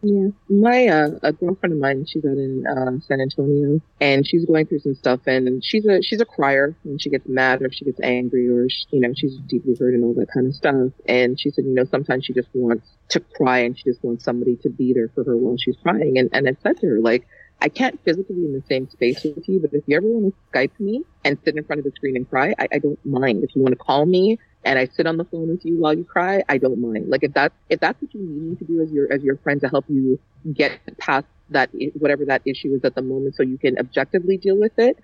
[0.00, 4.44] Yeah, my uh, a girlfriend of mine, she's out in uh, San Antonio, and she's
[4.46, 7.66] going through some stuff, and she's a she's a crier, and she gets mad or
[7.66, 10.46] if she gets angry or she, you know she's deeply hurt and all that kind
[10.46, 10.92] of stuff.
[11.08, 14.24] And she said, you know, sometimes she just wants to cry, and she just wants
[14.24, 16.16] somebody to be there for her while she's crying.
[16.16, 17.26] And and I said to her, like,
[17.60, 20.32] I can't physically be in the same space with you, but if you ever want
[20.32, 23.04] to Skype me and sit in front of the screen and cry, I, I don't
[23.04, 23.42] mind.
[23.42, 25.94] If you want to call me and I sit on the phone with you while
[25.94, 27.08] you cry, I don't mind.
[27.08, 29.36] Like if that's if that's what you need me to do as your as your
[29.36, 30.18] friend to help you
[30.52, 34.58] get past that whatever that issue is at the moment, so you can objectively deal
[34.58, 34.98] with it.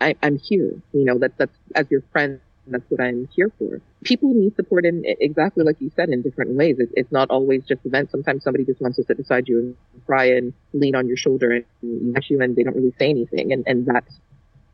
[0.00, 0.80] I, I'm here.
[0.92, 2.40] You know that that's as your friend.
[2.70, 3.80] That's what I'm here for.
[4.04, 6.76] People need support in exactly like you said in different ways.
[6.78, 8.12] It, it's not always just events.
[8.12, 11.50] Sometimes somebody just wants to sit beside you and cry and lean on your shoulder
[11.50, 13.54] and you and they don't really say anything.
[13.54, 14.20] And, and that's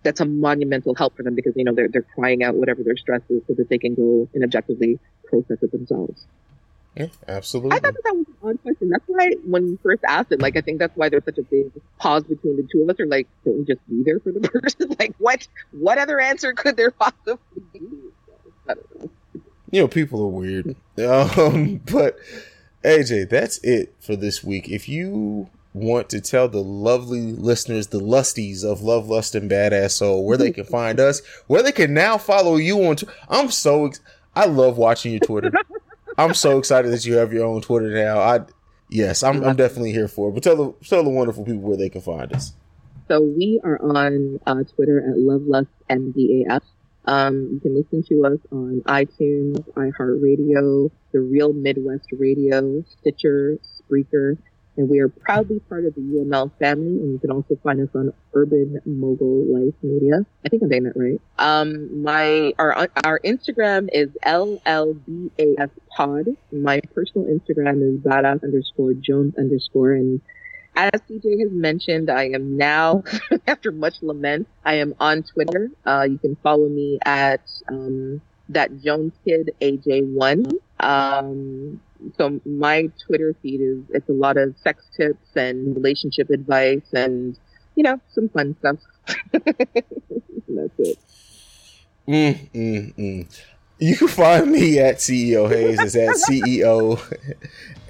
[0.05, 2.97] that's a monumental help for them because you know they're they're crying out whatever their
[2.97, 6.27] stress is so that they can go and objectively process it themselves.
[6.97, 7.73] Yeah, absolutely.
[7.73, 8.91] I thought that, that was an odd question.
[8.91, 11.43] That's why when you first asked it, like I think that's why there's such a
[11.43, 13.01] big pause between the two of us.
[13.01, 14.95] Are like, don't we just be there for the person?
[15.01, 17.39] like, what what other answer could there possibly
[17.73, 17.81] be?
[18.69, 19.11] Know.
[19.71, 20.77] You know, people are weird.
[20.97, 22.17] Um, but
[22.85, 24.69] AJ, that's it for this week.
[24.69, 29.91] If you want to tell the lovely listeners, the lusties of Love, Lust, and Badass
[29.91, 32.97] Soul, where they can find us, where they can now follow you on.
[33.29, 34.01] I'm so, ex-
[34.35, 35.53] I love watching your Twitter.
[36.17, 38.21] I'm so excited that you have your own Twitter now.
[38.21, 38.41] I,
[38.89, 40.33] yes, I'm, I'm definitely here for it.
[40.33, 42.55] But tell the tell the wonderful people where they can find us.
[43.09, 46.63] So we are on uh, Twitter at Love, Lust, MDAF.
[47.07, 54.39] Um, you can listen to us on iTunes, iHeartRadio, The Real Midwest Radio, Stitcher, Spreaker,
[54.77, 56.87] and we are proudly part of the UML family.
[56.87, 60.27] And you can also find us on Urban Mogul Life Media.
[60.45, 61.21] I think I'm saying that right.
[61.39, 66.27] Um, my our our Instagram is LLBAS Pod.
[66.53, 69.93] My personal Instagram is badass underscore Jones underscore.
[69.93, 70.21] And
[70.77, 73.05] as CJ has mentioned, I am now,
[73.47, 75.71] after much lament, I am on Twitter.
[75.87, 80.53] Uh, you can follow me at um, that Jones Kid AJ1.
[80.81, 81.81] Um,
[82.17, 87.39] so my Twitter feed is it's a lot of sex tips and relationship advice and
[87.75, 88.77] you know some fun stuff.
[89.33, 90.99] that's it.
[92.07, 93.41] Mm, mm, mm.
[93.79, 95.81] You can find me at CEO Hayes.
[95.81, 97.01] It's at CEO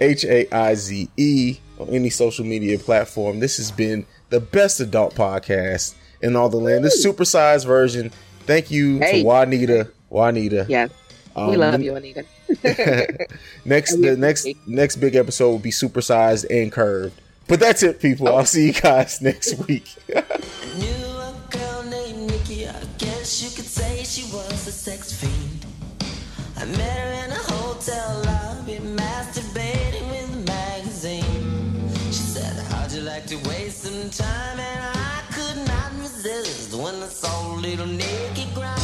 [0.01, 3.41] H A I Z E on any social media platform.
[3.41, 6.85] This has been the best adult podcast in all the land.
[6.85, 8.11] This supersized version.
[8.47, 9.21] Thank you hey.
[9.21, 9.91] to Juanita.
[10.09, 10.67] Juanita.
[10.69, 10.91] Yes.
[11.37, 12.25] Um, we love you, Anita.
[13.65, 17.21] next, the next next big episode will be supersized and curved.
[17.49, 18.29] But that's it, people.
[18.29, 18.37] Oh.
[18.37, 19.95] I'll see you guys next week.
[26.57, 31.91] I met her in a hotel lobby, masturbating with a magazine.
[32.07, 34.59] She said, How'd you like to waste some time?
[34.59, 38.84] And I could not resist when I saw little Nikki grind.